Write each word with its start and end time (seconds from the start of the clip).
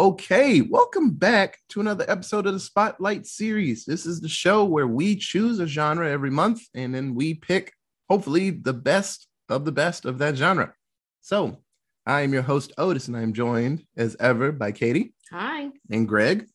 Okay, 0.00 0.62
welcome 0.62 1.10
back 1.10 1.58
to 1.68 1.78
another 1.78 2.06
episode 2.08 2.46
of 2.46 2.54
the 2.54 2.58
Spotlight 2.58 3.26
series. 3.26 3.84
This 3.84 4.06
is 4.06 4.22
the 4.22 4.30
show 4.30 4.64
where 4.64 4.86
we 4.86 5.14
choose 5.14 5.58
a 5.58 5.66
genre 5.66 6.10
every 6.10 6.30
month 6.30 6.62
and 6.72 6.94
then 6.94 7.14
we 7.14 7.34
pick, 7.34 7.74
hopefully, 8.08 8.48
the 8.48 8.72
best 8.72 9.28
of 9.50 9.66
the 9.66 9.72
best 9.72 10.06
of 10.06 10.16
that 10.16 10.36
genre. 10.36 10.72
So, 11.20 11.58
I 12.06 12.22
am 12.22 12.32
your 12.32 12.40
host, 12.40 12.72
Otis, 12.78 13.08
and 13.08 13.16
I'm 13.16 13.34
joined 13.34 13.84
as 13.94 14.16
ever 14.18 14.52
by 14.52 14.72
Katie 14.72 15.12
Hi. 15.32 15.68
and 15.90 16.08
Greg. 16.08 16.46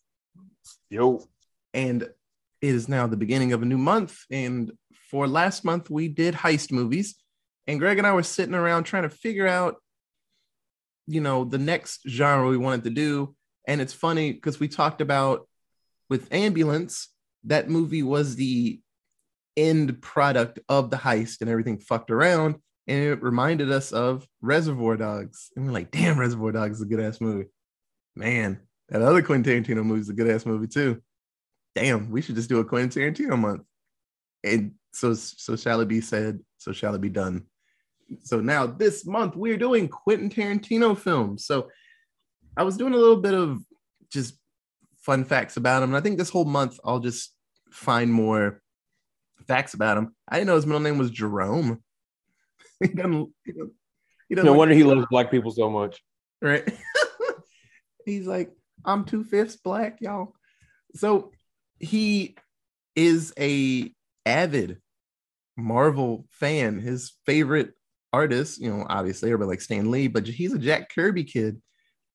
Yo. 0.89 1.23
And 1.71 2.01
it 2.01 2.09
is 2.61 2.89
now 2.89 3.05
the 3.05 3.15
beginning 3.15 3.53
of 3.53 3.61
a 3.61 3.65
new 3.65 3.77
month. 3.77 4.23
And 4.31 4.71
for 5.11 5.27
last 5.27 5.63
month, 5.63 5.91
we 5.91 6.07
did 6.07 6.33
heist 6.33 6.71
movies. 6.71 7.13
And 7.67 7.79
Greg 7.79 7.99
and 7.99 8.07
I 8.07 8.13
were 8.13 8.23
sitting 8.23 8.55
around 8.55 8.85
trying 8.85 9.03
to 9.03 9.09
figure 9.09 9.47
out 9.47 9.75
you 11.07 11.21
know 11.21 11.43
the 11.43 11.57
next 11.57 12.01
genre 12.07 12.49
we 12.49 12.57
wanted 12.57 12.83
to 12.85 12.89
do. 12.89 13.35
And 13.67 13.81
it's 13.81 13.93
funny 13.93 14.31
because 14.31 14.59
we 14.59 14.67
talked 14.67 15.01
about 15.01 15.47
with 16.09 16.31
ambulance 16.31 17.09
that 17.45 17.69
movie 17.69 18.03
was 18.03 18.35
the 18.35 18.79
end 19.57 20.01
product 20.01 20.59
of 20.69 20.89
the 20.89 20.97
heist 20.97 21.41
and 21.41 21.49
everything 21.49 21.79
fucked 21.79 22.11
around. 22.11 22.55
And 22.87 23.03
it 23.03 23.23
reminded 23.23 23.71
us 23.71 23.91
of 23.91 24.27
reservoir 24.41 24.97
dogs. 24.97 25.51
And 25.55 25.65
we're 25.65 25.71
like 25.71 25.91
damn 25.91 26.19
reservoir 26.19 26.51
dogs 26.51 26.77
is 26.77 26.83
a 26.83 26.85
good 26.85 26.99
ass 26.99 27.21
movie. 27.21 27.49
Man 28.15 28.61
that 28.89 29.01
other 29.01 29.23
quentin 29.23 29.63
tarantino 29.63 29.83
movie 29.83 30.01
is 30.01 30.09
a 30.09 30.13
good 30.13 30.29
ass 30.29 30.45
movie 30.45 30.67
too. 30.67 31.01
Damn 31.73 32.11
we 32.11 32.21
should 32.21 32.35
just 32.35 32.49
do 32.49 32.59
a 32.59 32.65
quentin 32.65 33.01
tarantino 33.01 33.37
month. 33.37 33.63
And 34.43 34.73
so 34.93 35.13
so 35.13 35.55
shall 35.55 35.81
it 35.81 35.87
be 35.87 36.01
said 36.01 36.39
so 36.57 36.71
shall 36.71 36.93
it 36.95 37.01
be 37.01 37.09
done 37.09 37.45
so 38.23 38.39
now 38.39 38.65
this 38.65 39.05
month 39.05 39.35
we're 39.35 39.57
doing 39.57 39.87
Quentin 39.87 40.29
Tarantino 40.29 40.97
films. 40.97 41.45
So 41.45 41.69
I 42.57 42.63
was 42.63 42.77
doing 42.77 42.93
a 42.93 42.97
little 42.97 43.21
bit 43.21 43.33
of 43.33 43.59
just 44.11 44.37
fun 44.97 45.25
facts 45.25 45.57
about 45.57 45.83
him. 45.83 45.89
And 45.89 45.97
I 45.97 46.01
think 46.01 46.17
this 46.17 46.29
whole 46.29 46.45
month 46.45 46.79
I'll 46.83 46.99
just 46.99 47.33
find 47.71 48.11
more 48.11 48.61
facts 49.47 49.73
about 49.73 49.97
him. 49.97 50.15
I 50.27 50.37
didn't 50.37 50.47
know 50.47 50.55
his 50.55 50.65
middle 50.65 50.81
name 50.81 50.97
was 50.97 51.11
Jerome. 51.11 51.83
he 52.81 52.89
doesn't, 52.89 53.29
he 53.45 53.51
doesn't, 53.51 53.73
he 54.29 54.35
doesn't 54.35 54.45
no 54.45 54.53
wonder 54.53 54.73
he 54.73 54.83
loves 54.83 55.05
black 55.09 55.31
people 55.31 55.51
so 55.51 55.69
much. 55.69 56.01
Right. 56.41 56.67
He's 58.05 58.27
like, 58.27 58.51
I'm 58.83 59.05
two 59.05 59.23
fifths 59.23 59.55
black, 59.55 59.97
y'all. 59.99 60.33
So 60.95 61.31
he 61.79 62.35
is 62.95 63.33
a 63.37 63.91
avid 64.25 64.77
Marvel 65.57 66.25
fan. 66.29 66.79
His 66.79 67.13
favorite 67.25 67.73
artist, 68.15 68.61
you 68.61 68.71
know, 68.71 68.85
obviously 68.89 69.29
everybody 69.29 69.49
like 69.49 69.61
Stan 69.61 69.91
Lee, 69.91 70.07
but 70.07 70.25
he's 70.25 70.53
a 70.53 70.59
Jack 70.59 70.89
Kirby 70.93 71.25
kid 71.25 71.61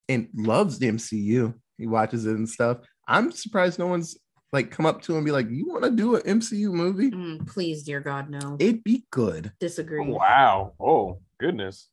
and 0.08 0.28
loves 0.34 0.78
the 0.78 0.88
MCU. 0.90 1.54
He 1.76 1.86
watches 1.86 2.24
it 2.24 2.36
and 2.36 2.48
stuff. 2.48 2.78
I'm 3.06 3.30
surprised 3.30 3.78
no 3.78 3.86
one's 3.86 4.16
like 4.52 4.70
come 4.70 4.86
up 4.86 5.02
to 5.02 5.12
him 5.12 5.18
and 5.18 5.26
be 5.26 5.32
like, 5.32 5.48
"You 5.50 5.68
want 5.68 5.84
to 5.84 5.90
do 5.90 6.16
an 6.16 6.22
MCU 6.22 6.72
movie?" 6.72 7.10
Mm, 7.10 7.46
please, 7.46 7.82
dear 7.82 8.00
God, 8.00 8.30
no. 8.30 8.56
It'd 8.58 8.82
be 8.82 9.04
good. 9.10 9.52
Disagree. 9.60 10.02
Oh, 10.02 10.16
wow. 10.16 10.72
Oh 10.80 11.20
goodness. 11.38 11.88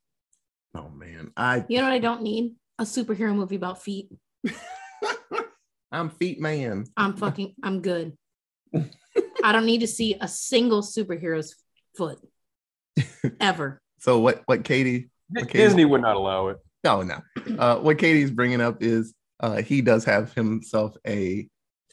Oh 0.74 0.90
man, 0.90 1.32
I. 1.36 1.66
You 1.68 1.80
know 1.80 1.84
what 1.84 1.94
I 1.94 2.00
don't 2.00 2.24
need? 2.24 2.56
A 2.80 2.84
superhero 2.84 3.36
movie 3.36 3.58
about 3.58 3.84
feet. 3.84 4.10
I'm 5.92 6.10
feet 6.10 6.40
man. 6.40 6.86
I'm 6.96 7.16
fucking. 7.16 7.56
I'm 7.62 7.82
good. 7.82 8.18
I 9.44 9.52
don't 9.52 9.66
need 9.66 9.82
to 9.82 9.88
see 9.88 10.16
a 10.20 10.28
single 10.28 10.82
superhero's 10.82 11.56
foot 11.96 12.20
ever. 13.40 13.82
So 14.00 14.20
what? 14.20 14.42
What 14.46 14.64
Katie? 14.64 15.10
What 15.30 15.50
Disney 15.50 15.86
would 15.86 16.02
not 16.02 16.16
allow 16.16 16.48
it. 16.48 16.58
No, 16.84 17.02
no. 17.02 17.22
Uh, 17.58 17.78
what 17.78 17.98
Katie's 17.98 18.32
bringing 18.32 18.62
up 18.62 18.82
is 18.82 19.14
uh, 19.40 19.62
he 19.62 19.82
does 19.82 20.06
have 20.06 20.34
himself 20.34 20.96
a 21.06 21.48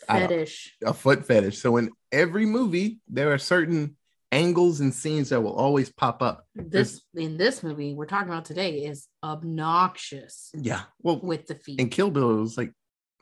fetish, 0.06 0.77
a 0.84 0.92
foot 0.92 1.27
fetish. 1.27 1.58
So 1.58 1.77
in 1.77 1.91
every 2.12 2.46
movie, 2.46 2.98
there 3.08 3.33
are 3.33 3.38
certain 3.38 3.96
angles 4.33 4.80
and 4.80 4.92
scenes 4.92 5.30
that 5.30 5.40
will 5.40 5.55
always 5.55 5.92
pop 5.92 6.23
up. 6.23 6.46
This 6.55 7.02
There's, 7.12 7.27
in 7.27 7.36
this 7.36 7.62
movie 7.62 7.95
we're 7.95 8.07
talking 8.07 8.28
about 8.28 8.45
today 8.45 8.84
is 8.84 9.08
obnoxious. 9.23 10.51
Yeah, 10.55 10.83
well, 11.02 11.20
with 11.20 11.46
the 11.46 11.55
feet. 11.55 11.80
And 11.80 11.90
Kill 11.90 12.11
Bill 12.11 12.39
it 12.39 12.40
was 12.40 12.58
like 12.58 12.73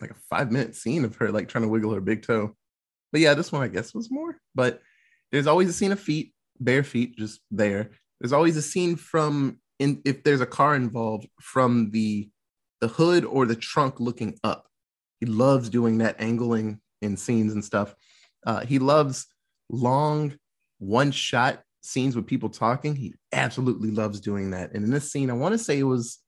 like 0.01 0.11
a 0.11 0.17
five 0.29 0.51
minute 0.51 0.75
scene 0.75 1.05
of 1.05 1.17
her 1.17 1.31
like 1.31 1.49
trying 1.49 1.62
to 1.62 1.69
wiggle 1.69 1.95
her 1.95 2.01
big 2.01 2.23
toe. 2.23 2.56
But 3.12 3.21
yeah, 3.21 3.35
this 3.35 3.53
one 3.53 3.62
I 3.62 3.69
guess 3.69 3.95
was 3.95 4.11
more. 4.11 4.37
But 4.55 4.81
there's 5.31 5.47
always 5.47 5.69
a 5.69 5.73
scene 5.73 5.93
of 5.93 6.01
feet, 6.01 6.35
bare 6.59 6.83
feet, 6.83 7.17
just 7.17 7.41
there. 7.51 7.91
There's 8.22 8.33
always 8.33 8.56
a 8.56 8.62
scene 8.62 8.94
from 8.94 9.59
in 9.81 10.00
if 10.05 10.22
there's 10.22 10.41
a 10.41 10.47
car 10.47 10.77
involved 10.77 11.27
from 11.41 11.91
the 11.91 12.31
the 12.81 12.87
hood 12.87 13.25
or 13.25 13.47
the 13.47 13.56
trunk 13.56 13.99
looking 13.99 14.38
up. 14.44 14.69
He 15.19 15.27
loves 15.27 15.69
doing 15.69 15.99
that 15.99 16.21
angling 16.21 16.81
in 17.00 17.16
scenes 17.16 17.53
and 17.53 17.65
stuff. 17.65 17.97
Uh, 18.47 18.61
he 18.61 18.78
loves 18.78 19.27
long 19.69 20.37
one 20.78 21.11
shot 21.11 21.62
scenes 21.81 22.15
with 22.15 22.28
people 22.28 22.49
talking. 22.49 22.94
He 22.94 23.15
absolutely 23.32 23.91
loves 23.91 24.21
doing 24.21 24.53
that. 24.53 24.72
And 24.72 24.84
in 24.84 24.91
this 24.93 25.11
scene, 25.11 25.28
I 25.28 25.34
want 25.34 25.53
to 25.53 25.59
say 25.59 25.81
it 25.81 25.84
was 25.84 26.21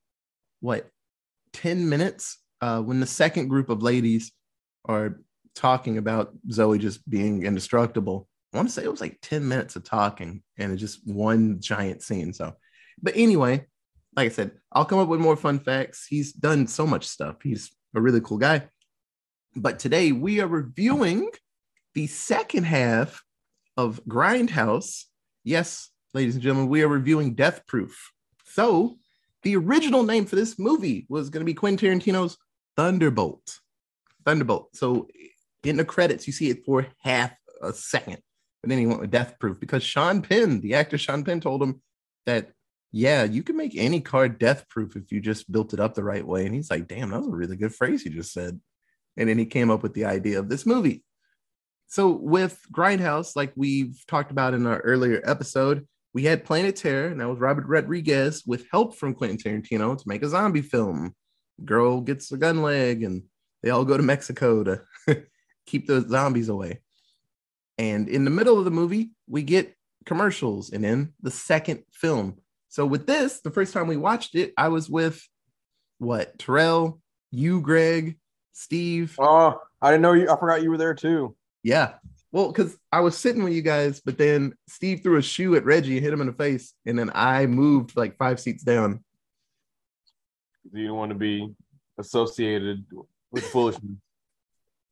what 0.60 0.88
10 1.52 1.88
minutes 1.88 2.38
uh, 2.60 2.80
when 2.80 2.98
the 2.98 3.06
second 3.06 3.48
group 3.48 3.68
of 3.68 3.82
ladies 3.82 4.32
are 4.84 5.20
talking 5.54 5.98
about 5.98 6.32
Zoe 6.50 6.78
just 6.78 7.08
being 7.08 7.44
indestructible. 7.44 8.28
I 8.54 8.56
want 8.56 8.68
to 8.68 8.72
say 8.72 8.84
it 8.84 8.90
was 8.90 9.00
like 9.00 9.18
10 9.20 9.46
minutes 9.48 9.74
of 9.74 9.82
talking 9.82 10.42
and 10.56 10.72
it's 10.72 10.80
just 10.80 11.06
one 11.06 11.60
giant 11.60 12.02
scene. 12.02 12.32
So, 12.32 12.54
but 13.02 13.14
anyway, 13.16 13.66
like 14.16 14.30
I 14.30 14.32
said, 14.32 14.52
I'll 14.70 14.84
come 14.84 15.00
up 15.00 15.08
with 15.08 15.18
more 15.18 15.36
fun 15.36 15.58
facts. 15.58 16.06
He's 16.08 16.32
done 16.32 16.68
so 16.68 16.86
much 16.86 17.04
stuff. 17.04 17.36
He's 17.42 17.74
a 17.96 18.00
really 18.00 18.20
cool 18.20 18.38
guy. 18.38 18.68
But 19.56 19.80
today 19.80 20.12
we 20.12 20.40
are 20.40 20.46
reviewing 20.46 21.30
the 21.94 22.06
second 22.06 22.64
half 22.64 23.24
of 23.76 24.00
Grindhouse. 24.08 25.02
Yes, 25.42 25.90
ladies 26.12 26.34
and 26.34 26.42
gentlemen, 26.42 26.70
we 26.70 26.82
are 26.82 26.88
reviewing 26.88 27.34
Death 27.34 27.66
Proof. 27.66 28.12
So, 28.44 28.96
the 29.42 29.56
original 29.56 30.04
name 30.04 30.26
for 30.26 30.36
this 30.36 30.58
movie 30.58 31.06
was 31.08 31.28
going 31.28 31.42
to 31.42 31.44
be 31.44 31.54
Quentin 31.54 31.98
Tarantino's 31.98 32.38
Thunderbolt. 32.76 33.58
Thunderbolt. 34.24 34.74
So, 34.74 35.08
in 35.64 35.76
the 35.76 35.84
credits, 35.84 36.26
you 36.26 36.32
see 36.32 36.50
it 36.50 36.64
for 36.64 36.86
half 37.02 37.32
a 37.60 37.72
second. 37.72 38.22
But 38.64 38.70
then 38.70 38.78
he 38.78 38.86
went 38.86 39.00
with 39.00 39.10
Death 39.10 39.38
Proof 39.38 39.60
because 39.60 39.82
Sean 39.82 40.22
Penn, 40.22 40.62
the 40.62 40.72
actor 40.72 40.96
Sean 40.96 41.22
Penn, 41.22 41.38
told 41.38 41.62
him 41.62 41.82
that, 42.24 42.48
yeah, 42.92 43.22
you 43.22 43.42
can 43.42 43.58
make 43.58 43.76
any 43.76 44.00
card 44.00 44.38
death 44.38 44.66
proof 44.70 44.96
if 44.96 45.12
you 45.12 45.20
just 45.20 45.52
built 45.52 45.74
it 45.74 45.80
up 45.80 45.92
the 45.92 46.02
right 46.02 46.26
way. 46.26 46.46
And 46.46 46.54
he's 46.54 46.70
like, 46.70 46.88
damn, 46.88 47.10
that 47.10 47.18
was 47.18 47.28
a 47.28 47.30
really 47.30 47.56
good 47.56 47.74
phrase 47.74 48.06
you 48.06 48.10
just 48.10 48.32
said. 48.32 48.58
And 49.18 49.28
then 49.28 49.36
he 49.36 49.44
came 49.44 49.70
up 49.70 49.82
with 49.82 49.92
the 49.92 50.06
idea 50.06 50.38
of 50.38 50.48
this 50.48 50.64
movie. 50.64 51.04
So 51.88 52.08
with 52.08 52.58
Grindhouse, 52.72 53.36
like 53.36 53.52
we've 53.54 54.02
talked 54.08 54.30
about 54.30 54.54
in 54.54 54.66
our 54.66 54.78
earlier 54.78 55.20
episode, 55.26 55.86
we 56.14 56.24
had 56.24 56.46
Planet 56.46 56.76
Terror, 56.76 57.08
and 57.08 57.20
that 57.20 57.28
was 57.28 57.40
Robert 57.40 57.66
Rodriguez 57.66 58.44
with 58.46 58.64
help 58.70 58.96
from 58.96 59.12
Quentin 59.12 59.36
Tarantino 59.36 59.98
to 59.98 60.08
make 60.08 60.22
a 60.22 60.28
zombie 60.30 60.62
film. 60.62 61.14
Girl 61.62 62.00
gets 62.00 62.32
a 62.32 62.38
gun 62.38 62.62
leg, 62.62 63.02
and 63.02 63.24
they 63.62 63.68
all 63.68 63.84
go 63.84 63.98
to 63.98 64.02
Mexico 64.02 64.64
to 64.64 64.82
keep 65.66 65.86
the 65.86 66.00
zombies 66.08 66.48
away. 66.48 66.80
And 67.78 68.08
in 68.08 68.24
the 68.24 68.30
middle 68.30 68.58
of 68.58 68.64
the 68.64 68.70
movie, 68.70 69.10
we 69.28 69.42
get 69.42 69.74
commercials 70.06 70.70
and 70.70 70.84
then 70.84 71.12
the 71.22 71.30
second 71.30 71.84
film. 71.92 72.38
So 72.68 72.86
with 72.86 73.06
this, 73.06 73.40
the 73.40 73.50
first 73.50 73.72
time 73.72 73.86
we 73.86 73.96
watched 73.96 74.34
it, 74.34 74.52
I 74.56 74.68
was 74.68 74.88
with 74.88 75.26
what 75.98 76.38
Terrell, 76.38 77.00
you, 77.30 77.60
Greg, 77.60 78.18
Steve. 78.52 79.16
Oh, 79.18 79.60
I 79.80 79.90
didn't 79.90 80.02
know 80.02 80.12
you. 80.12 80.30
I 80.30 80.38
forgot 80.38 80.62
you 80.62 80.70
were 80.70 80.78
there 80.78 80.94
too. 80.94 81.36
Yeah. 81.62 81.94
Well, 82.32 82.48
because 82.48 82.76
I 82.90 83.00
was 83.00 83.16
sitting 83.16 83.44
with 83.44 83.52
you 83.52 83.62
guys, 83.62 84.00
but 84.04 84.18
then 84.18 84.54
Steve 84.68 85.02
threw 85.02 85.18
a 85.18 85.22
shoe 85.22 85.54
at 85.54 85.64
Reggie, 85.64 86.00
hit 86.00 86.12
him 86.12 86.20
in 86.20 86.26
the 86.26 86.32
face, 86.32 86.74
and 86.84 86.98
then 86.98 87.10
I 87.14 87.46
moved 87.46 87.96
like 87.96 88.16
five 88.16 88.40
seats 88.40 88.64
down. 88.64 89.04
You 90.72 90.88
don't 90.88 90.96
want 90.96 91.10
to 91.10 91.18
be 91.18 91.54
associated 91.98 92.84
with 93.30 93.44
foolishness 93.44 93.98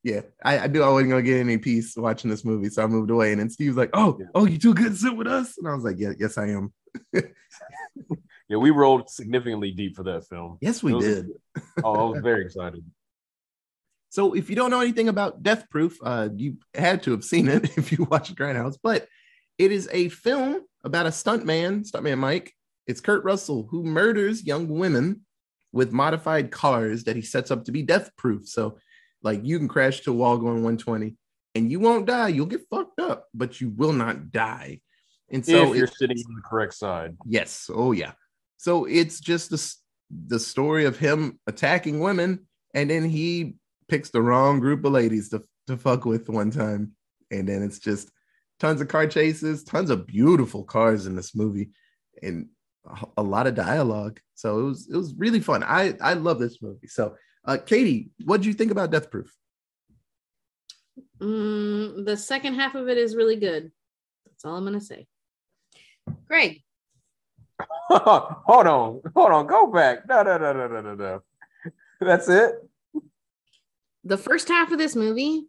yeah, 0.03 0.23
I, 0.45 0.59
I 0.59 0.67
knew 0.67 0.83
I 0.83 0.89
wasn't 0.89 1.11
gonna 1.11 1.23
get 1.23 1.39
any 1.39 1.59
peace 1.59 1.97
watching 1.97 2.31
this 2.31 2.45
movie, 2.45 2.69
so 2.69 2.83
I 2.83 2.87
moved 2.87 3.11
away. 3.11 3.33
And 3.33 3.41
then 3.41 3.51
Steve's 3.51 3.77
like, 3.77 3.91
"Oh, 3.93 4.19
oh, 4.35 4.47
you 4.47 4.59
too 4.59 4.75
good 4.75 4.93
to 4.93 4.97
sit 4.97 5.17
with 5.17 5.29
us?" 5.29 5.57
And 5.59 5.69
I 5.69 5.75
was 5.75 5.85
like, 5.85 5.97
"Yeah, 5.99 6.13
yes, 6.19 6.39
I 6.39 6.49
am." 6.49 6.73
yeah, 7.13 8.57
we 8.57 8.71
rolled 8.71 9.09
significantly 9.09 9.71
deep 9.71 9.95
for 9.95 10.03
that 10.05 10.27
film. 10.27 10.59
Yes, 10.61 10.83
we 10.83 10.93
was, 10.93 11.05
did. 11.05 11.27
oh, 11.85 11.95
I 11.95 12.11
was 12.11 12.21
very 12.23 12.45
excited. 12.45 12.85
So, 14.09 14.35
if 14.35 14.51
you 14.51 14.57
don't 14.57 14.71
know 14.71 14.81
anything 14.81 15.09
about 15.09 15.43
Death 15.43 15.71
Proof, 15.71 15.97
uh, 16.03 16.31
you 16.35 16.57
had 16.75 17.05
to 17.05 17.13
have 17.13 17.25
seen 17.25 17.49
it 17.49 17.65
if 17.79 17.93
you 17.93 18.07
watched 18.11 18.35
Grindhouse. 18.35 18.79
But 18.83 19.07
it 19.57 19.71
is 19.71 19.89
a 19.93 20.09
film 20.09 20.63
about 20.83 21.07
a 21.07 21.11
stuntman, 21.11 21.89
stuntman 21.89 22.19
Mike. 22.19 22.53
It's 22.89 23.01
Kurt 23.01 23.23
Russell 23.23 23.69
who 23.71 23.85
murders 23.85 24.45
young 24.45 24.67
women 24.67 25.21
with 25.71 25.93
modified 25.93 26.51
cars 26.51 27.05
that 27.05 27.15
he 27.15 27.23
sets 27.23 27.53
up 27.53 27.65
to 27.65 27.73
be 27.73 27.83
death 27.83 28.11
proof. 28.17 28.49
So 28.49 28.79
like 29.23 29.45
you 29.45 29.59
can 29.59 29.69
crash 29.69 30.01
to 30.01 30.11
a 30.11 30.15
wall 30.15 30.37
going 30.37 30.63
120 30.63 31.17
and 31.55 31.71
you 31.71 31.81
won't 31.81 32.07
die. 32.07 32.29
You'll 32.29 32.47
get 32.47 32.67
fucked 32.71 33.01
up, 33.01 33.27
but 33.35 33.61
you 33.61 33.71
will 33.71 33.93
not 33.93 34.31
die. 34.31 34.81
And 35.31 35.45
so 35.45 35.71
if 35.73 35.79
you're 35.79 35.87
sitting 35.87 36.19
on 36.19 36.35
the 36.35 36.43
correct 36.43 36.75
side. 36.75 37.17
Yes. 37.27 37.71
Oh 37.73 37.93
yeah. 37.93 38.13
So 38.59 38.85
it's 38.85 39.21
just 39.21 39.51
the, 39.51 39.75
the 40.29 40.39
story 40.39 40.85
of 40.85 40.99
him 40.99 41.39
attacking 41.47 42.01
women 42.01 42.47
and 42.75 42.91
then 42.91 43.09
he 43.09 43.55
picks 43.89 44.11
the 44.11 44.23
wrong 44.23 44.61
group 44.61 44.85
of 44.85 44.93
ladies 44.93 45.31
to, 45.31 45.43
to 45.67 45.77
fuck 45.77 46.05
with 46.05 46.29
one 46.29 46.51
time. 46.51 46.93
And 47.31 47.49
then 47.49 47.63
it's 47.63 47.79
just 47.79 48.11
tons 48.63 48.81
of 48.81 48.89
car 48.89 49.07
chases, 49.07 49.65
tons 49.65 49.91
of 49.91 50.07
beautiful 50.07 50.65
cars 50.65 51.07
in 51.07 51.17
this 51.17 51.35
movie, 51.35 51.71
and 52.23 52.49
a, 52.87 53.07
a 53.19 53.23
lot 53.23 53.47
of 53.47 53.55
dialogue. 53.55 54.21
So 54.35 54.61
it 54.61 54.63
was 54.63 54.89
it 54.89 54.97
was 54.97 55.15
really 55.17 55.41
fun. 55.41 55.63
I 55.63 55.95
I 56.01 56.15
love 56.15 56.39
this 56.39 56.63
movie. 56.63 56.87
So 56.87 57.17
uh, 57.45 57.59
Katie, 57.59 58.11
what 58.25 58.39
did 58.39 58.47
you 58.47 58.55
think 58.55 58.71
about 58.71 58.91
Death 58.91 59.11
Proof? 59.11 59.35
Mm, 61.21 62.05
the 62.05 62.17
second 62.17 62.55
half 62.55 62.75
of 62.75 62.89
it 62.89 62.99
is 62.99 63.17
really 63.17 63.37
good. 63.37 63.71
That's 64.27 64.45
all 64.45 64.57
I'm 64.57 64.65
gonna 64.65 64.81
say. 64.81 65.07
Greg, 66.27 66.63
hold 67.89 68.67
on, 68.67 69.01
hold 69.15 69.31
on, 69.31 69.47
go 69.47 69.67
back. 69.69 70.09
No, 70.09 70.23
no, 70.23 70.39
no, 70.39 70.53
no, 70.53 70.69
no, 70.69 70.81
no, 70.81 70.95
no. 70.95 71.23
That's 72.01 72.29
it. 72.29 72.55
the 74.05 74.19
first 74.19 74.49
half 74.49 74.73
of 74.73 74.79
this 74.79 74.97
movie 74.97 75.47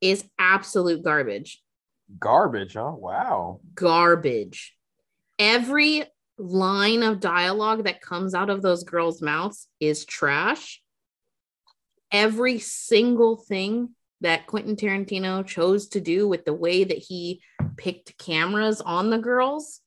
is 0.00 0.24
absolute 0.38 1.02
garbage. 1.02 1.62
Garbage, 2.20 2.74
huh? 2.74 2.92
Wow. 2.96 3.60
Garbage. 3.74 4.76
Every 5.38 6.04
line 6.38 7.02
of 7.02 7.20
dialogue 7.20 7.84
that 7.84 8.00
comes 8.00 8.34
out 8.34 8.50
of 8.50 8.62
those 8.62 8.84
girls' 8.84 9.20
mouths 9.22 9.68
is 9.80 10.04
trash. 10.04 10.80
Every 12.12 12.58
single 12.58 13.36
thing 13.36 13.90
that 14.20 14.46
Quentin 14.46 14.76
Tarantino 14.76 15.46
chose 15.46 15.88
to 15.88 16.00
do 16.00 16.26
with 16.28 16.44
the 16.44 16.54
way 16.54 16.84
that 16.84 16.98
he 16.98 17.42
picked 17.76 18.18
cameras 18.18 18.80
on 18.80 19.10
the 19.10 19.18
girls, 19.18 19.80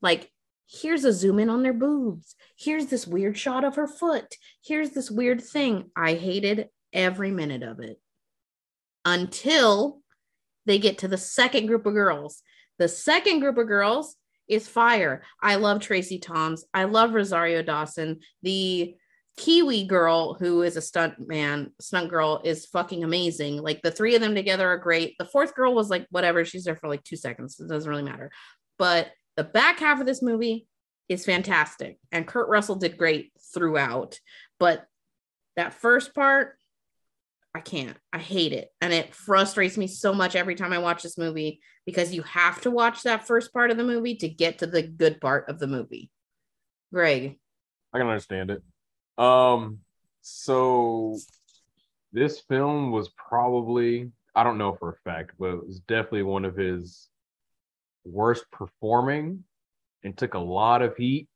like 0.00 0.30
here's 0.66 1.04
a 1.04 1.12
zoom 1.12 1.38
in 1.38 1.50
on 1.50 1.62
their 1.62 1.72
boobs. 1.72 2.34
Here's 2.56 2.86
this 2.86 3.06
weird 3.06 3.36
shot 3.36 3.64
of 3.64 3.76
her 3.76 3.86
foot. 3.86 4.34
Here's 4.64 4.90
this 4.90 5.10
weird 5.10 5.42
thing. 5.42 5.90
I 5.96 6.14
hated 6.14 6.68
every 6.92 7.30
minute 7.30 7.62
of 7.62 7.80
it 7.80 8.00
until 9.04 10.00
they 10.64 10.78
get 10.78 10.98
to 10.98 11.08
the 11.08 11.18
second 11.18 11.66
group 11.66 11.86
of 11.86 11.94
girls. 11.94 12.42
The 12.78 12.88
second 12.88 13.40
group 13.40 13.58
of 13.58 13.68
girls 13.68 14.16
is 14.48 14.68
fire. 14.68 15.22
I 15.42 15.56
love 15.56 15.80
Tracie 15.80 16.18
Thoms. 16.18 16.64
I 16.74 16.84
love 16.84 17.14
Rosario 17.14 17.62
Dawson. 17.62 18.20
The 18.42 18.96
Kiwi 19.36 19.84
girl 19.84 20.34
who 20.34 20.62
is 20.62 20.76
a 20.76 20.80
stunt 20.80 21.14
man, 21.28 21.72
stunt 21.80 22.08
girl 22.08 22.40
is 22.44 22.66
fucking 22.66 23.04
amazing. 23.04 23.62
Like 23.62 23.82
the 23.82 23.90
three 23.90 24.14
of 24.14 24.20
them 24.20 24.34
together 24.34 24.66
are 24.68 24.78
great. 24.78 25.14
The 25.18 25.26
fourth 25.26 25.54
girl 25.54 25.74
was 25.74 25.90
like 25.90 26.06
whatever, 26.10 26.44
she's 26.44 26.64
there 26.64 26.76
for 26.76 26.88
like 26.88 27.04
2 27.04 27.16
seconds. 27.16 27.60
It 27.60 27.68
doesn't 27.68 27.88
really 27.88 28.02
matter. 28.02 28.30
But 28.78 29.10
the 29.36 29.44
back 29.44 29.80
half 29.80 30.00
of 30.00 30.06
this 30.06 30.22
movie 30.22 30.66
is 31.08 31.24
fantastic 31.24 31.98
and 32.10 32.26
Kurt 32.26 32.48
Russell 32.48 32.76
did 32.76 32.96
great 32.96 33.32
throughout. 33.54 34.18
But 34.58 34.86
that 35.56 35.74
first 35.74 36.14
part 36.14 36.56
I 37.54 37.60
can't. 37.60 37.96
I 38.12 38.18
hate 38.18 38.52
it. 38.52 38.68
And 38.82 38.92
it 38.92 39.14
frustrates 39.14 39.78
me 39.78 39.86
so 39.86 40.12
much 40.12 40.36
every 40.36 40.56
time 40.56 40.74
I 40.74 40.78
watch 40.78 41.02
this 41.02 41.16
movie 41.16 41.60
because 41.86 42.12
you 42.12 42.20
have 42.22 42.60
to 42.62 42.70
watch 42.70 43.04
that 43.04 43.26
first 43.26 43.50
part 43.50 43.70
of 43.70 43.78
the 43.78 43.84
movie 43.84 44.16
to 44.16 44.28
get 44.28 44.58
to 44.58 44.66
the 44.66 44.82
good 44.82 45.22
part 45.22 45.48
of 45.48 45.58
the 45.58 45.66
movie. 45.66 46.10
Greg. 46.92 47.38
I 47.94 47.98
can 47.98 48.08
understand 48.08 48.50
it. 48.50 48.62
Um, 49.18 49.78
so 50.20 51.16
this 52.12 52.40
film 52.40 52.90
was 52.90 53.08
probably, 53.10 54.10
I 54.34 54.42
don't 54.44 54.58
know 54.58 54.74
for 54.74 54.90
a 54.90 54.96
fact, 55.10 55.32
but 55.38 55.50
it 55.50 55.66
was 55.66 55.80
definitely 55.80 56.24
one 56.24 56.44
of 56.44 56.56
his 56.56 57.08
worst 58.04 58.44
performing 58.50 59.44
and 60.02 60.16
took 60.16 60.34
a 60.34 60.38
lot 60.38 60.82
of 60.82 60.96
heat. 60.96 61.28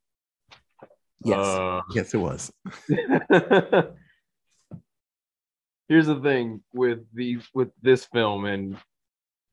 Yes, 1.25 1.39
Uh, 1.39 1.83
yes, 1.95 2.15
it 2.15 2.19
was. 2.19 2.51
Here's 5.89 6.07
the 6.07 6.21
thing 6.21 6.63
with 6.73 7.01
the 7.13 7.39
with 7.53 7.71
this 7.83 8.05
film 8.07 8.45
and 8.45 8.77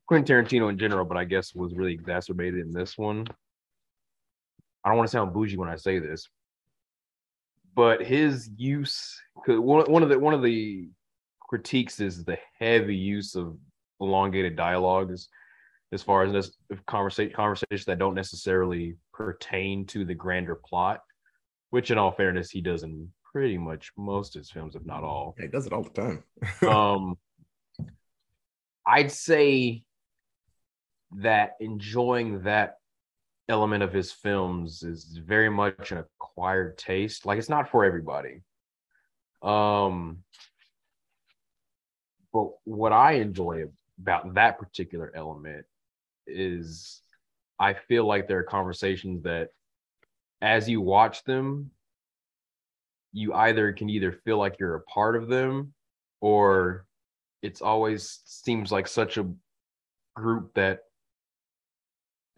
Quentin 0.06 0.44
Tarantino 0.44 0.70
in 0.70 0.78
general, 0.78 1.04
but 1.04 1.16
I 1.16 1.24
guess 1.24 1.54
was 1.54 1.74
really 1.74 1.92
exacerbated 1.92 2.60
in 2.60 2.72
this 2.72 2.96
one. 2.96 3.26
I 4.84 4.88
don't 4.88 4.96
want 4.96 5.08
to 5.08 5.12
sound 5.12 5.34
bougie 5.34 5.56
when 5.56 5.68
I 5.68 5.76
say 5.76 5.98
this, 5.98 6.28
but 7.78 8.02
his 8.04 8.50
use, 8.56 9.22
one, 9.46 10.02
of 10.02 10.08
the 10.08 10.18
one 10.18 10.34
of 10.34 10.42
the 10.42 10.88
critiques 11.40 12.00
is 12.00 12.24
the 12.24 12.36
heavy 12.58 12.96
use 12.96 13.36
of 13.36 13.56
elongated 14.00 14.56
dialogues, 14.56 15.28
as 15.92 16.02
far 16.02 16.24
as 16.24 16.32
this 16.32 16.50
conversation 16.88 17.32
conversations 17.36 17.84
that 17.84 18.00
don't 18.00 18.16
necessarily 18.16 18.96
pertain 19.14 19.86
to 19.86 20.04
the 20.04 20.12
grander 20.12 20.56
plot. 20.56 21.02
Which, 21.70 21.92
in 21.92 21.98
all 21.98 22.10
fairness, 22.10 22.50
he 22.50 22.60
does 22.60 22.82
in 22.82 23.12
pretty 23.32 23.58
much 23.58 23.92
most 23.96 24.34
of 24.34 24.40
his 24.40 24.50
films, 24.50 24.74
if 24.74 24.84
not 24.84 25.04
all 25.04 25.36
Yeah, 25.38 25.44
he 25.44 25.48
does 25.52 25.66
it 25.66 25.72
all 25.72 25.84
the 25.84 25.90
time. 25.90 26.24
um 26.68 27.16
i'd 28.88 29.12
say 29.12 29.84
that 31.18 31.52
enjoying 31.60 32.42
that 32.42 32.77
element 33.48 33.82
of 33.82 33.92
his 33.92 34.12
films 34.12 34.82
is 34.82 35.18
very 35.24 35.48
much 35.48 35.92
an 35.92 35.98
acquired 35.98 36.76
taste. 36.76 37.24
Like 37.26 37.38
it's 37.38 37.48
not 37.48 37.70
for 37.70 37.84
everybody. 37.84 38.42
Um 39.42 40.24
but 42.32 42.50
what 42.64 42.92
i 42.92 43.12
enjoy 43.12 43.64
about 44.00 44.34
that 44.34 44.58
particular 44.58 45.12
element 45.14 45.64
is 46.26 47.02
i 47.58 47.72
feel 47.72 48.06
like 48.06 48.28
there 48.28 48.38
are 48.38 48.44
conversations 48.44 49.22
that 49.22 49.48
as 50.40 50.68
you 50.68 50.80
watch 50.80 51.24
them 51.24 51.70
you 53.12 53.32
either 53.34 53.72
can 53.72 53.88
either 53.88 54.12
feel 54.12 54.38
like 54.38 54.58
you're 54.60 54.76
a 54.76 54.82
part 54.82 55.16
of 55.16 55.28
them 55.28 55.72
or 56.20 56.84
it's 57.42 57.62
always 57.62 58.20
seems 58.24 58.70
like 58.70 58.86
such 58.86 59.16
a 59.16 59.26
group 60.14 60.52
that 60.54 60.80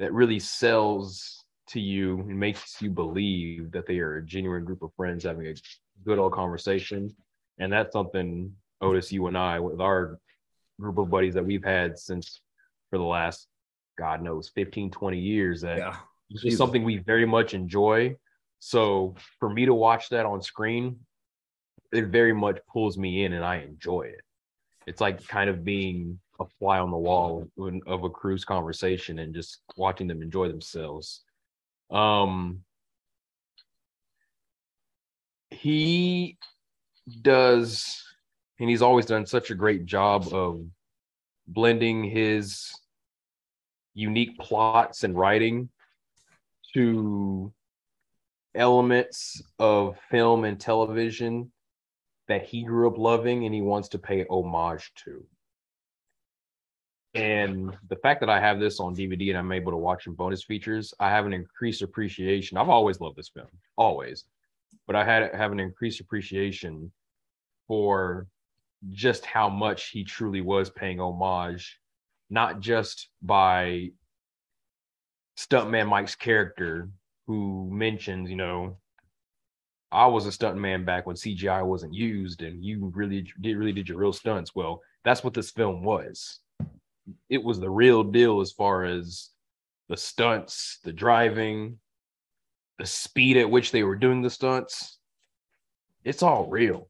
that 0.01 0.13
really 0.13 0.41
sells 0.41 1.45
to 1.69 1.79
you 1.79 2.19
and 2.21 2.41
makes 2.41 2.83
you 2.83 2.91
believe 2.91 3.71
that 3.71 3.87
they 3.87 4.01
are 4.01 4.17
a 4.17 4.25
genuine 4.25 4.65
group 4.65 4.83
of 4.83 4.93
friends 4.97 5.23
having 5.23 5.47
a 5.47 5.55
good 6.05 6.19
old 6.19 6.33
conversation 6.33 7.15
and 7.61 7.73
that's 7.73 7.93
something 7.93 8.53
otis 8.81 9.13
you 9.13 9.29
and 9.29 9.39
i 9.39 9.61
with 9.61 9.81
our 9.81 10.19
group 10.81 10.99
of 10.99 11.09
buddies 11.11 11.35
that 11.35 11.47
we've 11.47 11.65
had 11.65 11.97
since 11.97 12.41
for 12.89 12.99
the 12.99 13.05
last 13.05 13.47
god 13.99 14.23
knows 14.23 14.51
15 14.55 14.91
20 14.91 15.19
years 15.19 15.61
that 15.61 15.79
yeah. 15.79 15.97
it's 16.31 16.43
just 16.43 16.57
something 16.57 16.85
we 16.85 16.99
very 16.99 17.27
much 17.27 17.55
enjoy. 17.55 18.17
So 18.61 19.15
for 19.39 19.51
me 19.51 19.67
to 19.67 19.75
watch 19.75 20.09
that 20.11 20.27
on 20.27 20.43
screen, 20.43 21.01
it 21.93 22.07
very 22.07 22.33
much 22.33 22.59
pulls 22.73 22.97
me 22.97 23.25
in 23.25 23.33
and 23.33 23.45
I 23.45 23.57
enjoy 23.57 24.03
it. 24.03 24.23
It's 24.87 25.01
like 25.01 25.27
kind 25.27 25.51
of 25.51 25.65
being 25.65 26.19
a 26.41 26.47
fly 26.59 26.79
on 26.79 26.91
the 26.91 26.97
wall 26.97 27.47
of 27.87 28.05
a 28.05 28.11
crew's 28.11 28.45
conversation 28.45 29.19
and 29.19 29.35
just 29.35 29.61
watching 29.77 30.07
them 30.07 30.23
enjoy 30.23 30.49
themselves. 30.49 31.23
Um 31.91 32.65
he 35.51 36.39
does 37.23 38.03
and 38.59 38.69
he's 38.69 38.83
always 38.83 39.07
done 39.07 39.27
such 39.27 39.51
a 39.51 39.55
great 39.55 39.85
job 39.85 40.33
of 40.33 40.65
blending 41.47 42.05
his 42.05 42.73
unique 43.95 44.39
plots 44.39 45.03
and 45.05 45.17
writing 45.17 45.69
to 46.75 47.53
elements 48.55 49.43
of 49.59 49.97
film 50.11 50.45
and 50.45 50.61
television 50.61 51.51
that 52.29 52.45
he 52.45 52.63
grew 52.63 52.89
up 52.89 52.99
loving 52.99 53.45
and 53.45 53.55
he 53.55 53.61
wants 53.61 53.89
to 53.89 53.99
pay 53.99 54.25
homage 54.31 54.93
to. 54.95 55.25
And 57.15 57.77
the 57.89 57.97
fact 57.97 58.21
that 58.21 58.31
I 58.31 58.39
have 58.39 58.61
this 58.61 58.79
on 58.79 58.95
DVD 58.95 59.31
and 59.31 59.39
I'm 59.39 59.53
able 59.53 59.73
to 59.73 59.79
watch 59.79 60.05
some 60.05 60.15
bonus 60.15 60.45
features, 60.45 60.95
I 61.01 61.11
have 61.11 61.27
an 61.27 61.33
increased 61.33 61.83
appreciation. 61.83 62.57
I've 62.57 62.69
always 62.69 63.01
loved 63.01 63.17
this 63.17 63.31
film, 63.31 63.49
always, 63.77 64.25
but 64.87 64.95
I 64.95 65.05
had 65.05 65.35
have 65.35 65.51
an 65.51 65.59
increased 65.59 66.01
appreciation 66.01 66.93
for 67.67 68.29
just 68.91 69.27
how 69.27 69.49
much 69.49 69.89
he 69.89 70.05
truly 70.05 70.41
was 70.41 70.71
paying 70.71 71.01
homage, 71.01 71.81
not 72.31 72.61
just 72.61 73.09
by 73.23 73.91
stuntman 75.37 75.89
Mike's 75.89 76.15
character, 76.15 76.91
who 77.27 77.69
mentions, 77.73 78.31
you 78.31 78.37
know, 78.37 78.77
I 79.93 80.07
was 80.07 80.27
a 80.27 80.31
stuntman 80.31 80.87
back 80.87 81.07
when 81.07 81.17
CGI 81.17 81.65
wasn't 81.67 81.95
used, 81.95 82.43
and 82.43 82.65
you 82.65 82.93
really 82.95 83.27
did 83.41 83.57
really 83.57 83.73
did 83.73 83.89
your 83.89 83.99
real 83.99 84.13
stunts. 84.13 84.55
Well, 84.55 84.81
that's 85.05 85.25
what 85.25 85.35
this 85.35 85.51
film 85.51 85.83
was. 85.83 86.39
It 87.29 87.43
was 87.43 87.61
the 87.61 87.71
real 87.71 88.03
deal 88.03 88.41
as 88.41 88.53
far 88.53 88.85
as 88.85 89.31
the 89.89 89.97
stunts, 89.97 90.79
the 90.85 90.93
driving, 90.93 91.79
the 92.79 92.87
speed 92.87 93.37
at 93.37 93.51
which 93.51 93.73
they 93.73 93.83
were 93.83 93.97
doing 93.97 94.23
the 94.23 94.31
stunts. 94.31 94.99
It's 96.05 96.23
all 96.23 96.49
real. 96.49 96.89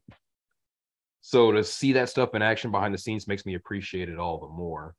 So 1.21 1.51
to 1.51 1.63
see 1.63 1.93
that 1.93 2.09
stuff 2.09 2.33
in 2.33 2.41
action 2.41 2.71
behind 2.71 2.93
the 2.93 2.97
scenes 2.97 3.27
makes 3.27 3.45
me 3.45 3.55
appreciate 3.55 4.09
it 4.09 4.17
all 4.17 4.39
the 4.39 4.47
more. 4.47 4.95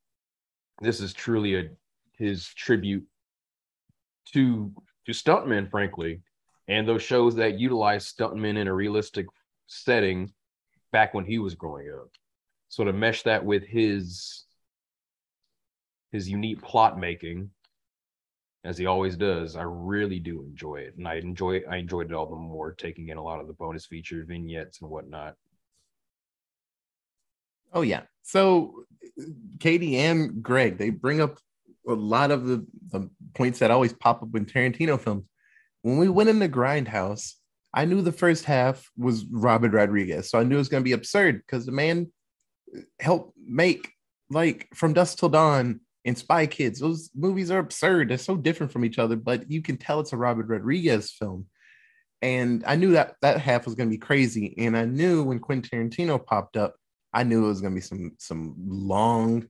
This 0.81 1.01
is 1.01 1.13
truly 1.13 1.57
a 1.57 1.69
his 2.19 2.47
tribute 2.47 3.05
to 4.33 4.73
to 5.07 5.13
stuntmen, 5.13 5.71
frankly, 5.71 6.23
and 6.69 6.87
those 6.87 7.03
shows 7.03 7.35
that 7.37 7.59
utilize 7.59 8.13
stuntmen 8.13 8.57
in 8.57 8.69
a 8.69 8.75
realistic 8.75 9.27
setting 9.67 10.33
back 10.93 11.15
when 11.15 11.25
he 11.25 11.39
was 11.39 11.55
growing 11.55 11.91
up. 11.93 12.11
So 12.69 12.85
to 12.85 12.93
mesh 12.93 13.23
that 13.23 13.45
with 13.45 13.65
his 13.65 14.45
his 16.13 16.29
unique 16.29 16.63
plot 16.63 16.99
making, 16.99 17.51
as 18.65 18.79
he 18.79 18.87
always 18.87 19.17
does, 19.17 19.57
I 19.57 19.63
really 19.63 20.21
do 20.21 20.43
enjoy 20.43 20.77
it, 20.77 20.95
and 20.97 21.09
I 21.09 21.17
enjoy 21.17 21.63
I 21.69 21.79
enjoyed 21.79 22.11
it 22.11 22.15
all 22.15 22.27
the 22.27 22.37
more 22.37 22.73
taking 22.73 23.09
in 23.09 23.17
a 23.17 23.23
lot 23.23 23.41
of 23.41 23.49
the 23.49 23.55
bonus 23.55 23.87
feature 23.87 24.25
vignettes 24.27 24.81
and 24.81 24.91
whatnot. 24.91 25.35
Oh 27.73 27.83
yeah. 27.83 28.03
So 28.23 28.85
Katie 29.59 29.97
and 29.97 30.43
Greg, 30.43 30.79
they 30.79 30.91
bring 30.91 31.21
up 31.21 31.39
a 31.89 31.95
lot 31.95 32.31
of 32.31 32.47
the, 32.47 32.65
the 32.91 33.11
points 33.35 33.59
that 33.59 33.73
always 33.73 33.93
pop 33.93 34.23
up 34.23 34.35
in 34.37 34.47
Tarantino 34.47 35.01
films. 35.01 35.29
When 35.81 35.97
we 35.97 36.09
went 36.09 36.29
in 36.29 36.39
the 36.39 36.49
Grindhouse, 36.49 37.33
I 37.75 37.87
knew 37.87 38.03
the 38.03 38.13
first 38.13 38.45
half 38.45 38.89
was 38.97 39.25
Robert 39.25 39.73
Rodriguez, 39.73 40.31
so 40.31 40.39
I 40.39 40.45
knew 40.45 40.57
it 40.57 40.59
was 40.59 40.69
going 40.69 40.83
to 40.83 40.89
be 40.89 40.93
absurd 40.93 41.39
because 41.39 41.67
the 41.67 41.73
man 41.73 42.13
helped 43.01 43.37
make 43.37 43.91
like 44.31 44.69
From 44.75 44.93
Dusk 44.93 45.19
Till 45.19 45.31
Dawn 45.31 45.81
and 46.05 46.17
Spy 46.19 46.47
Kids. 46.47 46.81
Those 46.81 47.11
movies 47.15 47.51
are 47.51 47.59
absurd. 47.59 48.09
They're 48.09 48.19
so 48.19 48.37
different 48.37 48.73
from 48.73 48.85
each 48.85 48.99
other, 48.99 49.17
but 49.17 49.51
you 49.51 49.63
can 49.63 49.77
tell 49.77 50.01
it's 50.01 50.13
a 50.13 50.17
Robert 50.17 50.49
Rodriguez 50.49 51.11
film. 51.11 51.47
And 52.21 52.63
I 52.67 52.77
knew 52.77 52.93
that 52.93 53.17
that 53.23 53.41
half 53.41 53.65
was 53.65 53.75
going 53.75 53.89
to 53.89 53.95
be 53.95 53.99
crazy. 53.99 54.55
And 54.59 54.77
I 54.77 54.85
knew 54.85 55.25
when 55.25 55.41
Quentin 55.41 55.91
Tarantino 55.91 56.25
popped 56.25 56.57
up, 56.57 56.77
I 57.13 57.25
knew 57.25 57.45
it 57.45 57.49
was 57.49 57.61
going 57.61 57.73
to 57.73 57.77
be 57.77 57.83
some 57.83 58.13
some 58.19 58.55
long 58.59 59.49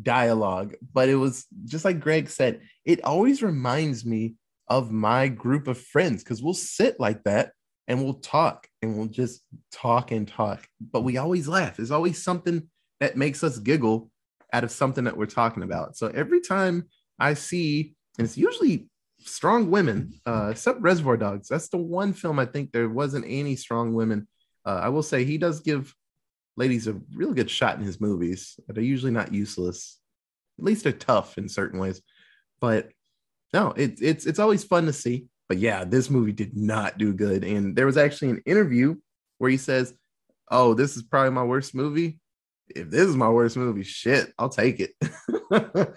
dialogue. 0.00 0.74
But 0.92 1.08
it 1.08 1.16
was 1.16 1.46
just 1.66 1.84
like 1.84 2.00
Greg 2.00 2.28
said, 2.28 2.62
it 2.84 3.04
always 3.04 3.42
reminds 3.42 4.04
me 4.04 4.34
of 4.68 4.90
my 4.90 5.28
group 5.28 5.68
of 5.68 5.78
friends 5.78 6.24
because 6.24 6.42
we'll 6.42 6.54
sit 6.54 6.98
like 6.98 7.22
that 7.24 7.52
and 7.86 8.02
we'll 8.02 8.14
talk 8.14 8.66
and 8.80 8.96
we'll 8.96 9.08
just 9.08 9.42
talk 9.70 10.10
and 10.10 10.26
talk. 10.26 10.66
But 10.80 11.02
we 11.02 11.18
always 11.18 11.46
laugh. 11.46 11.76
There's 11.76 11.90
always 11.90 12.22
something 12.22 12.68
that 13.00 13.16
makes 13.16 13.44
us 13.44 13.58
giggle 13.58 14.10
out 14.54 14.64
of 14.64 14.70
something 14.70 15.04
that 15.04 15.16
we're 15.16 15.26
talking 15.26 15.64
about. 15.64 15.96
So 15.96 16.06
every 16.06 16.40
time 16.40 16.84
I 17.18 17.34
see, 17.34 17.94
and 18.18 18.24
it's 18.24 18.38
usually 18.38 18.88
strong 19.18 19.68
women, 19.70 20.14
uh, 20.26 20.48
except 20.52 20.80
Reservoir 20.80 21.16
Dogs. 21.16 21.48
That's 21.48 21.68
the 21.68 21.76
one 21.76 22.12
film 22.12 22.38
I 22.38 22.46
think 22.46 22.70
there 22.70 22.88
wasn't 22.88 23.24
any 23.28 23.56
strong 23.56 23.94
women. 23.94 24.28
Uh, 24.64 24.80
I 24.82 24.88
will 24.90 25.02
say 25.02 25.24
he 25.24 25.38
does 25.38 25.60
give 25.60 25.92
ladies 26.56 26.86
a 26.86 27.00
really 27.12 27.34
good 27.34 27.50
shot 27.50 27.78
in 27.78 27.84
his 27.84 28.00
movies. 28.00 28.58
They're 28.68 28.84
usually 28.84 29.10
not 29.10 29.34
useless. 29.34 29.98
At 30.58 30.64
least 30.64 30.84
they're 30.84 30.92
tough 30.92 31.36
in 31.36 31.48
certain 31.48 31.80
ways. 31.80 32.00
But 32.60 32.90
no, 33.52 33.72
it's 33.76 34.00
it's 34.00 34.24
it's 34.24 34.38
always 34.38 34.62
fun 34.62 34.86
to 34.86 34.92
see. 34.92 35.26
But 35.48 35.58
yeah, 35.58 35.84
this 35.84 36.10
movie 36.10 36.32
did 36.32 36.56
not 36.56 36.96
do 36.96 37.12
good. 37.12 37.42
And 37.42 37.74
there 37.74 37.86
was 37.86 37.96
actually 37.96 38.30
an 38.30 38.42
interview 38.46 38.94
where 39.38 39.50
he 39.50 39.56
says, 39.56 39.92
"Oh, 40.48 40.74
this 40.74 40.96
is 40.96 41.02
probably 41.02 41.32
my 41.32 41.44
worst 41.44 41.74
movie." 41.74 42.20
If 42.68 42.90
this 42.90 43.08
is 43.08 43.16
my 43.16 43.28
worst 43.28 43.56
movie, 43.56 43.82
shit, 43.82 44.32
I'll 44.38 44.48
take 44.48 44.80
it. 44.80 44.92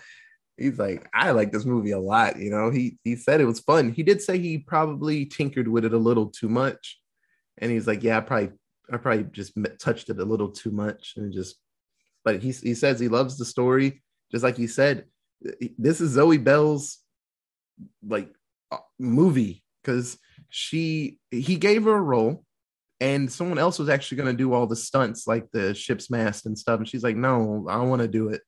He's 0.57 0.79
like, 0.79 1.07
I 1.13 1.31
like 1.31 1.51
this 1.51 1.65
movie 1.65 1.91
a 1.91 1.99
lot. 1.99 2.39
You 2.39 2.49
know, 2.49 2.71
he 2.71 2.97
he 3.03 3.15
said 3.15 3.41
it 3.41 3.45
was 3.45 3.59
fun. 3.59 3.91
He 3.91 4.03
did 4.03 4.21
say 4.21 4.39
he 4.39 4.57
probably 4.57 5.25
tinkered 5.25 5.67
with 5.67 5.85
it 5.85 5.93
a 5.93 5.99
little 5.99 6.27
too 6.27 6.49
much, 6.49 6.99
and 7.59 7.71
he's 7.71 7.85
like, 7.85 8.01
yeah, 8.01 8.17
I 8.17 8.21
probably 8.21 8.51
I 8.91 8.97
probably 8.97 9.25
just 9.25 9.53
touched 9.79 10.09
it 10.09 10.19
a 10.19 10.25
little 10.25 10.49
too 10.49 10.71
much, 10.71 11.13
and 11.15 11.31
just. 11.31 11.57
But 12.25 12.41
he 12.41 12.51
he 12.51 12.73
says 12.73 12.99
he 12.99 13.07
loves 13.07 13.37
the 13.37 13.45
story, 13.45 14.01
just 14.31 14.43
like 14.43 14.57
he 14.57 14.67
said. 14.67 15.05
This 15.77 16.01
is 16.01 16.11
Zoe 16.11 16.39
Bell's 16.39 16.97
like 18.05 18.29
uh, 18.71 18.77
movie 18.97 19.63
because 19.81 20.17
she 20.49 21.19
he 21.29 21.55
gave 21.55 21.83
her 21.83 21.95
a 21.95 22.01
role 22.01 22.43
and 22.99 23.31
someone 23.31 23.59
else 23.59 23.77
was 23.77 23.89
actually 23.89 24.17
going 24.17 24.31
to 24.31 24.37
do 24.37 24.53
all 24.53 24.65
the 24.65 24.75
stunts 24.75 25.27
like 25.27 25.49
the 25.51 25.73
ship's 25.73 26.09
mast 26.09 26.45
and 26.45 26.57
stuff 26.57 26.79
and 26.79 26.87
she's 26.87 27.03
like 27.03 27.15
no 27.15 27.65
i 27.69 27.77
want 27.77 28.01
to 28.01 28.07
do 28.07 28.29
it. 28.29 28.41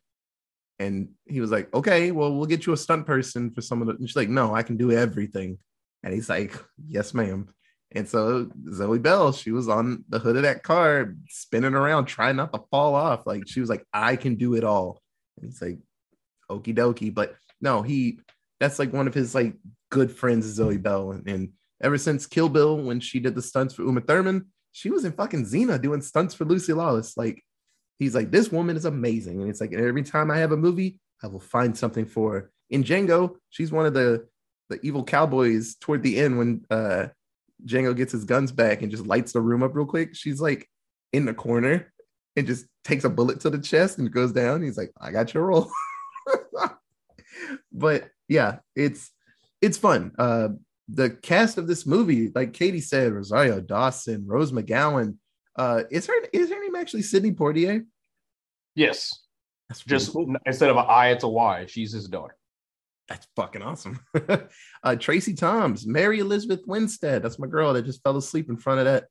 And 0.81 1.09
he 1.27 1.41
was 1.41 1.51
like 1.51 1.73
okay 1.73 2.11
well 2.11 2.33
we'll 2.33 2.45
get 2.45 2.65
you 2.65 2.73
a 2.73 2.77
stunt 2.77 3.05
person 3.05 3.51
for 3.51 3.61
some 3.61 3.81
of 3.81 3.87
the 3.87 3.95
and 3.95 4.07
she's 4.07 4.15
like 4.15 4.29
no 4.29 4.55
i 4.55 4.63
can 4.63 4.77
do 4.77 4.91
everything. 4.91 5.57
And 6.03 6.13
he's 6.13 6.29
like 6.29 6.55
yes 6.87 7.13
ma'am. 7.13 7.49
And 7.91 8.07
so 8.07 8.49
zoe 8.71 8.99
bell 8.99 9.31
she 9.33 9.51
was 9.51 9.67
on 9.67 10.05
the 10.09 10.19
hood 10.19 10.37
of 10.37 10.43
that 10.43 10.63
car 10.63 11.15
spinning 11.27 11.73
around 11.73 12.05
trying 12.05 12.37
not 12.37 12.53
to 12.53 12.61
fall 12.71 12.95
off 12.95 13.27
like 13.27 13.47
she 13.47 13.59
was 13.59 13.69
like 13.69 13.85
i 13.93 14.15
can 14.15 14.35
do 14.35 14.55
it 14.55 14.63
all. 14.63 15.01
And 15.37 15.51
he's 15.51 15.61
like 15.61 15.79
okie 16.49 16.75
dokie. 16.75 17.13
But 17.13 17.35
no 17.61 17.81
he 17.81 18.21
that's 18.59 18.79
like 18.79 18.93
one 18.93 19.07
of 19.07 19.13
his 19.13 19.35
like 19.35 19.55
good 19.91 20.11
friends 20.11 20.45
zoe 20.45 20.77
bell 20.77 21.11
and, 21.11 21.27
and 21.27 21.49
ever 21.81 21.97
since 21.97 22.25
Kill 22.25 22.49
Bill 22.49 22.77
when 22.77 22.99
she 22.99 23.19
did 23.19 23.35
the 23.35 23.41
stunts 23.41 23.73
for 23.73 23.83
Uma 23.83 24.01
Thurman. 24.01 24.47
She 24.71 24.89
was 24.89 25.05
in 25.05 25.13
fucking 25.13 25.45
Xena 25.45 25.81
doing 25.81 26.01
stunts 26.01 26.33
for 26.33 26.45
Lucy 26.45 26.73
Lawless. 26.73 27.17
Like, 27.17 27.43
he's 27.97 28.15
like, 28.15 28.31
this 28.31 28.51
woman 28.51 28.77
is 28.77 28.85
amazing. 28.85 29.41
And 29.41 29.49
it's 29.49 29.61
like, 29.61 29.73
every 29.73 30.03
time 30.03 30.29
I 30.31 30.37
have 30.37 30.51
a 30.51 30.57
movie, 30.57 30.99
I 31.23 31.27
will 31.27 31.39
find 31.39 31.77
something 31.77 32.05
for 32.05 32.33
her. 32.33 32.51
In 32.69 32.83
Django, 32.83 33.35
she's 33.49 33.71
one 33.71 33.85
of 33.85 33.93
the 33.93 34.27
the 34.69 34.79
evil 34.83 35.03
cowboys 35.03 35.75
toward 35.75 36.03
the 36.03 36.19
end 36.19 36.37
when 36.37 36.63
uh 36.69 37.07
Django 37.65 37.95
gets 37.95 38.11
his 38.11 38.23
guns 38.23 38.51
back 38.51 38.81
and 38.81 38.91
just 38.91 39.07
lights 39.07 39.33
the 39.33 39.41
room 39.41 39.63
up 39.63 39.75
real 39.75 39.85
quick. 39.85 40.15
She's 40.15 40.39
like 40.39 40.69
in 41.11 41.25
the 41.25 41.33
corner 41.33 41.91
and 42.35 42.47
just 42.47 42.65
takes 42.83 43.03
a 43.03 43.09
bullet 43.09 43.41
to 43.41 43.49
the 43.49 43.59
chest 43.59 43.97
and 43.97 44.11
goes 44.11 44.31
down. 44.31 44.61
He's 44.61 44.77
like, 44.77 44.91
I 44.99 45.11
got 45.11 45.33
your 45.33 45.47
role. 45.47 45.69
but 47.71 48.09
yeah, 48.27 48.59
it's 48.75 49.11
it's 49.61 49.77
fun. 49.77 50.13
Uh 50.17 50.49
the 50.91 51.09
cast 51.09 51.57
of 51.57 51.67
this 51.67 51.85
movie, 51.85 52.31
like 52.33 52.53
Katie 52.53 52.81
said, 52.81 53.13
Rosario 53.13 53.59
Dawson, 53.59 54.25
Rose 54.25 54.51
McGowan. 54.51 55.15
Uh, 55.55 55.83
is 55.91 56.07
her 56.07 56.13
is 56.33 56.49
her 56.49 56.61
name 56.61 56.75
actually 56.75 57.01
Sydney 57.01 57.31
Poitier? 57.31 57.85
Yes. 58.75 59.11
That's 59.67 59.83
just 59.83 60.13
cool. 60.13 60.33
instead 60.45 60.69
of 60.69 60.77
an 60.77 60.85
I, 60.87 61.09
it's 61.09 61.23
a 61.23 61.27
Y. 61.27 61.65
She's 61.67 61.91
his 61.91 62.07
daughter. 62.07 62.35
That's 63.07 63.27
fucking 63.35 63.61
awesome. 63.61 63.99
uh, 64.83 64.95
Tracie 64.95 65.33
Thoms, 65.33 65.85
Mary 65.85 66.19
Elizabeth 66.19 66.61
Winstead. 66.65 67.23
That's 67.23 67.39
my 67.39 67.47
girl 67.47 67.73
that 67.73 67.85
just 67.85 68.03
fell 68.03 68.17
asleep 68.17 68.49
in 68.49 68.57
front 68.57 68.79
of 68.79 68.85
that 68.85 69.05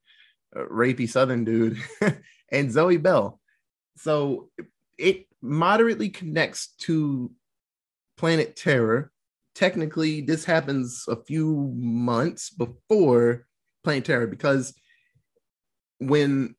uh, 0.56 0.64
rapey 0.70 1.08
Southern 1.08 1.44
dude, 1.44 1.78
and 2.52 2.72
Zoe 2.72 2.96
Bell. 2.96 3.40
So 3.96 4.50
it 4.96 5.26
moderately 5.42 6.08
connects 6.08 6.68
to 6.78 7.32
Planet 8.16 8.56
Terror, 8.56 9.12
technically 9.58 10.20
this 10.20 10.44
happens 10.44 11.04
a 11.08 11.16
few 11.16 11.74
months 11.76 12.48
before 12.48 13.44
Planet 13.82 14.04
Terror 14.04 14.26
because 14.28 14.72
when 15.98 16.54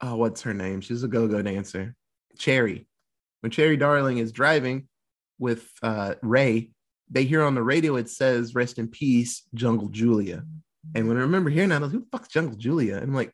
oh 0.00 0.14
what's 0.16 0.42
her 0.42 0.54
name? 0.54 0.80
She's 0.80 1.02
a 1.02 1.08
go-go 1.08 1.42
dancer. 1.42 1.96
Cherry. 2.38 2.86
When 3.40 3.50
Cherry 3.50 3.76
Darling 3.76 4.18
is 4.18 4.30
driving 4.30 4.86
with 5.40 5.68
uh, 5.82 6.14
Ray, 6.22 6.70
they 7.10 7.24
hear 7.24 7.42
on 7.42 7.56
the 7.56 7.62
radio 7.62 7.96
it 7.96 8.08
says 8.08 8.54
"Rest 8.54 8.78
in 8.78 8.86
peace, 8.86 9.42
Jungle 9.54 9.88
Julia." 9.88 10.44
And 10.94 11.08
when 11.08 11.16
I 11.16 11.22
remember 11.22 11.50
hearing 11.50 11.70
that, 11.70 11.82
I 11.82 11.86
was 11.86 11.92
like, 11.92 11.94
"Who 11.94 12.06
the 12.10 12.16
fuck's 12.16 12.28
Jungle 12.28 12.56
Julia?" 12.56 12.94
And 12.94 13.04
I'm 13.04 13.14
like, 13.14 13.32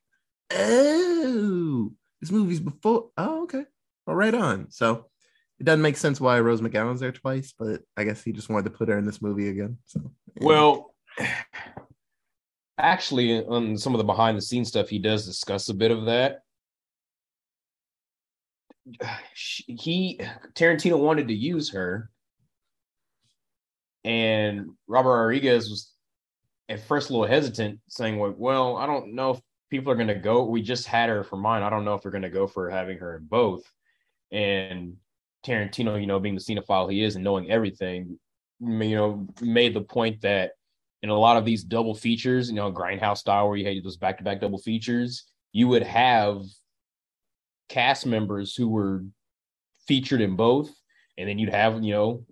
"Oh, 0.51 1.93
this 2.23 2.31
movie's 2.31 2.61
before." 2.61 3.11
Oh, 3.19 3.43
okay, 3.43 3.65
well, 4.07 4.17
right 4.17 4.35
on. 4.35 4.71
So 4.71 5.10
it 5.61 5.65
doesn't 5.65 5.83
make 5.83 5.99
sense 5.99 6.21
why 6.21 6.41
Rose 6.41 6.63
McGowan's 6.63 7.01
there 7.01 7.13
twice, 7.13 7.53
but 7.57 7.83
I 7.95 8.05
guess 8.05 8.25
he 8.25 8.33
just 8.33 8.49
wanted 8.49 8.65
to 8.65 8.71
put 8.71 8.89
her 8.89 8.99
in 8.99 9.05
this 9.05 9.21
movie 9.21 9.51
again. 9.51 9.77
So 9.85 10.01
yeah. 10.41 10.47
well, 10.47 10.95
actually, 12.79 13.45
on 13.45 13.77
some 13.77 13.95
of 13.95 13.99
the 13.99 14.05
behind 14.05 14.39
the 14.39 14.43
scenes 14.43 14.69
stuff, 14.69 14.89
he 14.89 14.99
does 14.99 15.27
discuss 15.27 15.69
a 15.69 15.75
bit 15.75 15.91
of 15.91 16.07
that. 16.07 16.41
He 19.35 20.19
Tarantino 20.55 20.99
wanted 20.99 21.29
to 21.29 21.35
use 21.35 21.71
her, 21.73 22.11
and 24.03 24.71
Robert 24.89 25.11
Rodriguez 25.11 25.69
was 25.69 25.93
at 26.71 26.81
first 26.81 27.11
a 27.11 27.13
little 27.13 27.29
hesitant, 27.29 27.81
saying, 27.91 28.19
"Well, 28.19 28.79
I 28.79 28.87
don't 28.87 29.15
know 29.15 29.33
if 29.33 29.41
people 29.69 29.93
are 29.93 29.97
going 29.97 30.09
to 30.09 30.15
go. 30.15 30.45
We 30.45 30.63
just 30.63 30.87
had 30.87 31.11
her 31.11 31.23
for 31.23 31.37
mine. 31.37 31.63
I 31.63 31.69
don't 31.69 31.85
know 31.85 31.95
if 31.95 32.03
they're 32.03 32.11
going 32.11 32.23
to 32.23 32.31
go 32.31 32.47
for 32.47 32.71
having 32.71 32.97
her 32.99 33.19
in 33.19 33.27
both." 33.27 33.71
And 34.33 34.97
Tarantino, 35.45 36.01
you 36.01 36.07
know, 36.07 36.21
being 36.21 36.35
the 36.35 36.41
cinephile 36.41 36.91
he 36.91 37.03
is 37.03 37.15
and 37.15 37.25
knowing 37.25 37.51
everything, 37.51 38.19
you 38.61 38.97
know, 38.97 39.27
made 39.41 39.75
the 39.75 39.81
point 39.81 40.21
that 40.23 40.53
in 41.03 41.09
a 41.09 41.19
lot 41.19 41.37
of 41.37 41.45
these 41.45 41.65
double 41.65 41.95
features, 41.95 42.51
you 42.51 42.57
know, 42.57 42.71
grindhouse 42.71 43.19
style 43.19 43.49
where 43.49 43.57
you 43.57 43.67
had 43.67 43.83
those 43.83 43.97
back 43.97 44.19
to 44.19 44.25
back 44.25 44.41
double 44.41 44.59
features, 44.59 45.25
you 45.53 45.67
would 45.69 45.83
have 45.83 46.43
cast 47.69 48.05
members 48.05 48.55
who 48.55 48.69
were 48.69 49.05
featured 49.89 50.21
in 50.21 50.37
both, 50.37 50.71
and 51.17 51.29
then 51.29 51.39
you'd 51.39 51.55
have, 51.55 51.83
you 51.83 51.93
know, 51.95 52.25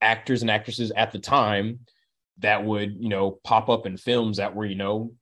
actors 0.00 0.42
and 0.42 0.50
actresses 0.50 0.90
at 0.96 1.12
the 1.12 1.18
time 1.18 1.80
that 2.38 2.64
would, 2.64 2.96
you 2.98 3.08
know, 3.08 3.38
pop 3.44 3.68
up 3.68 3.86
in 3.86 3.96
films 3.96 4.38
that 4.38 4.54
were, 4.54 4.66
you 4.66 4.74
know, 4.74 5.12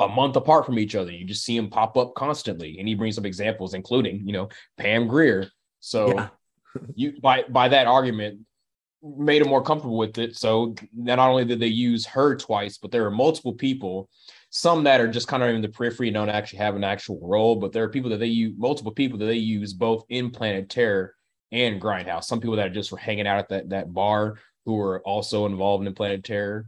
a 0.00 0.08
month 0.08 0.34
apart 0.34 0.66
from 0.66 0.78
each 0.78 0.94
other. 0.94 1.12
You 1.12 1.24
just 1.24 1.44
see 1.44 1.56
them 1.56 1.70
pop 1.70 1.96
up 1.96 2.14
constantly. 2.14 2.78
And 2.78 2.88
he 2.88 2.94
brings 2.94 3.18
up 3.18 3.24
examples, 3.24 3.74
including, 3.74 4.26
you 4.26 4.32
know, 4.32 4.48
Pam 4.78 5.06
Grier, 5.06 5.48
so 5.80 6.12
yeah. 6.14 6.28
you 6.94 7.20
by 7.20 7.44
by 7.48 7.68
that 7.68 7.86
argument 7.86 8.40
made 9.02 9.40
him 9.40 9.48
more 9.48 9.62
comfortable 9.62 9.96
with 9.96 10.18
it. 10.18 10.36
So 10.36 10.74
not 10.94 11.18
only 11.18 11.46
did 11.46 11.58
they 11.58 11.68
use 11.68 12.04
her 12.06 12.36
twice, 12.36 12.76
but 12.76 12.90
there 12.90 13.02
were 13.02 13.10
multiple 13.10 13.54
people 13.54 14.08
some 14.50 14.82
that 14.84 15.00
are 15.00 15.08
just 15.08 15.28
kind 15.28 15.42
of 15.44 15.48
in 15.50 15.62
the 15.62 15.68
periphery 15.68 16.08
and 16.08 16.14
don't 16.14 16.28
actually 16.28 16.58
have 16.58 16.74
an 16.74 16.82
actual 16.84 17.20
role, 17.22 17.54
but 17.56 17.72
there 17.72 17.84
are 17.84 17.88
people 17.88 18.10
that 18.10 18.18
they 18.18 18.26
use 18.26 18.52
multiple 18.58 18.90
people 18.92 19.16
that 19.18 19.26
they 19.26 19.36
use 19.36 19.72
both 19.72 20.04
in 20.08 20.30
Planet 20.30 20.68
Terror 20.68 21.14
and 21.52 21.80
Grindhouse. 21.80 22.24
Some 22.24 22.40
people 22.40 22.56
that 22.56 22.66
are 22.66 22.74
just 22.74 22.90
were 22.90 22.98
hanging 22.98 23.28
out 23.28 23.38
at 23.38 23.48
that 23.50 23.68
that 23.70 23.94
bar 23.94 24.36
who 24.66 24.74
were 24.74 25.00
also 25.02 25.46
involved 25.46 25.86
in 25.86 25.94
Planet 25.94 26.24
Terror 26.24 26.66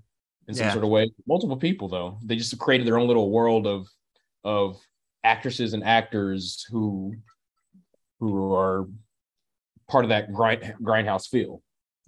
in 0.48 0.54
some 0.54 0.66
Yeah. 0.66 0.72
sort 0.72 0.84
of 0.84 0.90
way. 0.90 1.10
Multiple 1.26 1.56
people 1.56 1.88
though. 1.88 2.18
They 2.24 2.36
just 2.36 2.56
created 2.58 2.86
their 2.86 2.98
own 2.98 3.08
little 3.08 3.30
world 3.30 3.66
of 3.66 3.88
of 4.44 4.80
actresses 5.24 5.74
and 5.74 5.84
actors 5.84 6.64
who 6.70 7.14
who 8.22 8.54
are 8.54 8.86
part 9.90 10.04
of 10.04 10.10
that 10.10 10.32
grind 10.32 10.74
grindhouse 10.80 11.28
feel. 11.28 11.60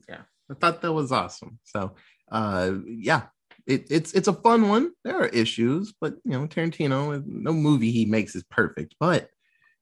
Yeah, 0.09 0.23
I 0.49 0.55
thought 0.55 0.81
that 0.83 0.93
was 0.93 1.11
awesome. 1.11 1.59
So, 1.65 1.97
uh, 2.31 2.75
yeah, 2.87 3.23
it, 3.67 3.87
it's 3.91 4.13
it's 4.13 4.29
a 4.29 4.33
fun 4.33 4.69
one. 4.69 4.93
There 5.03 5.21
are 5.21 5.27
issues, 5.27 5.93
but 6.01 6.15
you 6.25 6.33
know, 6.33 6.47
Tarantino, 6.47 7.21
no 7.27 7.53
movie 7.53 7.91
he 7.91 8.05
makes 8.05 8.37
is 8.37 8.45
perfect. 8.45 8.95
But 9.01 9.29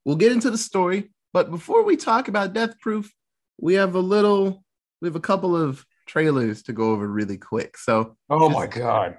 we'll 0.07 0.17
get 0.17 0.33
into 0.33 0.51
the 0.51 0.57
story. 0.59 1.12
But 1.35 1.51
before 1.51 1.85
we 1.85 1.97
talk 1.97 2.29
about 2.29 2.55
Death 2.55 2.81
Proof, 2.81 3.12
we 3.61 3.75
have 3.75 3.95
a 3.95 4.01
little, 4.01 4.65
we 5.03 5.09
have 5.09 5.17
a 5.17 5.21
couple 5.21 5.55
of 5.55 5.85
trailers 6.07 6.62
to 6.62 6.73
go 6.73 6.93
over 6.93 7.07
really 7.07 7.37
quick. 7.37 7.77
So, 7.77 8.17
Oh 8.31 8.49
my 8.49 8.67
god. 8.67 9.19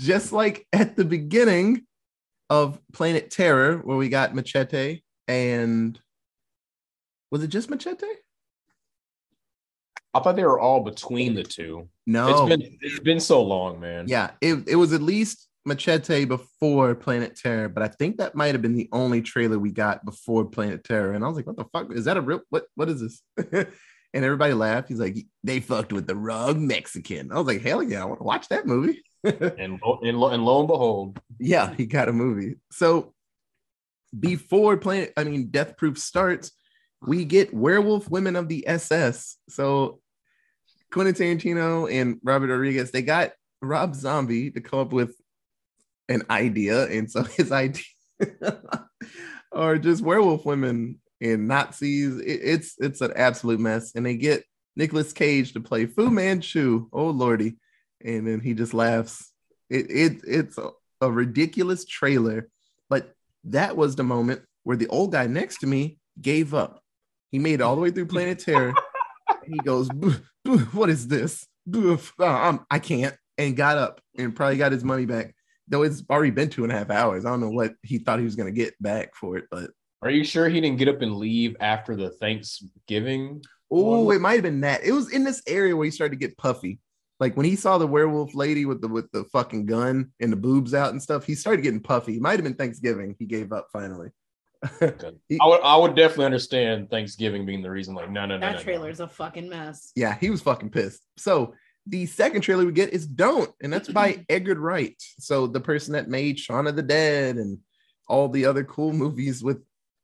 just 0.00 0.32
like 0.32 0.66
at 0.72 0.96
the 0.96 1.04
beginning 1.04 1.86
of 2.48 2.80
Planet 2.94 3.30
Terror, 3.30 3.78
where 3.78 3.98
we 3.98 4.08
got 4.08 4.34
Machete 4.34 5.02
and 5.28 5.98
was 7.36 7.44
it 7.44 7.48
just 7.48 7.68
Machete? 7.68 8.06
I 10.14 10.20
thought 10.20 10.36
they 10.36 10.44
were 10.44 10.58
all 10.58 10.82
between 10.82 11.34
the 11.34 11.42
two. 11.42 11.90
No, 12.06 12.28
It's 12.30 12.48
been 12.48 12.78
it's 12.80 13.00
been 13.00 13.20
so 13.20 13.42
long, 13.42 13.78
man. 13.78 14.06
Yeah, 14.08 14.30
it, 14.40 14.66
it 14.66 14.76
was 14.76 14.94
at 14.94 15.02
least 15.02 15.48
Machete 15.66 16.24
before 16.24 16.94
Planet 16.94 17.36
Terror, 17.36 17.68
but 17.68 17.82
I 17.82 17.88
think 17.88 18.16
that 18.16 18.34
might 18.34 18.54
have 18.54 18.62
been 18.62 18.74
the 18.74 18.88
only 18.90 19.20
trailer 19.20 19.58
we 19.58 19.70
got 19.70 20.02
before 20.06 20.46
Planet 20.46 20.82
Terror. 20.82 21.12
And 21.12 21.22
I 21.22 21.28
was 21.28 21.36
like, 21.36 21.46
what 21.46 21.58
the 21.58 21.66
fuck? 21.66 21.92
Is 21.92 22.06
that 22.06 22.16
a 22.16 22.22
real 22.22 22.40
what 22.48 22.64
what 22.74 22.88
is 22.88 23.02
this? 23.02 23.22
and 24.14 24.24
everybody 24.24 24.54
laughed. 24.54 24.88
He's 24.88 25.00
like, 25.00 25.18
they 25.44 25.60
fucked 25.60 25.92
with 25.92 26.06
the 26.06 26.16
wrong 26.16 26.66
Mexican. 26.66 27.30
I 27.30 27.34
was 27.34 27.46
like, 27.46 27.60
hell 27.60 27.82
yeah, 27.82 28.00
I 28.00 28.06
want 28.06 28.20
to 28.20 28.24
watch 28.24 28.48
that 28.48 28.66
movie. 28.66 29.02
And 29.24 29.80
lo, 29.84 29.98
and, 30.04 30.20
lo, 30.20 30.28
and 30.28 30.44
lo 30.44 30.60
and 30.60 30.68
behold, 30.68 31.20
yeah, 31.40 31.74
he 31.74 31.86
got 31.86 32.08
a 32.08 32.12
movie. 32.12 32.58
So 32.70 33.12
before 34.18 34.76
Planet, 34.76 35.12
I 35.16 35.24
mean, 35.24 35.48
Death 35.48 35.76
Proof 35.76 35.98
starts, 35.98 36.52
we 37.02 37.24
get 37.24 37.52
Werewolf 37.54 38.10
Women 38.10 38.36
of 38.36 38.48
the 38.48 38.66
SS. 38.66 39.36
So 39.48 40.00
Quentin 40.92 41.14
Tarantino 41.14 41.90
and 41.92 42.18
Robert 42.22 42.48
Rodriguez, 42.48 42.90
they 42.90 43.02
got 43.02 43.32
Rob 43.62 43.94
Zombie 43.94 44.50
to 44.52 44.60
come 44.60 44.80
up 44.80 44.92
with 44.92 45.14
an 46.08 46.22
idea, 46.30 46.86
and 46.86 47.10
so 47.10 47.22
his 47.36 47.52
idea 47.52 47.82
are 49.52 49.78
just 49.78 50.02
werewolf 50.02 50.44
women 50.44 51.00
and 51.20 51.48
Nazis. 51.48 52.18
It- 52.18 52.40
it's 52.42 52.74
it's 52.78 53.00
an 53.00 53.12
absolute 53.16 53.60
mess, 53.60 53.92
and 53.94 54.04
they 54.06 54.16
get 54.16 54.44
Nicolas 54.76 55.12
Cage 55.12 55.52
to 55.54 55.60
play 55.60 55.86
Fu 55.86 56.10
Manchu. 56.10 56.88
Oh 56.92 57.10
lordy, 57.10 57.56
and 58.04 58.26
then 58.26 58.40
he 58.40 58.54
just 58.54 58.74
laughs. 58.74 59.32
It 59.68 59.90
it 59.90 60.20
it's 60.26 60.58
a, 60.58 60.70
a 61.00 61.10
ridiculous 61.10 61.84
trailer, 61.84 62.48
but 62.88 63.12
that 63.44 63.76
was 63.76 63.96
the 63.96 64.04
moment 64.04 64.42
where 64.62 64.76
the 64.76 64.88
old 64.88 65.12
guy 65.12 65.26
next 65.26 65.58
to 65.58 65.66
me 65.66 65.98
gave 66.20 66.54
up. 66.54 66.82
He 67.36 67.40
made 67.40 67.56
it 67.56 67.60
all 67.60 67.76
the 67.76 67.82
way 67.82 67.90
through 67.90 68.06
Planet 68.06 68.38
Terror. 68.38 68.72
and 69.28 69.52
he 69.52 69.58
goes, 69.58 69.90
"Boo, 69.90 70.14
boo, 70.42 70.56
"What 70.72 70.88
is 70.88 71.06
this? 71.06 71.46
Uh, 71.70 71.98
I'm- 72.24 72.64
I 72.70 72.78
can't," 72.78 73.14
and 73.36 73.54
got 73.54 73.76
up 73.76 74.00
and 74.16 74.34
probably 74.34 74.56
got 74.56 74.72
his 74.72 74.82
money 74.82 75.04
back. 75.04 75.34
Though 75.68 75.82
it's 75.82 76.02
already 76.08 76.30
been 76.30 76.48
two 76.48 76.62
and 76.64 76.72
a 76.72 76.78
half 76.78 76.88
hours. 76.88 77.26
I 77.26 77.28
don't 77.28 77.42
know 77.42 77.50
what 77.50 77.74
he 77.82 77.98
thought 77.98 78.20
he 78.20 78.24
was 78.24 78.36
gonna 78.36 78.52
get 78.52 78.72
back 78.82 79.14
for 79.14 79.36
it, 79.36 79.44
but 79.50 79.68
are 80.00 80.08
you 80.08 80.24
sure 80.24 80.48
he 80.48 80.62
didn't 80.62 80.78
get 80.78 80.88
up 80.88 81.02
and 81.02 81.14
leave 81.16 81.56
after 81.60 81.94
the 81.94 82.08
Thanksgiving? 82.08 83.42
Oh, 83.70 84.10
it 84.12 84.20
might 84.22 84.34
have 84.34 84.42
been 84.42 84.62
that. 84.62 84.82
It 84.82 84.92
was 84.92 85.12
in 85.12 85.22
this 85.22 85.42
area 85.46 85.76
where 85.76 85.84
he 85.84 85.90
started 85.90 86.18
to 86.18 86.26
get 86.26 86.38
puffy. 86.38 86.78
Like 87.20 87.36
when 87.36 87.44
he 87.44 87.54
saw 87.56 87.76
the 87.76 87.86
werewolf 87.86 88.34
lady 88.34 88.64
with 88.64 88.80
the 88.80 88.88
with 88.88 89.10
the 89.12 89.24
fucking 89.24 89.66
gun 89.66 90.10
and 90.20 90.32
the 90.32 90.36
boobs 90.36 90.72
out 90.72 90.92
and 90.92 91.02
stuff, 91.02 91.26
he 91.26 91.34
started 91.34 91.60
getting 91.60 91.80
puffy. 91.80 92.16
It 92.16 92.22
might 92.22 92.38
have 92.38 92.44
been 92.44 92.54
Thanksgiving. 92.54 93.14
He 93.18 93.26
gave 93.26 93.52
up 93.52 93.66
finally. 93.74 94.08
He- 95.28 95.38
I 95.40 95.46
would 95.46 95.60
I 95.62 95.76
would 95.76 95.94
definitely 95.96 96.26
understand 96.26 96.90
Thanksgiving 96.90 97.44
being 97.46 97.62
the 97.62 97.70
reason. 97.70 97.94
Like, 97.94 98.10
no, 98.10 98.26
no, 98.26 98.36
no, 98.36 98.40
That 98.40 98.52
no, 98.52 98.56
no. 98.58 98.62
trailer's 98.62 99.00
a 99.00 99.08
fucking 99.08 99.48
mess. 99.48 99.92
yeah, 99.94 100.16
he 100.18 100.30
was 100.30 100.42
fucking 100.42 100.70
pissed. 100.70 101.02
So 101.16 101.54
the 101.86 102.06
second 102.06 102.40
trailer 102.40 102.64
we 102.66 102.72
get 102.72 102.92
is 102.92 103.06
Don't, 103.06 103.50
and 103.62 103.72
that's 103.72 103.88
by 103.88 104.24
Edgar 104.28 104.58
Wright. 104.58 105.00
So 105.20 105.46
the 105.46 105.60
person 105.60 105.92
that 105.92 106.08
made 106.08 106.38
Shaun 106.38 106.66
of 106.66 106.74
the 106.76 106.82
Dead 106.82 107.36
and 107.36 107.58
all 108.08 108.28
the 108.28 108.46
other 108.46 108.64
cool 108.64 108.92
movies 108.92 109.42
with 109.42 109.58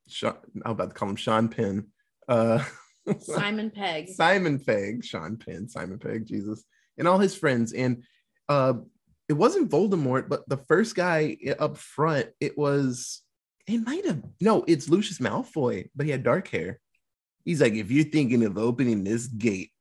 Sean, 0.07 0.35
I'm 0.65 0.71
about 0.71 0.89
to 0.89 0.93
call 0.95 1.09
him 1.09 1.15
Sean 1.15 1.49
Penn. 1.49 1.87
Uh 2.27 2.63
Simon 3.19 3.69
Pegg. 3.69 4.09
Simon 4.09 4.59
Pegg, 4.59 5.03
Sean 5.03 5.35
Penn, 5.35 5.67
Simon 5.67 5.99
Pegg, 5.99 6.25
Jesus, 6.25 6.63
and 6.97 7.05
all 7.07 7.19
his 7.19 7.35
friends. 7.35 7.73
And 7.73 8.03
uh 8.47 8.73
it 9.27 9.33
wasn't 9.33 9.71
Voldemort, 9.71 10.29
but 10.29 10.47
the 10.47 10.57
first 10.57 10.95
guy 10.95 11.37
up 11.59 11.77
front, 11.77 12.27
it 12.39 12.57
was 12.57 13.22
it 13.67 13.79
might 13.79 14.05
have 14.05 14.21
no, 14.41 14.63
it's 14.67 14.89
Lucius 14.89 15.19
Malfoy, 15.19 15.89
but 15.95 16.05
he 16.05 16.11
had 16.11 16.23
dark 16.23 16.47
hair. 16.49 16.79
He's 17.45 17.61
like, 17.61 17.73
if 17.73 17.91
you're 17.91 18.05
thinking 18.05 18.43
of 18.45 18.57
opening 18.57 19.03
this 19.03 19.27
gate, 19.27 19.71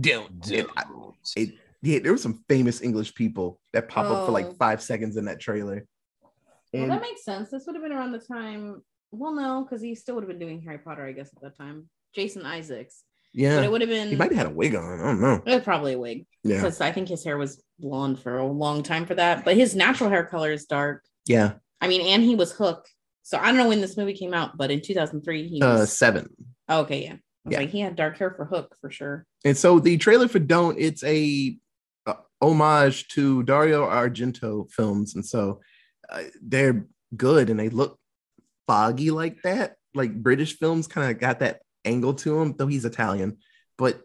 don't. 0.00 0.50
And 0.50 0.66
I- 0.76 0.84
it- 1.36 1.54
yeah, 1.82 1.98
there 2.00 2.12
were 2.12 2.18
some 2.18 2.44
famous 2.48 2.82
English 2.82 3.14
people 3.14 3.58
that 3.72 3.88
pop 3.88 4.04
up 4.06 4.24
for 4.26 4.30
Oh. 4.30 4.34
like 4.34 4.56
five 4.58 4.82
seconds 4.82 5.16
in 5.16 5.24
that 5.26 5.40
trailer. 5.40 5.86
Well, 6.72 6.86
that 6.88 7.00
makes 7.00 7.24
sense. 7.24 7.50
This 7.50 7.64
would 7.66 7.74
have 7.74 7.82
been 7.82 7.92
around 7.92 8.12
the 8.12 8.18
time. 8.20 8.82
Well, 9.10 9.34
no, 9.34 9.64
because 9.64 9.82
he 9.82 9.94
still 9.94 10.14
would 10.16 10.22
have 10.22 10.28
been 10.28 10.38
doing 10.38 10.60
Harry 10.62 10.78
Potter, 10.78 11.04
I 11.04 11.12
guess, 11.12 11.30
at 11.34 11.42
that 11.42 11.56
time. 11.56 11.88
Jason 12.14 12.44
Isaacs. 12.46 13.02
Yeah, 13.32 13.56
but 13.56 13.64
it 13.64 13.70
would 13.70 13.80
have 13.80 13.90
been 13.90 14.08
he 14.08 14.16
might 14.16 14.30
have 14.30 14.38
had 14.38 14.46
a 14.46 14.54
wig 14.54 14.74
on. 14.74 15.00
I 15.00 15.04
don't 15.04 15.20
know. 15.20 15.42
it 15.46 15.54
was 15.54 15.62
probably 15.64 15.94
a 15.94 15.98
wig. 15.98 16.26
Yeah, 16.44 16.56
Because 16.56 16.80
I 16.80 16.92
think 16.92 17.08
his 17.08 17.24
hair 17.24 17.38
was 17.38 17.62
blonde 17.78 18.18
for 18.20 18.38
a 18.38 18.46
long 18.46 18.82
time 18.82 19.06
for 19.06 19.14
that. 19.14 19.44
But 19.44 19.56
his 19.56 19.74
natural 19.74 20.10
hair 20.10 20.24
color 20.24 20.52
is 20.52 20.66
dark. 20.66 21.04
yeah. 21.26 21.54
I 21.80 21.88
mean, 21.88 22.02
and 22.02 22.22
he 22.22 22.34
was 22.34 22.52
Hook. 22.52 22.86
So 23.30 23.38
I 23.38 23.46
don't 23.46 23.58
know 23.58 23.68
when 23.68 23.80
this 23.80 23.96
movie 23.96 24.14
came 24.14 24.34
out, 24.34 24.56
but 24.56 24.72
in 24.72 24.80
2003, 24.80 25.46
he 25.46 25.62
Uh, 25.62 25.86
seven. 25.86 26.34
oh, 26.68 26.80
okay, 26.80 27.04
yeah. 27.04 27.16
Was 27.44 27.52
yeah. 27.52 27.58
like, 27.60 27.70
he 27.70 27.78
had 27.78 27.94
dark 27.94 28.18
hair 28.18 28.32
for 28.32 28.44
Hook 28.44 28.74
for 28.80 28.90
sure. 28.90 29.24
And 29.44 29.56
so 29.56 29.78
the 29.78 29.96
trailer 29.98 30.26
for 30.26 30.40
Don't, 30.40 30.76
it's 30.80 31.04
a 31.04 31.56
uh, 32.06 32.14
homage 32.42 33.06
to 33.10 33.44
Dario 33.44 33.88
Argento 33.88 34.68
films. 34.72 35.14
And 35.14 35.24
so 35.24 35.60
uh, 36.08 36.24
they're 36.42 36.86
good 37.16 37.50
and 37.50 37.60
they 37.60 37.68
look 37.68 38.00
foggy 38.66 39.12
like 39.12 39.40
that. 39.42 39.76
Like 39.94 40.12
British 40.12 40.58
films 40.58 40.88
kind 40.88 41.08
of 41.12 41.20
got 41.20 41.38
that 41.38 41.60
angle 41.84 42.14
to 42.14 42.40
him, 42.40 42.56
though 42.58 42.66
he's 42.66 42.84
Italian. 42.84 43.38
But 43.78 44.02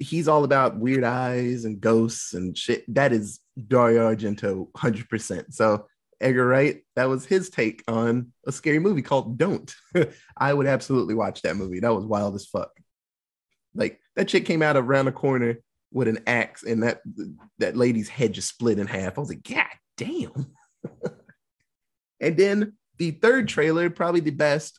he's 0.00 0.26
all 0.26 0.42
about 0.42 0.80
weird 0.80 1.04
eyes 1.04 1.64
and 1.64 1.80
ghosts 1.80 2.34
and 2.34 2.58
shit. 2.58 2.92
That 2.92 3.12
is 3.12 3.38
Dario 3.68 4.12
Argento 4.12 4.72
100%. 4.72 5.52
So 5.54 5.86
Edgar 6.20 6.46
Wright, 6.46 6.84
that 6.96 7.08
was 7.08 7.24
his 7.26 7.50
take 7.50 7.82
on 7.88 8.32
a 8.46 8.52
scary 8.52 8.78
movie 8.78 9.02
called 9.02 9.38
Don't. 9.38 9.74
I 10.36 10.52
would 10.52 10.66
absolutely 10.66 11.14
watch 11.14 11.42
that 11.42 11.56
movie. 11.56 11.80
That 11.80 11.94
was 11.94 12.04
wild 12.04 12.34
as 12.34 12.46
fuck. 12.46 12.70
Like 13.74 14.00
that 14.16 14.28
chick 14.28 14.44
came 14.46 14.62
out 14.62 14.76
around 14.76 15.06
the 15.06 15.12
corner 15.12 15.58
with 15.92 16.08
an 16.08 16.20
axe, 16.26 16.62
and 16.62 16.82
that 16.82 17.00
that 17.58 17.76
lady's 17.76 18.08
head 18.08 18.32
just 18.32 18.48
split 18.48 18.78
in 18.78 18.86
half. 18.86 19.16
I 19.16 19.20
was 19.20 19.28
like, 19.28 19.42
God 19.42 19.66
damn. 19.96 20.46
and 22.20 22.36
then 22.36 22.74
the 22.98 23.12
third 23.12 23.48
trailer, 23.48 23.90
probably 23.90 24.20
the 24.20 24.30
best, 24.30 24.78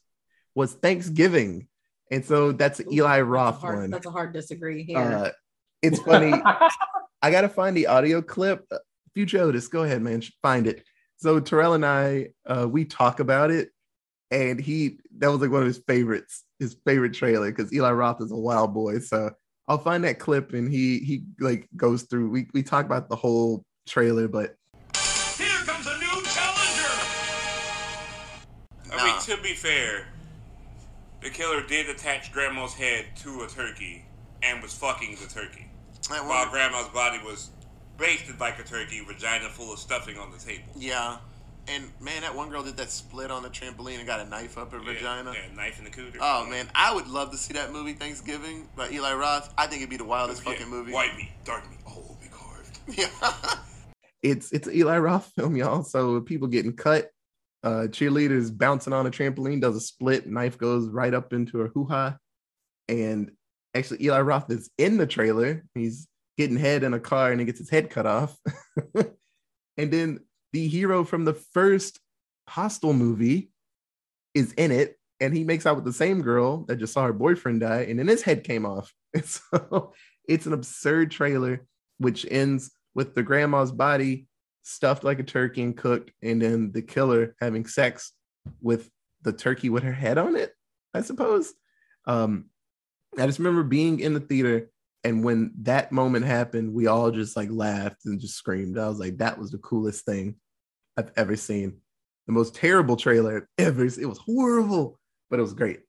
was 0.53 0.73
Thanksgiving. 0.73 1.67
And 2.11 2.23
so 2.23 2.51
that's 2.51 2.77
the 2.77 2.87
Eli 2.93 3.17
That's 3.17 3.27
Roth 3.27 3.61
hard- 3.61 3.79
one. 3.79 3.89
That's 3.89 4.05
a 4.05 4.11
hard 4.11 4.33
disagree 4.33 4.83
here. 4.83 4.97
Uh, 4.99 5.31
it's 5.81 5.99
funny. 5.99 6.31
I 7.21 7.31
gotta 7.31 7.49
find 7.49 7.75
the 7.75 7.87
audio 7.87 8.21
clip. 8.21 8.65
Uh, 8.71 8.77
Future 9.13 9.39
Otis, 9.41 9.67
go 9.67 9.83
ahead, 9.83 10.01
man. 10.01 10.21
Find 10.41 10.67
it. 10.67 10.85
So 11.17 11.39
Terrell 11.39 11.73
and 11.73 11.85
I, 11.85 12.29
uh, 12.45 12.67
we 12.69 12.85
talk 12.85 13.19
about 13.19 13.51
it, 13.51 13.69
and 14.31 14.59
he 14.59 14.99
that 15.17 15.29
was 15.29 15.39
like 15.41 15.51
one 15.51 15.61
of 15.61 15.67
his 15.67 15.81
favorites, 15.87 16.43
his 16.59 16.75
favorite 16.85 17.13
trailer 17.13 17.51
because 17.51 17.73
Eli 17.73 17.91
Roth 17.91 18.21
is 18.21 18.31
a 18.31 18.35
wild 18.35 18.73
boy. 18.73 18.99
So 18.99 19.31
I'll 19.67 19.77
find 19.77 20.03
that 20.03 20.19
clip, 20.19 20.53
and 20.53 20.71
he 20.71 20.99
he 20.99 21.23
like 21.39 21.67
goes 21.75 22.03
through. 22.03 22.29
We 22.29 22.47
we 22.53 22.63
talk 22.63 22.85
about 22.85 23.09
the 23.09 23.15
whole 23.15 23.63
trailer, 23.87 24.27
but 24.27 24.55
Here 25.37 25.47
comes 25.65 25.87
a 25.87 25.97
new 25.97 26.21
challenger! 26.23 26.91
I 28.91 29.03
mean, 29.03 29.21
to 29.21 29.41
be 29.41 29.53
fair, 29.53 30.07
the 31.21 31.29
killer 31.29 31.65
did 31.65 31.89
attach 31.89 32.31
Grandma's 32.31 32.73
head 32.73 33.05
to 33.17 33.41
a 33.41 33.47
turkey 33.47 34.05
and 34.43 34.61
was 34.61 34.73
fucking 34.73 35.15
the 35.15 35.27
turkey. 35.27 35.69
While 36.07 36.49
Grandma's 36.51 36.87
body 36.89 37.19
was 37.25 37.49
basted 37.97 38.39
like 38.39 38.59
a 38.59 38.63
turkey, 38.63 39.01
vagina 39.05 39.49
full 39.49 39.73
of 39.73 39.79
stuffing 39.79 40.17
on 40.17 40.31
the 40.31 40.37
table. 40.37 40.65
yeah. 40.75 41.17
And 41.67 41.85
man, 41.99 42.21
that 42.21 42.35
one 42.35 42.49
girl 42.49 42.61
did 42.61 42.77
that 42.77 42.91
split 42.91 43.31
on 43.31 43.41
the 43.41 43.49
trampoline 43.49 43.97
and 43.97 44.05
got 44.05 44.19
a 44.19 44.25
knife 44.29 44.55
up 44.55 44.71
her 44.71 44.77
Yeah, 44.77 44.93
vagina. 44.93 45.33
Yeah, 45.33 45.55
knife 45.55 45.79
in 45.79 45.85
the 45.85 45.89
cooter. 45.89 46.17
Oh 46.21 46.45
man, 46.47 46.67
I 46.75 46.93
would 46.93 47.07
love 47.07 47.31
to 47.31 47.37
see 47.37 47.53
that 47.55 47.71
movie 47.71 47.93
Thanksgiving 47.93 48.69
by 48.75 48.91
Eli 48.91 49.13
Roth. 49.15 49.51
I 49.57 49.65
think 49.65 49.81
it'd 49.81 49.89
be 49.89 49.97
the 49.97 50.05
wildest 50.05 50.43
Yeah, 50.45 50.51
fucking 50.51 50.69
movie. 50.69 50.91
White 50.93 51.15
meat, 51.15 51.31
dark 51.43 51.67
meat, 51.71 51.79
all 51.87 52.03
will 52.07 52.19
be 52.21 52.27
carved. 52.27 52.77
Yeah. 52.87 53.55
it's 54.21 54.51
it's 54.51 54.67
an 54.67 54.75
Eli 54.75 54.99
Roth 54.99 55.31
film, 55.35 55.55
y'all. 55.55 55.81
So 55.81 56.21
people 56.21 56.47
getting 56.47 56.75
cut, 56.75 57.09
uh, 57.63 57.87
cheerleaders 57.89 58.55
bouncing 58.55 58.93
on 58.93 59.07
a 59.07 59.09
trampoline, 59.09 59.59
does 59.59 59.75
a 59.75 59.81
split, 59.81 60.27
knife 60.27 60.59
goes 60.59 60.87
right 60.89 61.15
up 61.15 61.33
into 61.33 61.57
her 61.57 61.69
hoo 61.69 61.85
ha, 61.85 62.17
and 62.87 63.31
actually 63.73 64.03
Eli 64.03 64.21
Roth 64.21 64.51
is 64.51 64.69
in 64.77 64.97
the 64.97 65.07
trailer. 65.07 65.65
He's 65.73 66.07
getting 66.37 66.57
head 66.57 66.83
in 66.83 66.93
a 66.93 66.99
car 66.99 67.31
and 67.31 67.39
he 67.39 67.45
gets 67.45 67.59
his 67.59 67.69
head 67.69 67.89
cut 67.89 68.05
off, 68.05 68.37
and 69.77 69.91
then 69.91 70.19
the 70.53 70.67
hero 70.67 71.03
from 71.03 71.25
the 71.25 71.33
first 71.33 71.99
Hostel 72.47 72.93
movie 72.93 73.51
is 74.33 74.53
in 74.53 74.71
it, 74.71 74.97
and 75.19 75.35
he 75.35 75.43
makes 75.43 75.65
out 75.65 75.75
with 75.75 75.85
the 75.85 75.93
same 75.93 76.21
girl 76.21 76.65
that 76.65 76.77
just 76.77 76.93
saw 76.93 77.05
her 77.05 77.13
boyfriend 77.13 77.61
die, 77.61 77.85
and 77.89 77.99
then 77.99 78.07
his 78.07 78.21
head 78.21 78.43
came 78.43 78.65
off. 78.65 78.93
And 79.15 79.25
so 79.25 79.93
it's 80.27 80.45
an 80.45 80.51
absurd 80.51 81.09
trailer, 81.09 81.65
which 81.99 82.25
ends 82.29 82.71
with 82.93 83.15
the 83.15 83.23
grandma's 83.23 83.71
body 83.71 84.27
stuffed 84.63 85.05
like 85.05 85.19
a 85.19 85.23
turkey 85.23 85.61
and 85.61 85.77
cooked, 85.77 86.11
and 86.21 86.41
then 86.41 86.73
the 86.73 86.81
killer 86.81 87.33
having 87.39 87.65
sex 87.65 88.11
with 88.61 88.89
the 89.21 89.31
turkey 89.31 89.69
with 89.69 89.83
her 89.83 89.93
head 89.93 90.17
on 90.17 90.35
it, 90.35 90.51
I 90.93 91.01
suppose. 91.01 91.53
Um, 92.05 92.45
I 93.17 93.25
just 93.25 93.39
remember 93.39 93.63
being 93.63 94.01
in 94.01 94.13
the 94.13 94.19
theater, 94.19 94.69
and 95.05 95.23
when 95.23 95.51
that 95.61 95.91
moment 95.91 96.25
happened, 96.25 96.73
we 96.73 96.87
all 96.87 97.11
just 97.11 97.37
like 97.37 97.49
laughed 97.51 98.05
and 98.05 98.19
just 98.19 98.35
screamed. 98.35 98.79
I 98.79 98.89
was 98.89 98.99
like, 98.99 99.19
that 99.19 99.37
was 99.37 99.51
the 99.51 99.59
coolest 99.59 100.03
thing 100.03 100.35
I've 100.97 101.11
ever 101.15 101.35
seen. 101.35 101.77
The 102.25 102.33
most 102.33 102.55
terrible 102.55 102.97
trailer 102.97 103.47
ever. 103.59 103.85
It 103.85 104.07
was 104.07 104.17
horrible, 104.17 104.99
but 105.29 105.37
it 105.37 105.43
was 105.43 105.53
great. 105.53 105.81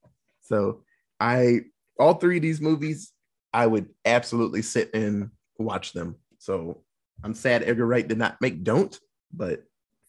So 0.42 0.82
I 1.18 1.60
all 1.98 2.14
three 2.14 2.36
of 2.36 2.42
these 2.42 2.60
movies, 2.60 3.12
I 3.54 3.66
would 3.66 3.88
absolutely 4.04 4.60
sit 4.60 4.92
and 4.92 5.30
watch 5.58 5.94
them. 5.94 6.16
So 6.38 6.82
I'm 7.24 7.32
sad 7.32 7.62
Edgar 7.62 7.86
Wright 7.86 8.06
did 8.06 8.18
not 8.18 8.36
make 8.42 8.64
Don't, 8.64 9.00
but 9.32 9.62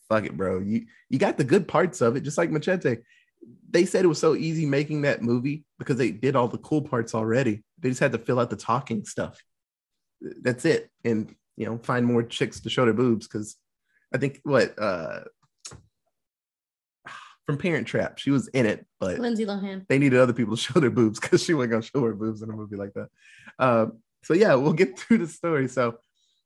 fuck 0.09 0.25
it, 0.25 0.35
bro. 0.35 0.59
You 0.59 0.85
you 1.09 1.17
got 1.17 1.37
the 1.37 1.45
good 1.45 1.65
parts 1.65 2.01
of 2.01 2.17
it, 2.17 2.25
just 2.25 2.37
like 2.37 2.51
Machete. 2.51 2.97
They 3.69 3.85
said 3.85 4.05
it 4.05 4.09
was 4.09 4.19
so 4.19 4.35
easy 4.35 4.65
making 4.65 5.01
that 5.03 5.21
movie 5.21 5.65
because 5.79 5.97
they 5.97 6.11
did 6.11 6.35
all 6.35 6.47
the 6.47 6.57
cool 6.57 6.81
parts 6.81 7.13
already. 7.13 7.63
They 7.79 7.89
just 7.89 7.99
had 7.99 8.13
to 8.13 8.17
fill 8.17 8.39
out 8.39 8.49
the 8.49 8.55
talking 8.55 9.05
stuff. 9.05 9.39
That's 10.21 10.65
it, 10.65 10.89
and 11.03 11.33
you 11.55 11.65
know, 11.65 11.77
find 11.77 12.05
more 12.05 12.23
chicks 12.23 12.59
to 12.61 12.69
show 12.69 12.85
their 12.85 12.93
boobs 12.93 13.27
because 13.27 13.55
I 14.13 14.17
think 14.17 14.39
what 14.43 14.73
uh 14.79 15.21
from 17.45 17.57
Parent 17.57 17.87
Trap, 17.87 18.17
she 18.17 18.31
was 18.31 18.47
in 18.49 18.65
it, 18.65 18.85
but 18.99 19.19
Lindsay 19.19 19.45
Lohan. 19.45 19.85
they 19.87 19.99
needed 19.99 20.19
other 20.19 20.33
people 20.33 20.55
to 20.55 20.61
show 20.73 20.79
their 20.79 20.89
boobs 20.89 21.19
because 21.19 21.43
she 21.43 21.53
wasn't 21.53 21.71
gonna 21.71 21.83
show 21.83 22.03
her 22.03 22.13
boobs 22.13 22.41
in 22.41 22.49
a 22.49 22.53
movie 22.53 22.77
like 22.77 22.93
that. 22.93 23.09
Uh, 23.59 23.87
so 24.23 24.33
yeah, 24.33 24.55
we'll 24.55 24.73
get 24.73 24.97
through 24.99 25.19
the 25.19 25.27
story. 25.27 25.67
So 25.67 25.97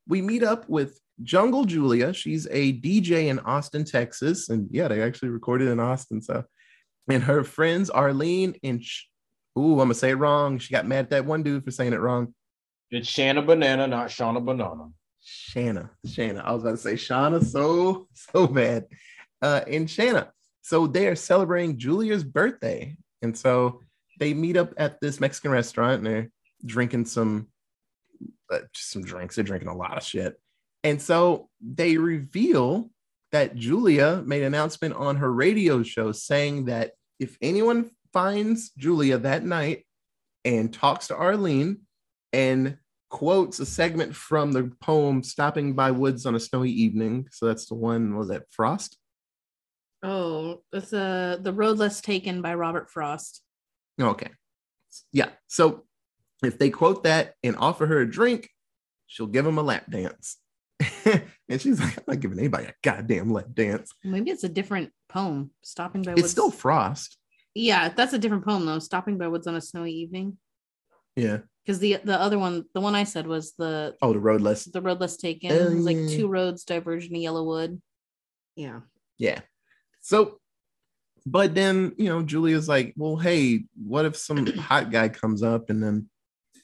we 0.08 0.22
meet 0.22 0.44
up 0.44 0.68
with 0.68 1.00
Jungle 1.24 1.66
Julia. 1.66 2.14
She's 2.14 2.48
a 2.52 2.74
DJ 2.80 3.28
in 3.28 3.40
Austin, 3.40 3.86
Texas, 3.86 4.50
and 4.50 4.68
yeah, 4.72 4.88
they 4.88 5.02
actually 5.02 5.30
recorded 5.30 5.68
in 5.68 5.80
Austin. 5.80 6.22
So, 6.22 6.44
and 7.10 7.24
her 7.24 7.44
friends 7.44 7.90
Arlene 7.90 8.56
and 8.64 8.84
Sh- 8.84 9.06
ooh, 9.58 9.74
I'm 9.74 9.88
gonna 9.88 9.94
say 9.94 10.12
it 10.12 10.16
wrong. 10.16 10.60
She 10.60 10.74
got 10.74 10.88
mad 10.88 11.06
at 11.06 11.10
that 11.12 11.26
one 11.26 11.44
dude 11.44 11.64
for 11.64 11.72
saying 11.72 11.94
it 11.94 12.00
wrong. 12.00 12.34
It's 12.90 13.08
Shanna 13.08 13.42
Banana, 13.42 13.88
not 13.88 14.08
Shauna 14.10 14.44
Banana. 14.44 14.90
Shanna, 15.24 15.92
Shanna. 16.06 16.42
I 16.46 16.52
was 16.52 16.64
about 16.64 16.72
to 16.72 16.78
say 16.78 16.94
Shauna 16.94 17.44
so 17.44 18.08
so 18.14 18.48
bad. 18.48 18.86
Uh, 19.42 19.62
and 19.68 19.90
Shanna. 19.90 20.32
So 20.62 20.88
they 20.88 21.08
are 21.08 21.16
celebrating 21.16 21.78
Julia's 21.78 22.24
birthday, 22.24 22.96
and 23.22 23.38
so 23.38 23.82
they 24.20 24.34
meet 24.34 24.58
up 24.58 24.74
at 24.78 25.00
this 25.02 25.20
Mexican 25.20 25.52
restaurant 25.52 25.98
and 25.98 26.06
they're 26.06 26.32
drinking 26.66 27.06
some 27.06 27.48
uh, 28.52 28.60
just 28.74 28.92
some 28.92 29.04
drinks. 29.04 29.36
They're 29.36 29.44
drinking 29.44 29.70
a 29.70 29.76
lot 29.76 29.98
of 29.98 30.04
shit, 30.04 30.40
and 30.84 31.02
so 31.02 31.50
they 31.62 31.98
reveal 31.98 32.90
that 33.32 33.56
Julia 33.56 34.24
made 34.26 34.42
an 34.42 34.48
announcement 34.48 34.94
on 34.96 35.18
her 35.18 35.32
radio 35.32 35.84
show 35.84 36.12
saying 36.12 36.66
that 36.66 36.92
if 37.20 37.38
anyone 37.42 37.92
finds 38.14 38.72
Julia 38.72 39.18
that 39.20 39.46
night 39.46 39.86
and 40.44 40.74
talks 40.74 41.08
to 41.08 41.16
Arlene 41.16 41.82
and 42.34 42.78
quotes 43.10 43.60
a 43.60 43.66
segment 43.66 44.16
from 44.16 44.52
the 44.52 44.72
poem 44.82 45.24
"Stopping 45.24 45.74
by 45.74 45.92
Woods 45.92 46.26
on 46.26 46.36
a 46.36 46.40
Snowy 46.40 46.72
Evening," 46.72 47.28
so 47.32 47.46
that's 47.46 47.68
the 47.68 47.76
one. 47.76 48.18
Was 48.18 48.30
that 48.30 48.44
Frost? 48.52 48.98
Oh, 50.04 50.64
it's 50.74 50.94
uh, 50.94 51.38
The 51.42 51.54
Road 51.54 51.78
Less 51.78 52.02
Taken 52.02 52.42
by 52.42 52.56
Robert 52.56 52.90
Frost. 52.90 53.44
Okay. 54.00 54.32
Yeah. 55.12 55.30
So 55.48 55.84
if 56.44 56.58
they 56.58 56.70
quote 56.70 57.04
that 57.04 57.36
and 57.44 57.56
offer 57.56 57.86
her 57.86 58.00
a 58.00 58.10
drink, 58.10 58.50
she'll 59.06 59.28
give 59.28 59.46
him 59.46 59.58
a 59.58 59.64
lap 59.64 59.90
dance. 59.90 60.38
and 61.50 61.62
she's 61.62 61.80
like, 61.80 61.98
I'm 61.98 62.04
not 62.08 62.20
giving 62.20 62.40
anybody 62.40 62.66
a 62.66 62.74
goddamn 62.84 63.32
lap 63.32 63.48
dance. 63.54 63.92
Maybe 64.04 64.32
it's 64.32 64.44
a 64.44 64.50
different 64.50 64.92
poem. 65.10 65.52
Stopping 65.64 66.02
by 66.04 66.12
It's 66.14 66.22
Woods. 66.22 66.32
still 66.32 66.52
Frost. 66.52 67.18
yeah, 67.56 67.90
that's 67.90 68.14
a 68.14 68.20
different 68.20 68.46
poem 68.46 68.66
though. 68.66 68.80
Stopping 68.80 69.18
by 69.18 69.28
Woods 69.28 69.48
on 69.48 69.56
a 69.56 69.62
Snowy 69.62 69.92
Evening. 69.92 70.38
Yeah. 71.16 71.40
Because 71.66 71.80
the 71.80 71.98
the 72.04 72.20
other 72.20 72.40
one, 72.40 72.66
the 72.74 72.82
one 72.82 72.96
I 72.96 73.04
said 73.04 73.28
was 73.28 73.54
the 73.58 73.96
Oh, 74.02 74.14
the 74.14 74.20
road 74.20 74.42
less. 74.42 74.66
the 74.66 74.82
road 74.82 75.00
less 75.00 75.18
taken. 75.18 75.52
Oh, 75.52 75.56
it 75.56 75.76
was 75.76 75.86
like 75.86 75.98
oh, 75.98 76.08
two 76.08 76.28
roads 76.28 76.64
diverge 76.64 77.08
in 77.08 77.14
Yellowwood. 77.14 77.80
Yeah. 78.56 78.80
Yeah. 79.18 79.42
So, 80.02 80.40
but 81.26 81.54
then, 81.54 81.94
you 81.98 82.06
know, 82.10 82.24
Julia's 82.24 82.68
like, 82.68 82.94
well, 82.98 83.16
hey, 83.18 83.66
what 83.76 84.06
if 84.06 84.16
some 84.16 84.46
hot 84.58 84.90
guy 84.92 85.10
comes 85.10 85.44
up 85.44 85.70
and 85.70 85.84
then 85.84 86.10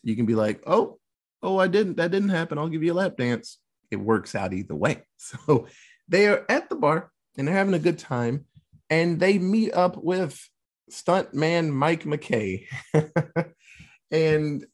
you 0.02 0.16
can 0.16 0.26
be 0.26 0.34
like, 0.34 0.64
oh, 0.66 0.98
oh, 1.44 1.60
I 1.60 1.68
didn't, 1.68 1.98
that 1.98 2.10
didn't 2.10 2.30
happen. 2.30 2.58
I'll 2.58 2.68
give 2.70 2.82
you 2.82 2.94
a 2.94 2.96
lap 2.96 3.18
dance. 3.18 3.60
It 3.92 3.98
works 3.98 4.36
out 4.36 4.54
either 4.54 4.76
way. 4.76 5.04
So 5.20 5.68
they 6.08 6.28
are 6.28 6.46
at 6.48 6.70
the 6.70 6.76
bar 6.76 7.12
and 7.38 7.48
they're 7.48 7.56
having 7.56 7.74
a 7.74 7.80
good 7.80 8.00
time 8.00 8.46
and 8.90 9.20
they 9.20 9.40
meet 9.40 9.74
up 9.74 9.98
with 9.98 10.40
stuntman 10.92 11.70
Mike 11.70 12.04
McKay. 12.04 12.66
and 14.12 14.66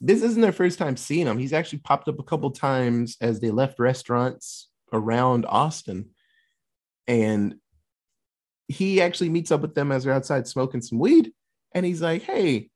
this 0.00 0.22
isn't 0.22 0.42
their 0.42 0.52
first 0.52 0.78
time 0.78 0.96
seeing 0.96 1.26
him. 1.26 1.38
He's 1.38 1.52
actually 1.52 1.78
popped 1.78 2.08
up 2.08 2.18
a 2.18 2.24
couple 2.24 2.50
times 2.50 3.16
as 3.20 3.40
they 3.40 3.50
left 3.50 3.78
restaurants 3.78 4.68
around 4.92 5.46
Austin. 5.46 6.10
And 7.06 7.56
he 8.68 9.00
actually 9.00 9.28
meets 9.28 9.50
up 9.50 9.60
with 9.60 9.74
them 9.74 9.92
as 9.92 10.04
they're 10.04 10.12
outside 10.12 10.46
smoking 10.46 10.82
some 10.82 10.98
weed. 10.98 11.32
And 11.74 11.86
he's 11.86 12.02
like, 12.02 12.22
Hey, 12.22 12.70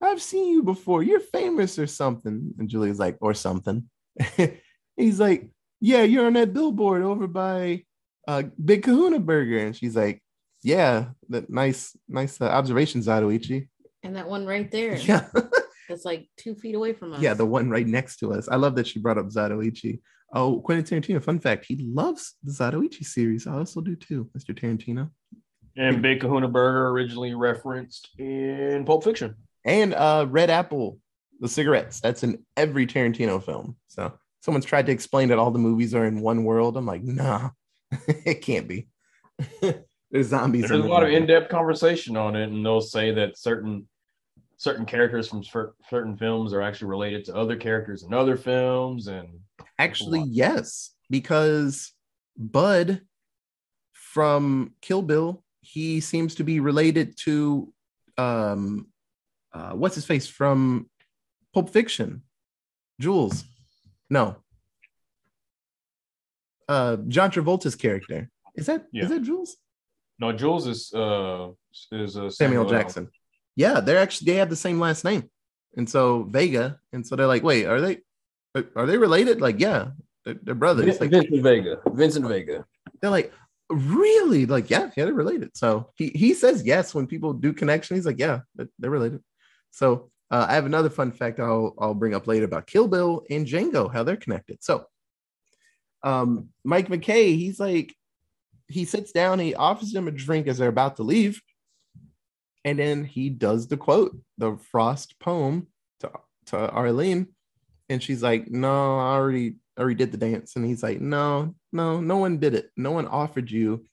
I've 0.00 0.20
seen 0.20 0.48
you 0.48 0.62
before. 0.62 1.02
You're 1.02 1.20
famous 1.20 1.78
or 1.78 1.86
something. 1.86 2.54
And 2.58 2.68
Julia's 2.68 2.98
like, 2.98 3.16
Or 3.20 3.32
something. 3.32 3.88
he's 4.96 5.20
like, 5.20 5.48
Yeah, 5.80 6.02
you're 6.02 6.26
on 6.26 6.34
that 6.34 6.52
billboard 6.52 7.02
over 7.02 7.26
by 7.26 7.84
uh, 8.28 8.44
Big 8.62 8.82
Kahuna 8.82 9.18
Burger. 9.18 9.58
And 9.58 9.76
she's 9.76 9.96
like, 9.96 10.22
Yeah, 10.62 11.10
that 11.28 11.50
nice, 11.50 11.96
nice 12.08 12.40
uh, 12.40 12.46
observations, 12.46 13.06
Zatoichi. 13.06 13.68
And 14.02 14.16
that 14.16 14.28
one 14.28 14.46
right 14.46 14.70
there. 14.70 14.96
Yeah. 15.02 15.28
That's 15.88 16.04
like 16.04 16.28
two 16.38 16.54
feet 16.54 16.74
away 16.74 16.94
from 16.94 17.12
us. 17.12 17.20
Yeah, 17.20 17.34
the 17.34 17.44
one 17.44 17.68
right 17.68 17.86
next 17.86 18.16
to 18.18 18.32
us. 18.32 18.48
I 18.48 18.56
love 18.56 18.76
that 18.76 18.86
she 18.86 18.98
brought 18.98 19.18
up 19.18 19.26
Zatoichi. 19.26 20.00
Oh, 20.32 20.60
Quentin 20.60 21.02
Tarantino, 21.02 21.22
fun 21.22 21.38
fact, 21.38 21.66
he 21.66 21.76
loves 21.76 22.36
the 22.42 22.52
Zatoichi 22.52 23.04
series. 23.04 23.46
I 23.46 23.52
also 23.52 23.82
do 23.82 23.94
too, 23.94 24.30
Mr. 24.36 24.58
Tarantino. 24.58 25.10
And 25.76 26.00
Big 26.00 26.20
Kahuna 26.20 26.48
Burger 26.48 26.88
originally 26.88 27.34
referenced 27.34 28.08
in 28.18 28.84
Pulp 28.86 29.04
Fiction. 29.04 29.34
And 29.64 29.92
uh 29.94 30.26
Red 30.28 30.50
Apple, 30.50 30.98
the 31.40 31.48
cigarettes. 31.48 32.00
That's 32.00 32.22
in 32.22 32.44
every 32.56 32.86
Tarantino 32.86 33.42
film. 33.42 33.76
So 33.88 34.12
someone's 34.42 34.64
tried 34.64 34.86
to 34.86 34.92
explain 34.92 35.28
that 35.28 35.38
all 35.38 35.50
the 35.50 35.58
movies 35.58 35.94
are 35.94 36.04
in 36.04 36.20
one 36.20 36.44
world. 36.44 36.76
I'm 36.76 36.86
like, 36.86 37.02
nah, 37.02 37.50
it 38.08 38.42
can't 38.42 38.68
be. 38.68 38.88
There's 40.10 40.26
zombies. 40.26 40.68
There's 40.68 40.84
a 40.84 40.88
lot 40.88 41.04
of 41.04 41.08
in-depth 41.08 41.48
conversation 41.48 42.16
on 42.16 42.36
it, 42.36 42.50
and 42.50 42.64
they'll 42.64 42.82
say 42.82 43.12
that 43.12 43.38
certain 43.38 43.88
certain 44.58 44.84
characters 44.84 45.28
from 45.28 45.42
certain 45.42 46.16
films 46.16 46.52
are 46.52 46.62
actually 46.62 46.88
related 46.88 47.24
to 47.24 47.34
other 47.34 47.56
characters 47.56 48.04
in 48.04 48.12
other 48.12 48.36
films, 48.36 49.06
and 49.06 49.40
Actually, 49.78 50.22
yes, 50.28 50.94
because 51.10 51.92
Bud 52.36 53.00
from 53.92 54.74
Kill 54.80 55.02
Bill, 55.02 55.42
he 55.60 56.00
seems 56.00 56.34
to 56.36 56.44
be 56.44 56.60
related 56.60 57.16
to 57.24 57.72
um 58.18 58.88
uh 59.52 59.70
what's 59.70 59.94
his 59.94 60.04
face 60.04 60.26
from 60.26 60.90
Pulp 61.54 61.70
Fiction? 61.70 62.22
Jules. 63.00 63.44
No. 64.16 64.36
Uh 66.68 66.96
John 67.08 67.30
Travolta's 67.30 67.74
character. 67.74 68.28
Is 68.54 68.66
that 68.66 68.82
is 68.82 68.86
Yeah. 68.92 69.04
is 69.04 69.10
that 69.10 69.22
Jules? 69.22 69.56
no, 70.18 70.32
Jules 70.32 70.66
is 70.66 70.92
uh 70.94 71.50
is 71.90 72.16
uh, 72.16 72.30
Samuel 72.30 72.66
Jackson. 72.66 73.08
Yeah, 73.56 73.80
they're 73.80 73.98
actually 73.98 74.26
they 74.32 74.38
have 74.38 74.50
the 74.50 74.56
same 74.66 74.78
last 74.78 75.04
name. 75.04 75.24
And 75.76 75.88
so 75.88 76.24
Vega, 76.24 76.78
and 76.92 77.04
so 77.06 77.16
they're 77.16 77.26
like, 77.34 77.42
wait, 77.42 77.64
are 77.66 77.80
they 77.80 77.94
are- 78.54 78.70
are 78.76 78.86
they 78.86 78.98
related? 78.98 79.40
Like, 79.40 79.58
yeah, 79.58 79.80
they're, 80.24 80.38
they're 80.42 80.54
brothers. 80.54 81.00
Like, 81.00 81.10
Vincent 81.10 81.42
Vega. 81.42 81.80
Vincent 81.88 82.26
Vega. 82.28 82.64
they're 83.00 83.10
like, 83.18 83.32
really? 83.70 84.44
Like, 84.46 84.68
yeah, 84.68 84.90
yeah, 84.96 85.04
they're 85.06 85.14
related. 85.24 85.56
So 85.56 85.90
he 85.96 86.08
he 86.14 86.34
says 86.34 86.62
yes 86.64 86.94
when 86.94 87.06
people 87.06 87.32
do 87.32 87.52
connection. 87.54 87.96
He's 87.96 88.06
like, 88.06 88.20
yeah, 88.20 88.40
they're, 88.54 88.68
they're 88.78 88.90
related. 88.98 89.20
So 89.70 90.11
uh, 90.32 90.46
I 90.48 90.54
have 90.54 90.64
another 90.64 90.88
fun 90.88 91.12
fact 91.12 91.38
I'll 91.38 91.74
I'll 91.78 91.94
bring 91.94 92.14
up 92.14 92.26
later 92.26 92.46
about 92.46 92.66
Kill 92.66 92.88
Bill 92.88 93.22
and 93.30 93.46
Django, 93.46 93.92
how 93.92 94.02
they're 94.02 94.16
connected. 94.16 94.64
So 94.64 94.86
um, 96.02 96.48
Mike 96.64 96.88
McKay, 96.88 97.36
he's 97.36 97.60
like, 97.60 97.94
he 98.66 98.86
sits 98.86 99.12
down, 99.12 99.38
he 99.38 99.54
offers 99.54 99.92
them 99.92 100.08
a 100.08 100.10
drink 100.10 100.48
as 100.48 100.56
they're 100.56 100.68
about 100.68 100.96
to 100.96 101.02
leave, 101.02 101.40
and 102.64 102.78
then 102.78 103.04
he 103.04 103.28
does 103.28 103.68
the 103.68 103.76
quote, 103.76 104.16
the 104.38 104.56
Frost 104.56 105.20
poem 105.20 105.66
to 106.00 106.10
to 106.46 106.70
Arlene, 106.70 107.28
and 107.90 108.02
she's 108.02 108.22
like, 108.22 108.50
"No, 108.50 108.98
I 108.98 109.14
already 109.14 109.56
already 109.78 109.96
did 109.96 110.12
the 110.12 110.18
dance," 110.18 110.56
and 110.56 110.64
he's 110.64 110.82
like, 110.82 111.00
"No, 111.00 111.54
no, 111.72 112.00
no 112.00 112.16
one 112.16 112.38
did 112.38 112.54
it. 112.54 112.70
No 112.76 112.92
one 112.92 113.06
offered 113.06 113.50
you 113.50 113.84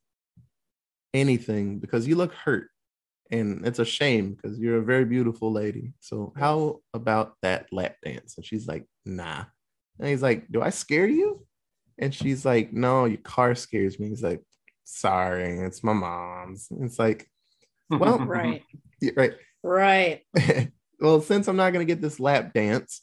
anything 1.13 1.79
because 1.79 2.07
you 2.07 2.15
look 2.15 2.33
hurt." 2.33 2.69
And 3.31 3.65
it's 3.65 3.79
a 3.79 3.85
shame 3.85 4.33
because 4.33 4.57
you're 4.59 4.79
a 4.79 4.83
very 4.83 5.05
beautiful 5.05 5.51
lady. 5.51 5.93
So 5.99 6.33
how 6.35 6.79
about 6.93 7.35
that 7.43 7.67
lap 7.71 7.95
dance? 8.03 8.35
And 8.37 8.45
she's 8.45 8.67
like, 8.67 8.85
nah. 9.05 9.45
And 9.99 10.07
he's 10.07 10.23
like, 10.23 10.47
Do 10.51 10.61
I 10.61 10.69
scare 10.69 11.07
you? 11.07 11.45
And 11.97 12.13
she's 12.13 12.45
like, 12.45 12.73
No, 12.73 13.05
your 13.05 13.19
car 13.19 13.53
scares 13.55 13.99
me. 13.99 14.09
He's 14.09 14.23
like, 14.23 14.41
Sorry, 14.83 15.59
it's 15.59 15.83
my 15.83 15.93
mom's. 15.93 16.67
It's 16.81 16.97
like, 16.97 17.29
well, 17.89 18.17
Right. 18.25 18.63
yeah, 19.01 19.11
right. 19.15 19.33
Right. 19.61 20.21
well, 20.99 21.21
since 21.21 21.47
I'm 21.47 21.57
not 21.57 21.73
gonna 21.73 21.85
get 21.85 22.01
this 22.01 22.19
lap 22.19 22.53
dance, 22.53 23.01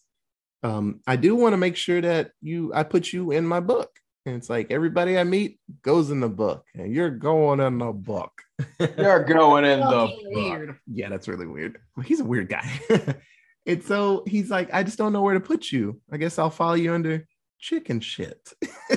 um, 0.62 1.00
I 1.06 1.16
do 1.16 1.36
want 1.36 1.52
to 1.52 1.58
make 1.58 1.76
sure 1.76 2.00
that 2.00 2.30
you 2.40 2.72
I 2.74 2.82
put 2.82 3.12
you 3.12 3.30
in 3.30 3.46
my 3.46 3.60
book. 3.60 3.90
And 4.24 4.34
it's 4.34 4.50
like 4.50 4.72
everybody 4.72 5.16
I 5.16 5.22
meet 5.22 5.60
goes 5.82 6.10
in 6.10 6.18
the 6.18 6.28
book, 6.28 6.64
and 6.74 6.92
you're 6.92 7.10
going 7.10 7.60
in 7.60 7.78
the 7.78 7.92
book. 7.92 8.32
You're 8.78 9.24
going 9.24 9.64
in 9.64 9.80
the 9.80 10.08
weird. 10.24 10.78
yeah, 10.86 11.08
that's 11.08 11.28
really 11.28 11.46
weird. 11.46 11.78
He's 12.04 12.20
a 12.20 12.24
weird 12.24 12.48
guy. 12.48 12.68
and 13.66 13.82
so 13.82 14.24
he's 14.26 14.50
like, 14.50 14.72
I 14.72 14.82
just 14.82 14.98
don't 14.98 15.12
know 15.12 15.22
where 15.22 15.34
to 15.34 15.40
put 15.40 15.70
you. 15.70 16.00
I 16.10 16.16
guess 16.16 16.38
I'll 16.38 16.50
follow 16.50 16.74
you 16.74 16.94
under 16.94 17.26
chicken 17.58 18.00
shit. 18.00 18.52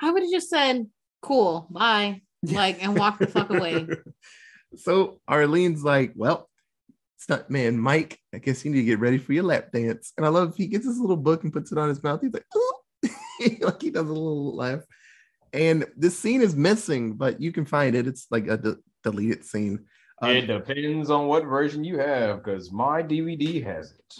I 0.00 0.10
would 0.10 0.22
have 0.22 0.32
just 0.32 0.50
said, 0.50 0.86
cool, 1.22 1.66
bye. 1.70 2.22
Like, 2.42 2.82
and 2.82 2.98
walk 2.98 3.18
the 3.18 3.26
fuck 3.26 3.50
away. 3.50 3.86
so 4.76 5.20
Arlene's 5.28 5.84
like, 5.84 6.12
well, 6.14 6.48
stunt 7.16 7.48
man 7.48 7.78
Mike, 7.78 8.18
I 8.34 8.38
guess 8.38 8.64
you 8.64 8.70
need 8.70 8.80
to 8.80 8.84
get 8.84 9.00
ready 9.00 9.18
for 9.18 9.32
your 9.32 9.44
lap 9.44 9.72
dance. 9.72 10.12
And 10.16 10.26
I 10.26 10.28
love 10.28 10.54
he 10.56 10.66
gets 10.66 10.84
his 10.84 10.98
little 10.98 11.16
book 11.16 11.42
and 11.42 11.52
puts 11.52 11.72
it 11.72 11.78
on 11.78 11.88
his 11.88 12.02
mouth. 12.02 12.20
He's 12.20 12.32
like, 12.32 12.46
oh, 12.54 12.80
like 13.60 13.82
he 13.82 13.90
does 13.90 14.08
a 14.08 14.12
little 14.12 14.54
laugh. 14.54 14.80
And 15.54 15.86
this 15.96 16.18
scene 16.18 16.42
is 16.42 16.56
missing, 16.56 17.12
but 17.14 17.40
you 17.40 17.52
can 17.52 17.64
find 17.64 17.94
it. 17.94 18.08
It's 18.08 18.26
like 18.30 18.48
a 18.48 18.56
de- 18.58 18.76
deleted 19.04 19.44
scene. 19.44 19.86
Um, 20.20 20.30
It 20.30 20.46
depends 20.46 21.10
on 21.10 21.28
what 21.28 21.44
version 21.44 21.84
you 21.84 21.98
have, 21.98 22.42
because 22.42 22.72
my 22.72 23.02
DVD 23.02 23.62
has 23.64 23.92
it. 23.92 24.14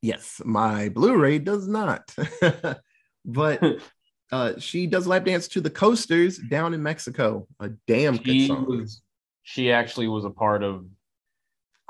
Yes, 0.00 0.40
my 0.44 0.88
Blu-ray 0.88 1.38
does 1.38 1.68
not. 1.68 2.14
but 3.24 3.62
uh, 4.32 4.58
she 4.58 4.86
does 4.86 5.06
lap 5.06 5.26
dance 5.26 5.48
to 5.48 5.60
the 5.60 5.70
coasters 5.70 6.38
down 6.38 6.72
in 6.72 6.82
Mexico. 6.82 7.46
A 7.60 7.68
damn 7.86 8.16
good 8.16 8.24
She 8.26 8.46
song. 8.46 8.66
was, 8.66 9.02
she 9.42 9.70
actually 9.70 10.08
was 10.08 10.24
a 10.24 10.30
part 10.30 10.62
of. 10.62 10.86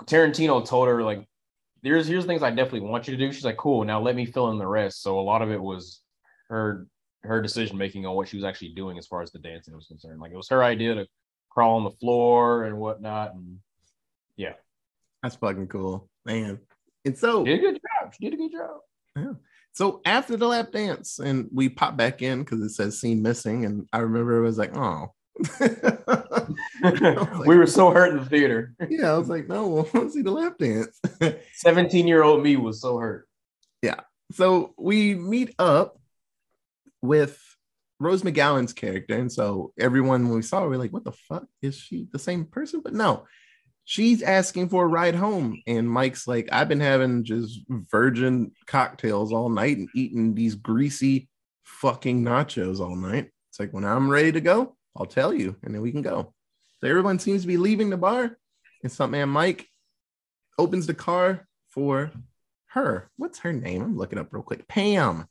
Tarantino 0.02 0.66
told 0.66 0.88
her 0.88 1.04
like, 1.04 1.24
"There's 1.82 2.08
here's 2.08 2.24
things 2.24 2.42
I 2.42 2.50
definitely 2.50 2.88
want 2.88 3.06
you 3.06 3.16
to 3.16 3.26
do." 3.26 3.32
She's 3.32 3.44
like, 3.44 3.56
"Cool, 3.56 3.84
now 3.84 4.00
let 4.00 4.16
me 4.16 4.26
fill 4.26 4.50
in 4.50 4.58
the 4.58 4.66
rest." 4.66 5.02
So 5.02 5.20
a 5.20 5.22
lot 5.22 5.42
of 5.42 5.52
it 5.52 5.60
was 5.62 6.00
her 6.48 6.88
her 7.24 7.40
decision 7.40 7.76
making 7.76 8.06
on 8.06 8.14
what 8.14 8.28
she 8.28 8.36
was 8.36 8.44
actually 8.44 8.70
doing 8.70 8.98
as 8.98 9.06
far 9.06 9.22
as 9.22 9.32
the 9.32 9.38
dancing 9.38 9.74
was 9.74 9.86
concerned. 9.86 10.20
Like 10.20 10.32
it 10.32 10.36
was 10.36 10.48
her 10.48 10.62
idea 10.62 10.94
to 10.94 11.06
crawl 11.50 11.76
on 11.76 11.84
the 11.84 11.90
floor 11.90 12.64
and 12.64 12.78
whatnot, 12.78 13.34
and 13.34 13.58
yeah, 14.36 14.54
That's 15.22 15.36
fucking 15.36 15.68
cool, 15.68 16.08
man. 16.24 16.60
And 17.04 17.16
so, 17.16 17.44
she 17.44 17.50
did 17.50 17.60
a 17.60 17.62
good 17.62 17.80
job. 17.80 18.14
She 18.14 18.24
did 18.24 18.34
a 18.34 18.36
good 18.36 18.52
job. 18.52 18.80
Yeah. 19.16 19.32
So 19.72 20.00
after 20.04 20.36
the 20.36 20.46
lap 20.46 20.72
dance, 20.72 21.18
and 21.18 21.48
we 21.52 21.68
pop 21.68 21.96
back 21.96 22.22
in 22.22 22.40
because 22.40 22.60
it 22.60 22.70
says 22.70 23.00
scene 23.00 23.22
missing, 23.22 23.64
and 23.64 23.88
I 23.92 23.98
remember 23.98 24.38
it 24.38 24.42
was 24.42 24.58
like, 24.58 24.76
oh. 24.76 25.12
we 27.46 27.56
were 27.56 27.66
so 27.66 27.90
hurt 27.90 28.12
in 28.12 28.18
the 28.18 28.26
theater. 28.26 28.74
yeah, 28.88 29.12
I 29.12 29.18
was 29.18 29.28
like, 29.28 29.48
no, 29.48 29.66
we'll 29.66 29.88
want 29.92 30.08
to 30.08 30.10
see 30.10 30.22
the 30.22 30.30
lap 30.30 30.58
dance. 30.58 31.00
17 31.54 32.06
year 32.06 32.22
old 32.22 32.42
me 32.42 32.56
was 32.56 32.80
so 32.80 32.98
hurt. 32.98 33.28
Yeah. 33.82 34.00
So 34.32 34.74
we 34.78 35.14
meet 35.14 35.54
up 35.58 35.98
with 37.04 37.40
Rose 38.00 38.22
McGowan's 38.22 38.72
character. 38.72 39.14
And 39.14 39.30
so 39.30 39.72
everyone 39.78 40.28
when 40.28 40.36
we 40.36 40.42
saw 40.42 40.62
her, 40.62 40.68
we're 40.68 40.78
like, 40.78 40.92
what 40.92 41.04
the 41.04 41.12
fuck? 41.12 41.46
Is 41.62 41.76
she 41.76 42.08
the 42.12 42.18
same 42.18 42.44
person? 42.46 42.80
But 42.82 42.94
no, 42.94 43.26
she's 43.84 44.22
asking 44.22 44.68
for 44.68 44.84
a 44.84 44.88
ride 44.88 45.14
home. 45.14 45.62
And 45.66 45.88
Mike's 45.88 46.26
like, 46.26 46.48
I've 46.50 46.68
been 46.68 46.80
having 46.80 47.24
just 47.24 47.60
virgin 47.68 48.52
cocktails 48.66 49.32
all 49.32 49.48
night 49.48 49.76
and 49.78 49.88
eating 49.94 50.34
these 50.34 50.54
greasy 50.54 51.28
fucking 51.62 52.24
nachos 52.24 52.80
all 52.80 52.96
night. 52.96 53.30
It's 53.50 53.60
like, 53.60 53.72
when 53.72 53.84
I'm 53.84 54.10
ready 54.10 54.32
to 54.32 54.40
go, 54.40 54.76
I'll 54.96 55.06
tell 55.06 55.32
you, 55.32 55.56
and 55.62 55.74
then 55.74 55.82
we 55.82 55.92
can 55.92 56.02
go. 56.02 56.32
So 56.80 56.88
everyone 56.88 57.18
seems 57.18 57.42
to 57.42 57.48
be 57.48 57.56
leaving 57.56 57.90
the 57.90 57.96
bar. 57.96 58.36
And 58.82 58.92
Stuntman 58.92 59.28
Mike 59.28 59.66
opens 60.58 60.86
the 60.86 60.94
car 60.94 61.46
for 61.68 62.10
her. 62.66 63.10
What's 63.16 63.38
her 63.40 63.52
name? 63.52 63.82
I'm 63.82 63.96
looking 63.96 64.18
up 64.18 64.32
real 64.32 64.42
quick. 64.42 64.66
Pam. 64.68 65.26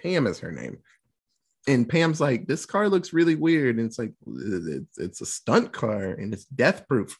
Pam 0.00 0.26
is 0.26 0.40
her 0.40 0.52
name. 0.52 0.78
And 1.66 1.88
Pam's 1.88 2.20
like, 2.20 2.46
this 2.46 2.66
car 2.66 2.88
looks 2.88 3.12
really 3.12 3.36
weird. 3.36 3.78
And 3.78 3.86
it's 3.86 3.98
like, 3.98 4.12
it's, 4.26 4.98
it's 4.98 5.20
a 5.20 5.26
stunt 5.26 5.72
car 5.72 6.10
and 6.12 6.34
it's 6.34 6.44
death 6.44 6.86
proof. 6.86 7.18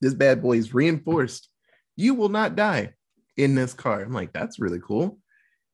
This 0.00 0.14
bad 0.14 0.42
boy 0.42 0.58
is 0.58 0.74
reinforced. 0.74 1.48
You 1.96 2.14
will 2.14 2.28
not 2.28 2.54
die 2.54 2.92
in 3.36 3.54
this 3.54 3.74
car. 3.74 4.02
I'm 4.02 4.12
like, 4.12 4.32
that's 4.32 4.58
really 4.58 4.80
cool. 4.80 5.18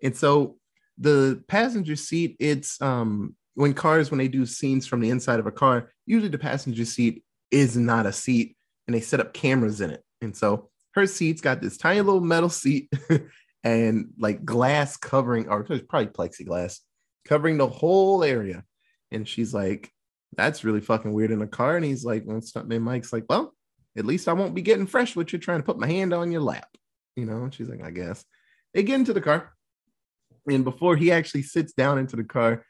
And 0.02 0.16
so 0.16 0.56
the 0.98 1.42
passenger 1.48 1.96
seat, 1.96 2.36
it's 2.38 2.80
um 2.80 3.36
when 3.54 3.74
cars, 3.74 4.10
when 4.10 4.18
they 4.18 4.28
do 4.28 4.46
scenes 4.46 4.86
from 4.86 5.00
the 5.00 5.10
inside 5.10 5.38
of 5.38 5.46
a 5.46 5.52
car, 5.52 5.92
usually 6.06 6.30
the 6.30 6.38
passenger 6.38 6.84
seat 6.84 7.22
is 7.50 7.76
not 7.76 8.06
a 8.06 8.12
seat 8.12 8.56
and 8.86 8.94
they 8.94 9.00
set 9.00 9.20
up 9.20 9.34
cameras 9.34 9.80
in 9.80 9.90
it. 9.90 10.02
And 10.22 10.34
so 10.34 10.70
her 10.94 11.06
seat's 11.06 11.40
got 11.40 11.60
this 11.60 11.76
tiny 11.76 12.00
little 12.00 12.20
metal 12.20 12.48
seat 12.48 12.90
and 13.64 14.10
like 14.18 14.44
glass 14.44 14.96
covering, 14.96 15.48
or 15.48 15.64
it's 15.68 15.86
probably 15.88 16.08
plexiglass 16.08 16.80
covering 17.24 17.58
the 17.58 17.68
whole 17.68 18.24
area. 18.24 18.64
And 19.10 19.28
she's 19.28 19.54
like, 19.54 19.90
that's 20.36 20.64
really 20.64 20.80
fucking 20.80 21.12
weird 21.12 21.30
in 21.30 21.42
a 21.42 21.46
car. 21.46 21.76
And 21.76 21.84
he's 21.84 22.04
like, 22.04 22.24
well, 22.26 22.38
stuntman 22.38 22.82
Mike's 22.82 23.12
like, 23.12 23.26
well, 23.28 23.54
at 23.96 24.06
least 24.06 24.28
I 24.28 24.32
won't 24.32 24.54
be 24.54 24.62
getting 24.62 24.86
fresh 24.86 25.14
with 25.14 25.32
you 25.32 25.38
trying 25.38 25.60
to 25.60 25.66
put 25.66 25.78
my 25.78 25.86
hand 25.86 26.12
on 26.12 26.32
your 26.32 26.40
lap. 26.40 26.68
You 27.16 27.26
know, 27.26 27.42
and 27.42 27.54
she's 27.54 27.68
like, 27.68 27.82
I 27.82 27.90
guess. 27.90 28.24
They 28.72 28.82
get 28.82 28.94
into 28.94 29.12
the 29.12 29.20
car. 29.20 29.52
And 30.48 30.64
before 30.64 30.96
he 30.96 31.12
actually 31.12 31.42
sits 31.42 31.72
down 31.74 31.98
into 31.98 32.16
the 32.16 32.24
car, 32.24 32.64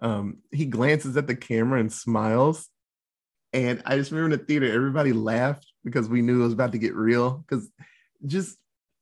um, 0.00 0.38
he 0.52 0.66
glances 0.66 1.16
at 1.16 1.26
the 1.26 1.34
camera 1.34 1.80
and 1.80 1.92
smiles. 1.92 2.68
And 3.52 3.82
I 3.84 3.96
just 3.96 4.12
remember 4.12 4.34
in 4.34 4.40
the 4.40 4.46
theater, 4.46 4.72
everybody 4.72 5.12
laughed 5.12 5.66
because 5.84 6.08
we 6.08 6.22
knew 6.22 6.40
it 6.40 6.44
was 6.44 6.52
about 6.52 6.72
to 6.72 6.78
get 6.78 6.94
real. 6.94 7.44
Because 7.48 7.68
just 8.24 8.56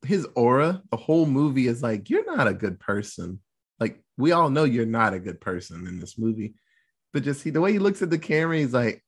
his 0.07 0.27
aura, 0.35 0.83
the 0.91 0.97
whole 0.97 1.27
movie 1.27 1.67
is 1.67 1.83
like, 1.83 2.09
you're 2.11 2.37
not 2.37 2.49
a 2.49 2.55
good 2.55 2.79
person. 2.81 3.41
Like, 3.79 4.03
we 4.17 4.33
all 4.33 4.51
know 4.51 4.65
you're 4.65 4.87
not 4.87 5.15
a 5.15 5.21
good 5.21 5.41
person 5.41 5.87
in 5.87 5.99
this 5.99 6.19
movie. 6.19 6.55
But 7.13 7.23
just 7.23 7.43
he, 7.43 7.51
the 7.51 7.61
way 7.61 7.73
he 7.73 7.79
looks 7.79 8.03
at 8.03 8.11
the 8.11 8.19
camera, 8.19 8.59
he's 8.59 8.75
like, 8.75 9.03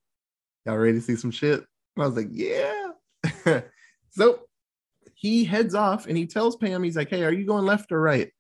Y'all 0.66 0.76
ready 0.76 0.94
to 0.94 1.00
see 1.00 1.16
some 1.16 1.30
shit? 1.30 1.60
And 1.96 2.04
I 2.04 2.06
was 2.06 2.16
like, 2.16 2.28
Yeah. 2.30 2.90
so 4.10 4.40
he 5.14 5.44
heads 5.44 5.74
off 5.74 6.06
and 6.06 6.16
he 6.16 6.26
tells 6.26 6.56
Pam, 6.56 6.82
he's 6.82 6.96
like, 6.96 7.10
Hey, 7.10 7.24
are 7.24 7.32
you 7.32 7.46
going 7.46 7.64
left 7.64 7.92
or 7.92 8.00
right? 8.00 8.30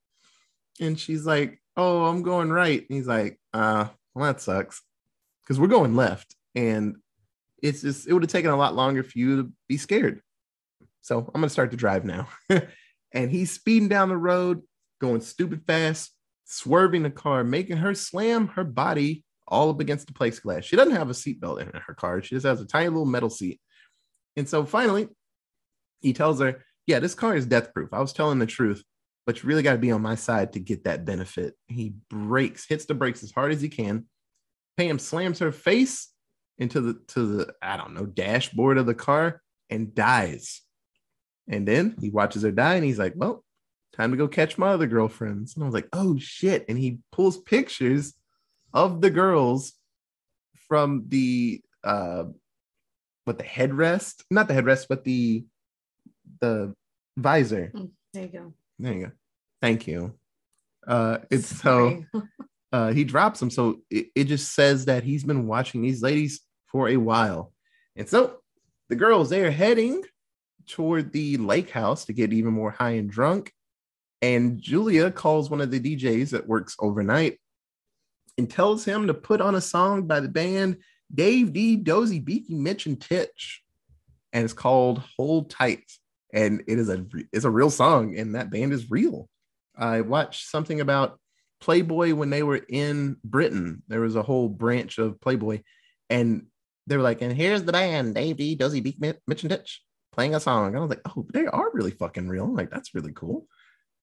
And 0.80 0.98
she's 0.98 1.26
like, 1.26 1.60
Oh, 1.76 2.06
I'm 2.06 2.22
going 2.22 2.50
right. 2.50 2.80
And 2.80 2.96
he's 2.96 3.06
like, 3.06 3.38
uh, 3.54 3.86
well, 4.14 4.26
that 4.26 4.40
sucks. 4.40 4.82
Because 5.42 5.60
we're 5.60 5.68
going 5.68 5.94
left. 5.94 6.34
And 6.54 6.96
it's 7.62 7.82
just 7.82 8.08
it 8.08 8.12
would 8.12 8.22
have 8.22 8.32
taken 8.32 8.50
a 8.50 8.56
lot 8.56 8.74
longer 8.74 9.02
for 9.02 9.18
you 9.18 9.42
to 9.42 9.52
be 9.68 9.76
scared. 9.76 10.20
So 11.02 11.18
I'm 11.18 11.40
gonna 11.40 11.48
start 11.48 11.70
to 11.70 11.76
drive 11.76 12.04
now. 12.04 12.28
and 13.12 13.30
he's 13.30 13.52
speeding 13.52 13.88
down 13.88 14.08
the 14.08 14.16
road, 14.16 14.62
going 15.00 15.20
stupid 15.20 15.62
fast, 15.66 16.12
swerving 16.44 17.02
the 17.02 17.10
car, 17.10 17.44
making 17.44 17.78
her 17.78 17.94
slam 17.94 18.48
her 18.48 18.64
body 18.64 19.24
all 19.46 19.70
up 19.70 19.80
against 19.80 20.06
the 20.06 20.12
plexiglass. 20.12 20.64
She 20.64 20.76
doesn't 20.76 20.94
have 20.94 21.10
a 21.10 21.14
seatbelt 21.14 21.60
in 21.60 21.68
her 21.86 21.94
car. 21.94 22.22
She 22.22 22.34
just 22.34 22.46
has 22.46 22.60
a 22.60 22.66
tiny 22.66 22.88
little 22.88 23.06
metal 23.06 23.30
seat. 23.30 23.60
And 24.36 24.48
so 24.48 24.64
finally, 24.64 25.08
he 26.00 26.12
tells 26.12 26.40
her, 26.40 26.64
Yeah, 26.86 27.00
this 27.00 27.14
car 27.14 27.34
is 27.34 27.46
death 27.46 27.72
proof. 27.72 27.90
I 27.92 28.00
was 28.00 28.12
telling 28.12 28.38
the 28.38 28.46
truth, 28.46 28.82
but 29.26 29.42
you 29.42 29.48
really 29.48 29.62
got 29.62 29.72
to 29.72 29.78
be 29.78 29.90
on 29.90 30.02
my 30.02 30.14
side 30.14 30.52
to 30.52 30.60
get 30.60 30.84
that 30.84 31.04
benefit. 31.04 31.54
He 31.66 31.94
brakes, 32.10 32.66
hits 32.68 32.84
the 32.84 32.94
brakes 32.94 33.22
as 33.22 33.32
hard 33.32 33.52
as 33.52 33.60
he 33.60 33.68
can. 33.68 34.06
Pam 34.76 34.98
slams 34.98 35.40
her 35.40 35.52
face 35.52 36.08
into 36.58 36.80
the 36.80 36.94
to 37.08 37.26
the 37.26 37.54
I 37.62 37.76
don't 37.76 37.94
know 37.94 38.06
dashboard 38.06 38.78
of 38.78 38.86
the 38.86 38.94
car 38.94 39.42
and 39.70 39.94
dies. 39.94 40.62
And 41.48 41.66
then 41.66 41.96
he 42.00 42.10
watches 42.10 42.42
her 42.42 42.50
die 42.50 42.74
and 42.74 42.84
he's 42.84 42.98
like, 42.98 43.14
"Well, 43.16 43.44
time 43.92 44.10
to 44.10 44.16
go 44.16 44.28
catch 44.28 44.58
my 44.58 44.68
other 44.68 44.86
girlfriends." 44.86 45.54
And 45.54 45.64
I 45.64 45.66
was 45.66 45.74
like, 45.74 45.88
"Oh 45.92 46.18
shit!" 46.18 46.64
And 46.68 46.78
he 46.78 46.98
pulls 47.12 47.38
pictures 47.38 48.14
of 48.72 49.00
the 49.00 49.10
girls 49.10 49.72
from 50.68 51.04
the 51.08 51.62
uh, 51.82 52.24
what 53.24 53.38
the 53.38 53.44
headrest, 53.44 54.24
not 54.30 54.48
the 54.48 54.54
headrest, 54.54 54.86
but 54.88 55.04
the 55.04 55.44
the 56.40 56.74
visor. 57.16 57.72
There 58.12 58.22
you 58.22 58.28
go. 58.28 58.52
There 58.78 58.92
you 58.92 59.06
go. 59.06 59.12
Thank 59.60 59.86
you. 59.86 60.14
Uh, 60.86 61.18
it's 61.30 61.46
so 61.62 62.04
uh, 62.72 62.92
he 62.92 63.04
drops 63.04 63.40
them. 63.40 63.50
So 63.50 63.80
it, 63.90 64.08
it 64.14 64.24
just 64.24 64.54
says 64.54 64.84
that 64.86 65.04
he's 65.04 65.24
been 65.24 65.46
watching 65.46 65.82
these 65.82 66.02
ladies 66.02 66.40
for 66.66 66.88
a 66.88 66.96
while. 66.96 67.52
And 67.96 68.08
so 68.08 68.38
the 68.88 68.96
girls, 68.96 69.30
they're 69.30 69.50
heading 69.50 70.02
toward 70.68 71.12
the 71.12 71.36
lake 71.38 71.70
house 71.70 72.04
to 72.04 72.12
get 72.12 72.32
even 72.32 72.52
more 72.52 72.70
high 72.70 72.92
and 72.92 73.10
drunk. 73.10 73.52
And 74.20 74.60
Julia 74.60 75.10
calls 75.10 75.50
one 75.50 75.60
of 75.60 75.70
the 75.70 75.80
DJs 75.80 76.30
that 76.30 76.48
works 76.48 76.76
overnight 76.78 77.38
and 78.36 78.50
tells 78.50 78.84
him 78.84 79.06
to 79.06 79.14
put 79.14 79.40
on 79.40 79.54
a 79.54 79.60
song 79.60 80.06
by 80.06 80.20
the 80.20 80.28
band 80.28 80.78
Dave 81.12 81.52
Dee, 81.52 81.76
Dozy, 81.76 82.20
Beaky, 82.20 82.54
Mitch, 82.54 82.86
and 82.86 83.00
Titch. 83.00 83.62
And 84.32 84.44
it's 84.44 84.52
called 84.52 85.02
Hold 85.16 85.50
Tight. 85.50 85.84
And 86.32 86.62
it 86.66 86.78
is 86.78 86.90
a 86.90 87.06
it's 87.32 87.46
a 87.46 87.50
real 87.50 87.70
song, 87.70 88.18
and 88.18 88.34
that 88.34 88.50
band 88.50 88.74
is 88.74 88.90
real. 88.90 89.30
I 89.74 90.02
watched 90.02 90.50
something 90.50 90.82
about 90.82 91.18
Playboy 91.62 92.12
when 92.12 92.28
they 92.28 92.42
were 92.42 92.60
in 92.68 93.16
Britain. 93.24 93.82
There 93.88 94.02
was 94.02 94.14
a 94.14 94.22
whole 94.22 94.50
branch 94.50 94.98
of 94.98 95.18
Playboy, 95.22 95.62
and 96.10 96.48
they 96.86 96.98
were 96.98 97.02
like, 97.02 97.22
and 97.22 97.34
here's 97.34 97.62
the 97.62 97.72
band, 97.72 98.14
Dave 98.14 98.36
Dee, 98.36 98.56
Dozy, 98.56 98.80
Beak, 98.80 99.00
Mitch, 99.00 99.42
and 99.42 99.50
Titch 99.50 99.82
playing 100.12 100.34
a 100.34 100.40
song. 100.40 100.68
And 100.68 100.76
I 100.76 100.80
was 100.80 100.90
like, 100.90 101.02
oh, 101.06 101.26
they 101.32 101.46
are 101.46 101.70
really 101.72 101.90
fucking 101.90 102.28
real. 102.28 102.44
I'm 102.44 102.54
like, 102.54 102.70
that's 102.70 102.94
really 102.94 103.12
cool. 103.12 103.46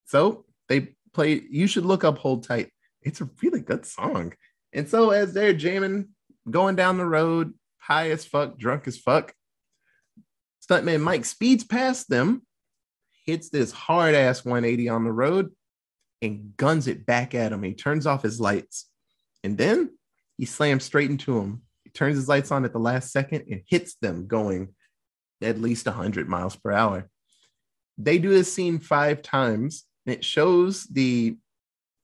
So 0.05 0.45
they 0.69 0.95
play, 1.13 1.41
you 1.49 1.67
should 1.67 1.85
look 1.85 2.03
up 2.03 2.17
Hold 2.17 2.43
Tight. 2.43 2.69
It's 3.01 3.21
a 3.21 3.29
really 3.41 3.61
good 3.61 3.85
song. 3.85 4.33
And 4.73 4.89
so 4.89 5.11
as 5.11 5.33
they're 5.33 5.53
jamming, 5.53 6.09
going 6.49 6.75
down 6.75 6.97
the 6.97 7.05
road, 7.05 7.53
high 7.77 8.11
as 8.11 8.25
fuck, 8.25 8.57
drunk 8.57 8.87
as 8.87 8.97
fuck, 8.97 9.33
stuntman 10.67 11.01
Mike 11.01 11.25
speeds 11.25 11.63
past 11.63 12.09
them, 12.09 12.43
hits 13.25 13.49
this 13.49 13.71
hard 13.71 14.15
ass 14.15 14.43
180 14.43 14.89
on 14.89 15.03
the 15.03 15.11
road, 15.11 15.51
and 16.21 16.55
guns 16.57 16.87
it 16.87 17.05
back 17.05 17.35
at 17.35 17.51
him. 17.51 17.63
He 17.63 17.73
turns 17.73 18.07
off 18.07 18.23
his 18.23 18.39
lights. 18.39 18.89
And 19.43 19.57
then 19.57 19.91
he 20.37 20.45
slams 20.45 20.83
straight 20.83 21.09
into 21.09 21.37
him. 21.37 21.61
He 21.83 21.91
turns 21.91 22.15
his 22.15 22.27
lights 22.27 22.51
on 22.51 22.65
at 22.65 22.73
the 22.73 22.79
last 22.79 23.11
second 23.11 23.45
and 23.49 23.61
hits 23.67 23.95
them 23.95 24.27
going 24.27 24.73
at 25.41 25.61
least 25.61 25.85
100 25.85 26.27
miles 26.27 26.55
per 26.55 26.71
hour. 26.71 27.09
They 27.97 28.17
do 28.17 28.29
this 28.29 28.53
scene 28.53 28.79
five 28.79 29.21
times. 29.21 29.83
And 30.05 30.15
it 30.15 30.23
shows 30.23 30.83
the 30.85 31.37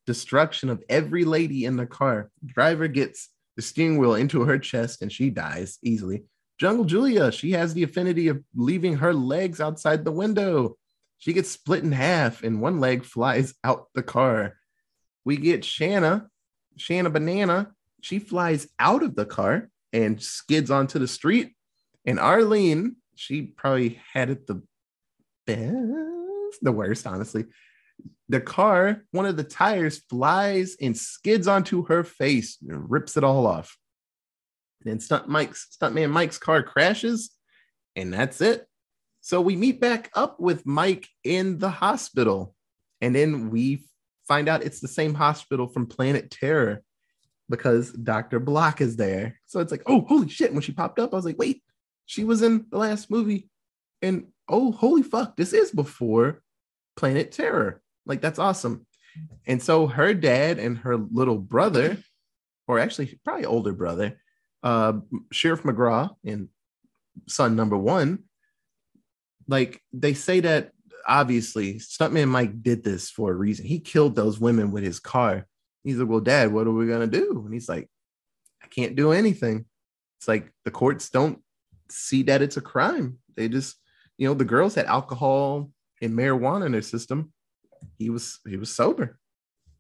destruction 0.08 0.70
of 0.70 0.84
every 0.90 1.24
lady 1.24 1.66
in 1.66 1.78
the 1.78 1.86
car. 1.86 2.32
Driver 2.44 2.88
gets 2.88 3.30
the 3.56 3.62
steering 3.62 3.98
wheel 3.98 4.16
into 4.16 4.44
her 4.44 4.58
chest 4.58 5.02
and 5.02 5.12
she 5.12 5.30
dies 5.30 5.78
easily. 5.84 6.24
Jungle 6.60 6.86
Julia, 6.86 7.32
she 7.32 7.52
has 7.52 7.74
the 7.74 7.84
affinity 7.84 8.28
of 8.28 8.44
leaving 8.56 8.98
her 8.98 9.14
legs 9.14 9.60
outside 9.60 10.04
the 10.04 10.12
window. 10.12 10.78
She 11.18 11.34
gets 11.34 11.50
split 11.50 11.84
in 11.84 11.92
half 11.92 12.44
and 12.44 12.62
one 12.62 12.80
leg 12.80 13.04
flies 13.04 13.54
out 13.64 13.88
the 13.94 14.04
car. 14.04 14.58
We 15.24 15.38
get 15.38 15.66
Shanna, 15.66 16.28
Shanna 16.78 17.10
Banana. 17.10 17.72
She 18.02 18.20
flies 18.20 18.68
out 18.80 19.04
of 19.04 19.16
the 19.16 19.26
car 19.26 19.70
and 19.94 20.22
skids 20.22 20.72
onto 20.72 20.98
the 20.98 21.08
street. 21.08 21.54
And 22.06 22.20
Arlene, 22.20 22.96
she 23.22 23.44
probably 23.44 24.02
had 24.14 24.32
it 24.32 24.48
the 24.48 24.64
best, 25.46 26.64
the 26.64 26.72
worst, 26.72 27.06
honestly. 27.06 27.46
The 28.30 28.42
car, 28.42 29.04
one 29.12 29.28
of 29.28 29.38
the 29.38 29.44
tires 29.44 30.00
flies 30.10 30.76
and 30.82 30.98
skids 30.98 31.48
onto 31.48 31.86
her 31.86 32.04
face 32.04 32.58
and 32.68 32.90
rips 32.90 33.18
it 33.18 33.24
all 33.24 33.46
off. 33.46 33.78
Then 34.82 35.00
stunt 35.00 35.28
Mike's 35.30 35.78
stuntman 35.80 36.10
Mike's 36.10 36.40
car 36.40 36.64
crashes, 36.64 37.30
and 37.96 38.12
that's 38.12 38.42
it. 38.42 38.66
So 39.22 39.40
we 39.40 39.56
meet 39.56 39.80
back 39.80 40.10
up 40.16 40.40
with 40.40 40.66
Mike 40.66 41.08
in 41.24 41.60
the 41.60 41.70
hospital, 41.70 42.56
and 43.02 43.14
then 43.14 43.52
we 43.52 43.86
find 44.28 44.50
out 44.50 44.64
it's 44.64 44.80
the 44.80 44.88
same 44.88 45.14
hospital 45.14 45.68
from 45.68 45.86
Planet 45.86 46.32
Terror 46.32 46.82
because 47.52 47.92
Dr. 47.92 48.40
Block 48.40 48.82
is 48.82 48.96
there. 48.96 49.40
So 49.46 49.60
it's 49.60 49.72
like, 49.72 49.84
oh, 49.86 50.02
holy 50.10 50.30
shit. 50.30 50.54
When 50.54 50.64
she 50.64 50.72
popped 50.72 50.98
up, 50.98 51.14
I 51.14 51.18
was 51.18 51.26
like, 51.26 51.38
wait, 51.38 51.62
she 52.12 52.26
was 52.26 52.42
in 52.42 52.66
the 52.70 52.78
last 52.78 53.10
movie. 53.10 53.48
And 54.02 54.28
oh, 54.50 54.74
holy 54.74 55.02
fuck, 55.02 55.38
this 55.38 55.54
is 55.54 55.72
before 55.72 56.42
Planet 56.98 57.32
Terror. 57.32 57.82
Like, 58.06 58.20
that's 58.20 58.38
awesome. 58.38 58.86
And 59.48 59.64
so 59.64 59.88
her 59.88 60.14
dad 60.14 60.60
and 60.60 60.78
her 60.80 60.98
little 60.98 61.38
brother, 61.38 61.98
or 62.68 62.80
actually 62.80 63.18
probably 63.24 63.46
older 63.46 63.72
brother, 63.72 64.20
uh, 64.62 65.00
Sheriff 65.32 65.64
McGraw 65.64 66.10
and 66.26 66.50
son 67.30 67.56
number 67.56 67.78
one, 67.78 68.24
like 69.48 69.82
they 69.94 70.14
say 70.14 70.42
that 70.42 70.72
obviously 71.08 71.76
Stuntman 71.76 72.28
Mike 72.28 72.62
did 72.62 72.84
this 72.84 73.10
for 73.10 73.32
a 73.32 73.36
reason. 73.36 73.66
He 73.66 73.80
killed 73.80 74.18
those 74.18 74.38
women 74.38 74.72
with 74.72 74.84
his 74.84 75.00
car. 75.00 75.48
He's 75.86 75.96
like, 75.96 76.10
Well, 76.10 76.20
dad, 76.20 76.52
what 76.52 76.68
are 76.68 76.72
we 76.72 76.88
gonna 76.88 77.08
do? 77.08 77.42
And 77.46 77.54
he's 77.54 77.70
like, 77.70 77.90
I 78.62 78.68
can't 78.68 78.98
do 78.98 79.14
anything. 79.14 79.66
It's 80.20 80.28
like 80.28 80.52
the 80.66 80.72
courts 80.72 81.10
don't 81.10 81.42
see 81.92 82.24
that 82.24 82.42
it's 82.42 82.58
a 82.58 82.62
crime. 82.62 83.18
They 83.36 83.48
just, 83.48 83.78
you 84.18 84.28
know, 84.28 84.34
the 84.34 84.46
girls 84.46 84.76
had 84.76 84.86
alcohol 84.86 85.72
and 86.02 86.14
marijuana 86.14 86.66
in 86.66 86.72
their 86.72 86.82
system. 86.82 87.34
He 87.98 88.10
was 88.10 88.40
he 88.48 88.58
was 88.58 88.74
sober. 88.74 89.20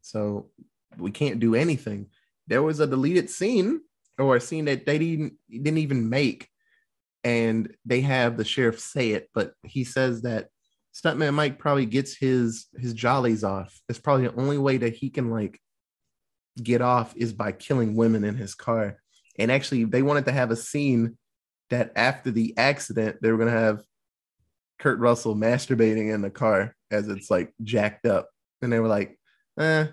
So 0.01 0.49
we 0.97 1.11
can't 1.11 1.39
do 1.39 1.55
anything. 1.55 2.07
There 2.47 2.63
was 2.63 2.79
a 2.79 2.87
deleted 2.87 3.29
scene 3.29 3.81
or 4.17 4.35
a 4.35 4.41
scene 4.41 4.65
that 4.65 4.85
they 4.85 4.97
didn't 4.97 5.33
didn't 5.49 5.77
even 5.77 6.09
make 6.09 6.47
and 7.23 7.73
they 7.85 8.01
have 8.01 8.37
the 8.37 8.45
sheriff 8.45 8.79
say 8.79 9.11
it, 9.11 9.29
but 9.33 9.53
he 9.63 9.83
says 9.83 10.23
that 10.23 10.47
Stuntman 10.93 11.33
Mike 11.33 11.59
probably 11.59 11.85
gets 11.85 12.15
his 12.15 12.65
his 12.77 12.93
jollies 12.93 13.43
off. 13.43 13.79
It's 13.87 13.99
probably 13.99 14.27
the 14.27 14.35
only 14.35 14.57
way 14.57 14.77
that 14.77 14.95
he 14.95 15.09
can 15.09 15.29
like 15.29 15.59
get 16.61 16.81
off 16.81 17.15
is 17.15 17.31
by 17.31 17.51
killing 17.51 17.95
women 17.95 18.23
in 18.23 18.35
his 18.35 18.55
car. 18.55 18.97
And 19.39 19.51
actually, 19.51 19.85
they 19.85 20.01
wanted 20.01 20.25
to 20.25 20.31
have 20.31 20.51
a 20.51 20.55
scene 20.55 21.17
that 21.71 21.91
after 21.95 22.31
the 22.31 22.53
accident, 22.57 23.17
they 23.21 23.31
were 23.31 23.37
gonna 23.37 23.51
have 23.51 23.83
Kurt 24.79 24.99
Russell 24.99 25.35
masturbating 25.35 26.13
in 26.13 26.21
the 26.21 26.29
car 26.29 26.75
as 26.91 27.07
it's 27.07 27.31
like 27.31 27.53
jacked 27.63 28.05
up. 28.05 28.29
And 28.61 28.71
they 28.71 28.79
were 28.79 28.87
like, 28.87 29.17
eh, 29.59 29.87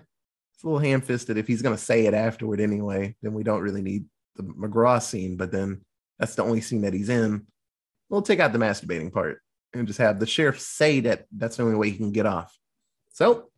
it's 0.53 0.63
a 0.63 0.67
little 0.67 0.79
ham 0.79 1.01
fisted. 1.01 1.37
If 1.37 1.47
he's 1.47 1.61
gonna 1.61 1.77
say 1.77 2.05
it 2.05 2.13
afterward 2.13 2.59
anyway, 2.59 3.15
then 3.21 3.33
we 3.33 3.43
don't 3.43 3.61
really 3.61 3.81
need 3.81 4.05
the 4.35 4.43
McGraw 4.43 5.01
scene. 5.01 5.37
But 5.37 5.51
then 5.51 5.81
that's 6.19 6.35
the 6.35 6.43
only 6.43 6.61
scene 6.61 6.81
that 6.81 6.93
he's 6.93 7.09
in. 7.09 7.47
We'll 8.09 8.21
take 8.21 8.39
out 8.39 8.53
the 8.53 8.59
masturbating 8.59 9.11
part 9.11 9.39
and 9.73 9.87
just 9.87 9.99
have 9.99 10.19
the 10.19 10.25
sheriff 10.25 10.59
say 10.59 10.99
that 11.01 11.25
that's 11.35 11.57
the 11.57 11.63
only 11.63 11.75
way 11.75 11.89
he 11.89 11.97
can 11.97 12.11
get 12.11 12.25
off. 12.25 12.55
So 13.13 13.49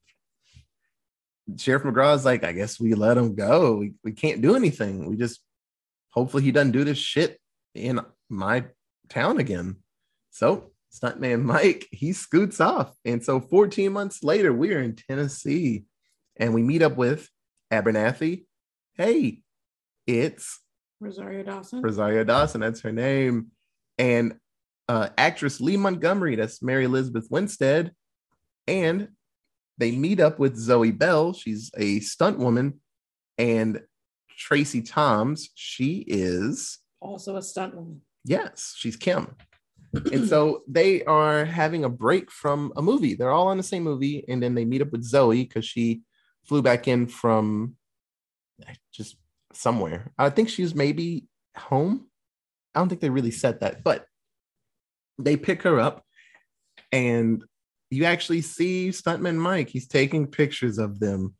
Sheriff 1.57 1.83
McGraw's 1.83 2.25
like, 2.25 2.43
I 2.43 2.51
guess 2.51 2.79
we 2.79 2.93
let 2.93 3.17
him 3.17 3.35
go. 3.35 3.77
We, 3.77 3.93
we 4.03 4.11
can't 4.11 4.41
do 4.41 4.55
anything. 4.55 5.09
We 5.09 5.17
just 5.17 5.39
hopefully 6.09 6.43
he 6.43 6.51
doesn't 6.51 6.71
do 6.71 6.83
this 6.83 6.97
shit 6.97 7.40
in 7.73 7.99
my 8.29 8.65
town 9.09 9.39
again. 9.39 9.77
So 10.31 10.71
stuntman 10.93 11.43
Mike, 11.43 11.87
he 11.91 12.13
scoots 12.13 12.59
off. 12.59 12.95
And 13.05 13.23
so 13.23 13.39
14 13.39 13.91
months 13.91 14.23
later, 14.23 14.53
we 14.53 14.73
are 14.73 14.81
in 14.81 14.95
Tennessee 14.95 15.85
and 16.37 16.53
we 16.53 16.63
meet 16.63 16.81
up 16.81 16.97
with 16.97 17.29
Abernathy. 17.71 18.45
Hey, 18.95 19.41
it's 20.07 20.59
Rosario 20.99 21.43
Dawson. 21.43 21.81
Rosario 21.81 22.23
Dawson, 22.23 22.61
that's 22.61 22.81
her 22.81 22.91
name. 22.91 23.47
And 23.97 24.37
uh, 24.87 25.09
actress 25.17 25.61
Lee 25.61 25.77
Montgomery, 25.77 26.35
that's 26.35 26.61
Mary 26.61 26.85
Elizabeth 26.85 27.27
Winstead. 27.29 27.91
And 28.67 29.09
they 29.77 29.91
meet 29.91 30.19
up 30.19 30.37
with 30.37 30.57
Zoe 30.57 30.91
Bell. 30.91 31.33
She's 31.33 31.71
a 31.77 31.99
stunt 32.01 32.37
woman. 32.37 32.79
And 33.37 33.81
Tracie 34.37 34.81
Thoms, 34.81 35.49
she 35.55 36.03
is 36.07 36.80
Also 37.01 37.35
a 37.35 37.41
stunt 37.41 37.75
woman. 37.75 38.01
Yes, 38.23 38.73
she's 38.77 38.95
Kim. 38.95 39.35
and 39.93 40.27
so 40.27 40.61
they 40.67 41.03
are 41.03 41.43
having 41.43 41.83
a 41.83 41.89
break 41.89 42.31
from 42.31 42.71
a 42.77 42.81
movie. 42.81 43.15
They're 43.15 43.31
all 43.31 43.47
on 43.47 43.57
the 43.57 43.63
same 43.63 43.83
movie. 43.83 44.23
And 44.29 44.41
then 44.41 44.55
they 44.55 44.63
meet 44.63 44.81
up 44.81 44.91
with 44.91 45.03
Zoe 45.03 45.43
because 45.43 45.65
she 45.65 46.01
flew 46.45 46.61
back 46.61 46.87
in 46.87 47.07
from 47.07 47.75
just 48.93 49.17
somewhere. 49.53 50.11
I 50.17 50.29
think 50.29 50.49
she's 50.49 50.75
maybe 50.75 51.25
home. 51.57 52.07
I 52.73 52.79
don't 52.79 52.89
think 52.89 53.01
they 53.01 53.09
really 53.09 53.31
said 53.31 53.59
that, 53.59 53.83
but 53.83 54.05
they 55.17 55.35
pick 55.35 55.63
her 55.63 55.79
up 55.79 56.05
and 56.91 57.43
you 57.89 58.05
actually 58.05 58.41
see 58.41 58.89
Stuntman 58.89 59.35
Mike. 59.35 59.69
He's 59.69 59.87
taking 59.87 60.27
pictures 60.27 60.77
of 60.77 60.99
them. 60.99 61.35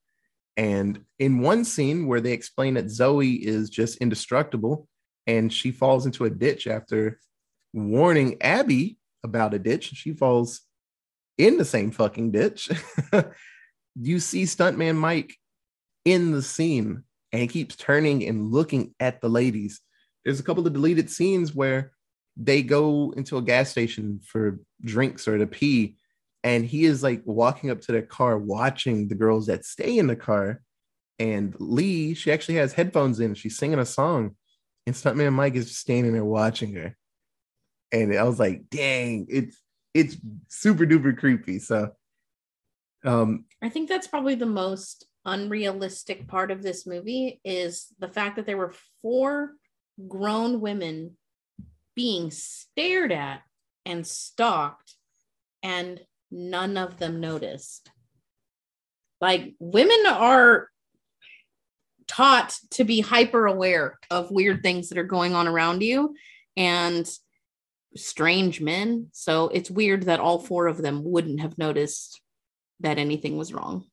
And 0.58 1.06
in 1.18 1.40
one 1.40 1.64
scene 1.64 2.08
where 2.08 2.20
they 2.20 2.34
explain 2.34 2.74
that 2.74 2.90
Zoe 2.90 3.32
is 3.32 3.70
just 3.70 3.98
indestructible 4.00 4.88
and 5.28 5.52
she 5.52 5.72
falls 5.72 6.06
into 6.06 6.26
a 6.26 6.30
ditch 6.30 6.68
after 6.68 7.20
warning 7.74 8.38
Abby 8.42 8.98
about 9.24 9.54
a 9.54 9.60
ditch, 9.60 9.92
she 9.94 10.14
falls 10.14 10.62
in 11.38 11.58
the 11.58 11.66
same 11.66 11.92
fucking 11.92 12.32
ditch. 12.32 12.70
you 13.96 14.20
see 14.20 14.44
Stuntman 14.44 14.96
Mike 14.96 15.36
in 16.06 16.32
the 16.32 16.42
scene 16.42 17.04
and 17.32 17.42
he 17.42 17.48
keeps 17.48 17.76
turning 17.76 18.28
and 18.28 18.52
looking 18.52 18.94
at 19.00 19.22
the 19.22 19.30
ladies. 19.30 19.82
There's 20.24 20.40
a 20.40 20.44
couple 20.44 20.66
of 20.66 20.74
deleted 20.74 21.10
scenes 21.10 21.56
where 21.56 21.92
they 22.38 22.62
go 22.64 23.14
into 23.16 23.38
a 23.38 23.42
gas 23.42 23.70
station 23.70 24.20
for 24.26 24.60
drinks 24.82 25.28
or 25.28 25.38
to 25.38 25.48
pee, 25.48 25.98
and 26.44 26.66
he 26.66 26.86
is 26.86 27.04
like 27.04 27.22
walking 27.26 27.70
up 27.70 27.82
to 27.82 27.92
their 27.92 28.02
car, 28.02 28.38
watching 28.38 29.08
the 29.08 29.16
girls 29.16 29.48
that 29.48 29.66
stay 29.66 29.98
in 29.98 30.08
the 30.08 30.16
car. 30.16 30.62
And 31.20 31.56
Lee, 31.60 32.14
she 32.14 32.32
actually 32.32 32.56
has 32.56 32.74
headphones 32.74 33.20
in. 33.20 33.36
She's 33.36 33.58
singing 33.58 33.80
a 33.80 33.86
song, 33.86 34.36
and 34.86 34.96
Stuntman 34.96 35.34
Mike 35.34 35.56
is 35.56 35.68
just 35.68 35.80
standing 35.80 36.14
there 36.14 36.26
watching 36.26 36.74
her. 36.76 36.96
And 37.92 38.18
I 38.18 38.24
was 38.24 38.40
like, 38.40 38.70
"Dang, 38.70 39.28
it's 39.30 39.58
it's 39.94 40.18
super 40.48 40.86
duper 40.86 41.18
creepy." 41.18 41.60
So, 41.60 41.92
um, 43.04 43.46
I 43.62 43.70
think 43.70 43.90
that's 43.90 44.08
probably 44.08 44.36
the 44.36 44.46
most 44.46 45.06
unrealistic 45.26 46.28
part 46.28 46.52
of 46.52 46.64
this 46.64 46.88
movie 46.88 47.40
is 47.44 47.88
the 48.00 48.08
fact 48.08 48.38
that 48.38 48.46
there 48.46 48.58
were 48.58 48.74
four 49.02 49.54
grown 50.08 50.62
women 50.62 51.18
being 51.96 52.32
stared 52.32 53.12
at 53.12 53.42
and 53.86 54.06
stalked 54.08 54.96
and 55.62 56.02
none 56.32 56.78
of 56.78 56.98
them 56.98 57.20
noticed. 57.20 57.92
Like 59.20 59.54
women 59.60 60.04
are 60.08 60.71
taught 62.12 62.54
to 62.72 62.84
be 62.84 63.00
hyper 63.00 63.48
aware 63.48 63.98
of 64.10 64.32
weird 64.32 64.62
things 64.62 64.90
that 64.90 64.98
are 64.98 65.04
going 65.06 65.34
on 65.34 65.48
around 65.48 65.82
you 65.82 66.14
and 66.58 67.10
strange 67.96 68.60
men. 68.60 69.08
So 69.14 69.48
it's 69.48 69.72
weird 69.72 70.04
that 70.04 70.20
all 70.20 70.38
four 70.38 70.68
of 70.68 70.82
them 70.82 71.04
wouldn't 71.06 71.40
have 71.40 71.58
noticed 71.58 72.20
that 72.82 72.98
anything 72.98 73.38
was 73.38 73.54
wrong. 73.54 73.86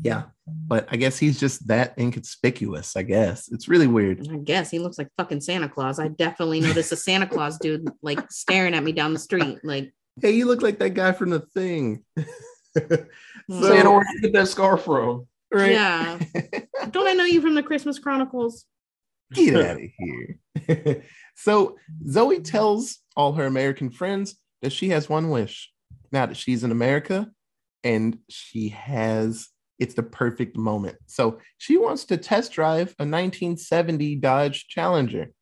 yeah, 0.00 0.24
but 0.46 0.86
I 0.92 0.96
guess 0.96 1.18
he's 1.18 1.40
just 1.40 1.66
that 1.66 1.94
inconspicuous. 1.98 2.94
I 2.94 3.02
guess 3.02 3.48
it's 3.50 3.66
really 3.66 3.88
weird. 3.88 4.28
I 4.30 4.36
guess 4.36 4.70
he 4.70 4.78
looks 4.78 4.98
like 4.98 5.08
fucking 5.16 5.40
Santa 5.40 5.68
Claus. 5.68 5.98
I 5.98 6.08
definitely 6.08 6.60
noticed 6.60 6.92
a 6.92 6.96
Santa 6.96 7.26
Claus 7.26 7.58
dude 7.58 7.88
like 8.00 8.30
staring 8.30 8.74
at 8.74 8.84
me 8.84 8.92
down 8.92 9.12
the 9.12 9.18
street. 9.18 9.58
Like, 9.64 9.92
Hey, 10.22 10.30
you 10.32 10.46
look 10.46 10.62
like 10.62 10.78
that 10.78 10.90
guy 10.94 11.12
from 11.12 11.30
the 11.30 11.40
thing. 11.40 12.04
Santa, 12.74 13.06
so, 13.50 13.90
where 13.90 14.04
did 14.04 14.14
you 14.14 14.20
get 14.22 14.32
that 14.34 14.48
scar 14.48 14.76
from? 14.76 15.26
Right? 15.52 15.72
yeah. 15.72 16.18
Don't 16.90 17.08
I 17.08 17.12
know 17.12 17.24
you 17.24 17.40
from 17.40 17.54
the 17.54 17.62
Christmas 17.62 17.98
Chronicles? 17.98 18.64
Get 19.32 19.56
out 19.56 19.76
of 19.76 19.90
here. 19.98 21.02
so 21.36 21.76
Zoe 22.08 22.40
tells 22.40 22.98
all 23.16 23.32
her 23.32 23.46
American 23.46 23.90
friends 23.90 24.36
that 24.62 24.72
she 24.72 24.90
has 24.90 25.08
one 25.08 25.30
wish 25.30 25.72
now 26.12 26.26
that 26.26 26.36
she's 26.36 26.64
in 26.64 26.70
America 26.70 27.30
and 27.82 28.18
she 28.28 28.68
has 28.70 29.48
it's 29.78 29.94
the 29.94 30.02
perfect 30.02 30.56
moment. 30.56 30.96
So 31.06 31.38
she 31.58 31.76
wants 31.76 32.04
to 32.06 32.16
test 32.16 32.52
drive 32.52 32.88
a 32.98 33.04
1970 33.04 34.16
Dodge 34.16 34.68
Challenger. 34.68 35.22
And 35.22 35.32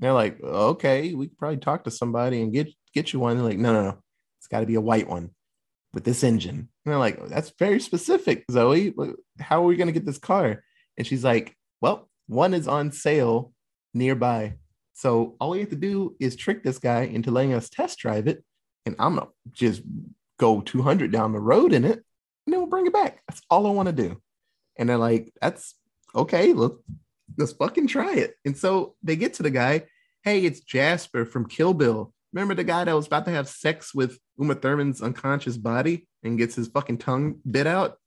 they're 0.00 0.12
like, 0.12 0.42
okay, 0.42 1.14
we 1.14 1.28
could 1.28 1.38
probably 1.38 1.58
talk 1.58 1.84
to 1.84 1.90
somebody 1.90 2.42
and 2.42 2.52
get 2.52 2.68
get 2.92 3.12
you 3.12 3.20
one. 3.20 3.36
They're 3.36 3.46
like, 3.46 3.58
no, 3.58 3.72
no, 3.72 3.82
no, 3.82 3.98
it's 4.38 4.48
got 4.48 4.60
to 4.60 4.66
be 4.66 4.74
a 4.74 4.80
white 4.80 5.08
one 5.08 5.30
with 5.92 6.04
this 6.04 6.24
engine. 6.24 6.68
And 6.84 6.92
they're 6.92 6.98
like, 6.98 7.28
that's 7.28 7.52
very 7.58 7.80
specific, 7.80 8.44
Zoe. 8.50 8.94
How 9.40 9.62
are 9.62 9.66
we 9.66 9.76
going 9.76 9.86
to 9.86 9.92
get 9.92 10.04
this 10.04 10.18
car? 10.18 10.62
And 10.98 11.06
she's 11.06 11.24
like, 11.24 11.56
well, 11.80 12.08
one 12.26 12.54
is 12.54 12.68
on 12.68 12.92
sale 12.92 13.52
nearby. 13.94 14.54
So 14.94 15.36
all 15.40 15.50
we 15.50 15.60
have 15.60 15.70
to 15.70 15.76
do 15.76 16.14
is 16.20 16.36
trick 16.36 16.62
this 16.62 16.78
guy 16.78 17.02
into 17.02 17.30
letting 17.30 17.54
us 17.54 17.68
test 17.68 17.98
drive 17.98 18.28
it. 18.28 18.44
And 18.86 18.94
I'm 18.98 19.16
going 19.16 19.26
to 19.26 19.32
just 19.52 19.82
go 20.38 20.60
200 20.60 21.10
down 21.10 21.32
the 21.32 21.40
road 21.40 21.72
in 21.72 21.84
it 21.84 22.04
and 22.46 22.52
then 22.52 22.60
we'll 22.60 22.68
bring 22.68 22.86
it 22.86 22.92
back. 22.92 23.22
That's 23.28 23.40
all 23.50 23.66
I 23.66 23.70
want 23.70 23.86
to 23.88 23.92
do. 23.92 24.20
And 24.76 24.88
they're 24.88 24.98
like, 24.98 25.32
that's 25.40 25.74
okay. 26.14 26.52
Look, 26.52 26.82
let's 27.38 27.52
fucking 27.52 27.86
try 27.86 28.14
it. 28.14 28.34
And 28.44 28.56
so 28.56 28.94
they 29.02 29.16
get 29.16 29.34
to 29.34 29.42
the 29.42 29.50
guy. 29.50 29.84
Hey, 30.22 30.44
it's 30.44 30.60
Jasper 30.60 31.24
from 31.24 31.48
Kill 31.48 31.74
Bill. 31.74 32.12
Remember 32.32 32.54
the 32.54 32.64
guy 32.64 32.84
that 32.84 32.94
was 32.94 33.06
about 33.06 33.24
to 33.26 33.30
have 33.30 33.48
sex 33.48 33.94
with 33.94 34.18
Uma 34.38 34.54
Thurman's 34.54 35.00
unconscious 35.00 35.56
body 35.56 36.08
and 36.24 36.38
gets 36.38 36.54
his 36.54 36.68
fucking 36.68 36.98
tongue 36.98 37.40
bit 37.48 37.66
out? 37.66 37.98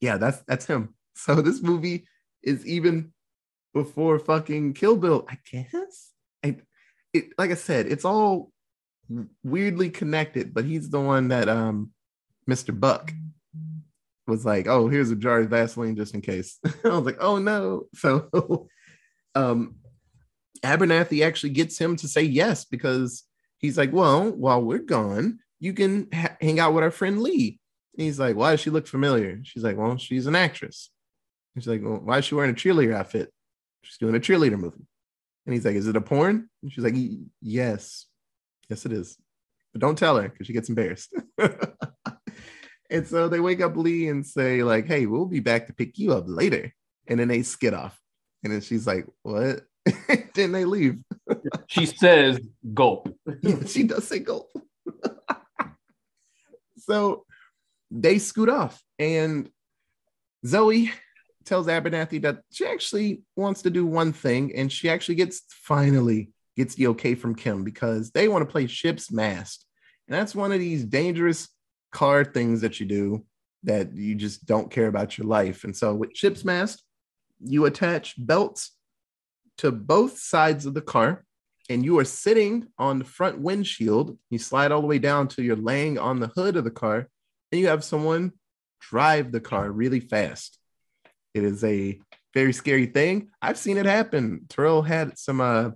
Yeah, 0.00 0.16
that's 0.16 0.38
that's 0.46 0.66
him. 0.66 0.94
So 1.18 1.36
this 1.36 1.62
movie 1.62 2.06
is 2.42 2.66
even 2.66 3.14
before 3.72 4.18
fucking 4.18 4.74
Kill 4.74 4.98
Bill, 4.98 5.26
I 5.30 5.38
guess. 5.50 6.12
I, 6.44 6.58
it, 7.14 7.28
like 7.38 7.50
I 7.50 7.54
said, 7.54 7.86
it's 7.86 8.04
all 8.04 8.52
weirdly 9.42 9.90
connected, 9.90 10.52
but 10.52 10.66
he's 10.66 10.90
the 10.90 11.00
one 11.00 11.28
that 11.28 11.48
um 11.48 11.92
Mr. 12.48 12.78
Buck 12.78 13.12
was 14.26 14.44
like, 14.44 14.66
oh, 14.66 14.88
here's 14.88 15.10
a 15.10 15.16
jar 15.16 15.40
of 15.40 15.50
Vaseline 15.50 15.96
just 15.96 16.14
in 16.14 16.20
case. 16.20 16.58
I 16.84 16.88
was 16.88 17.06
like, 17.06 17.18
oh 17.20 17.38
no. 17.38 17.84
So 17.94 18.68
um 19.34 19.76
Abernathy 20.62 21.24
actually 21.24 21.50
gets 21.50 21.78
him 21.78 21.96
to 21.96 22.08
say 22.08 22.22
yes 22.22 22.64
because 22.64 23.24
he's 23.58 23.76
like, 23.76 23.92
well, 23.92 24.30
while 24.32 24.62
we're 24.62 24.78
gone, 24.78 25.38
you 25.60 25.72
can 25.72 26.08
ha- 26.12 26.36
hang 26.40 26.58
out 26.58 26.72
with 26.74 26.82
our 26.82 26.90
friend 26.90 27.20
Lee. 27.20 27.60
And 27.96 28.04
he's 28.04 28.18
like, 28.18 28.36
why 28.36 28.50
does 28.50 28.60
she 28.60 28.70
look 28.70 28.86
familiar? 28.86 29.40
She's 29.42 29.64
like, 29.64 29.76
well, 29.76 29.96
she's 29.96 30.26
an 30.26 30.36
actress. 30.36 30.90
He's 31.54 31.66
like, 31.66 31.82
well, 31.82 32.00
why 32.02 32.18
is 32.18 32.26
she 32.26 32.34
wearing 32.34 32.50
a 32.50 32.54
cheerleader 32.54 32.94
outfit? 32.94 33.32
She's 33.82 33.96
doing 33.96 34.14
a 34.14 34.20
cheerleader 34.20 34.58
movie. 34.58 34.86
And 35.46 35.54
he's 35.54 35.64
like, 35.64 35.76
is 35.76 35.86
it 35.86 35.96
a 35.96 36.00
porn? 36.00 36.50
And 36.62 36.72
she's 36.72 36.84
like, 36.84 36.94
yes, 37.40 38.06
yes, 38.68 38.84
it 38.84 38.92
is. 38.92 39.16
But 39.72 39.80
don't 39.80 39.96
tell 39.96 40.16
her 40.16 40.28
because 40.28 40.46
she 40.46 40.52
gets 40.52 40.68
embarrassed. 40.68 41.14
and 42.90 43.06
so 43.06 43.28
they 43.28 43.40
wake 43.40 43.62
up 43.62 43.76
Lee 43.76 44.08
and 44.08 44.26
say, 44.26 44.62
like, 44.62 44.86
hey, 44.86 45.06
we'll 45.06 45.24
be 45.24 45.40
back 45.40 45.68
to 45.68 45.72
pick 45.72 45.98
you 45.98 46.12
up 46.12 46.24
later. 46.26 46.74
And 47.06 47.18
then 47.18 47.28
they 47.28 47.42
skid 47.42 47.72
off. 47.72 47.98
And 48.44 48.52
then 48.52 48.60
she's 48.60 48.86
like, 48.86 49.06
what? 49.22 49.62
then 50.34 50.52
they 50.52 50.64
leave. 50.64 50.98
She 51.68 51.86
says, 51.86 52.40
"Gulp." 52.74 53.08
Yeah, 53.42 53.64
she 53.66 53.82
does 53.82 54.06
say 54.06 54.20
gulp. 54.20 54.50
so 56.78 57.25
they 57.90 58.18
scoot 58.18 58.48
off, 58.48 58.82
and 58.98 59.48
Zoe 60.44 60.90
tells 61.44 61.66
Abernathy 61.66 62.22
that 62.22 62.42
she 62.50 62.66
actually 62.66 63.22
wants 63.36 63.62
to 63.62 63.70
do 63.70 63.86
one 63.86 64.12
thing, 64.12 64.54
and 64.54 64.70
she 64.70 64.88
actually 64.88 65.14
gets 65.14 65.42
finally 65.50 66.30
gets 66.56 66.74
the 66.74 66.88
okay 66.88 67.14
from 67.14 67.34
Kim 67.34 67.64
because 67.64 68.10
they 68.10 68.28
want 68.28 68.42
to 68.42 68.50
play 68.50 68.66
ship's 68.66 69.10
mast, 69.12 69.66
and 70.08 70.16
that's 70.16 70.34
one 70.34 70.52
of 70.52 70.58
these 70.58 70.84
dangerous 70.84 71.48
card 71.92 72.34
things 72.34 72.60
that 72.60 72.80
you 72.80 72.86
do 72.86 73.24
that 73.64 73.94
you 73.94 74.14
just 74.14 74.46
don't 74.46 74.70
care 74.70 74.86
about 74.86 75.18
your 75.18 75.26
life. 75.26 75.64
And 75.64 75.76
so 75.76 75.94
with 75.94 76.16
ship's 76.16 76.44
mast, 76.44 76.82
you 77.44 77.64
attach 77.64 78.14
belts 78.18 78.72
to 79.58 79.72
both 79.72 80.18
sides 80.18 80.66
of 80.66 80.74
the 80.74 80.82
car 80.82 81.24
and 81.68 81.84
you 81.84 81.98
are 81.98 82.04
sitting 82.04 82.68
on 82.78 82.98
the 82.98 83.04
front 83.04 83.40
windshield. 83.40 84.16
You 84.30 84.38
slide 84.38 84.72
all 84.72 84.80
the 84.80 84.86
way 84.86 84.98
down 84.98 85.28
till 85.28 85.44
you're 85.44 85.56
laying 85.56 85.98
on 85.98 86.20
the 86.20 86.28
hood 86.28 86.56
of 86.56 86.64
the 86.64 86.70
car, 86.70 87.08
and 87.52 87.60
you 87.60 87.68
have 87.68 87.84
someone 87.84 88.32
drive 88.80 89.32
the 89.32 89.40
car 89.40 89.70
really 89.70 90.00
fast. 90.00 90.58
It 91.34 91.44
is 91.44 91.62
a 91.64 91.98
very 92.34 92.52
scary 92.52 92.86
thing. 92.86 93.30
I've 93.40 93.58
seen 93.58 93.76
it 93.76 93.86
happen. 93.86 94.46
Terrell 94.48 94.82
had 94.82 95.18
some 95.18 95.40
uh 95.40 95.70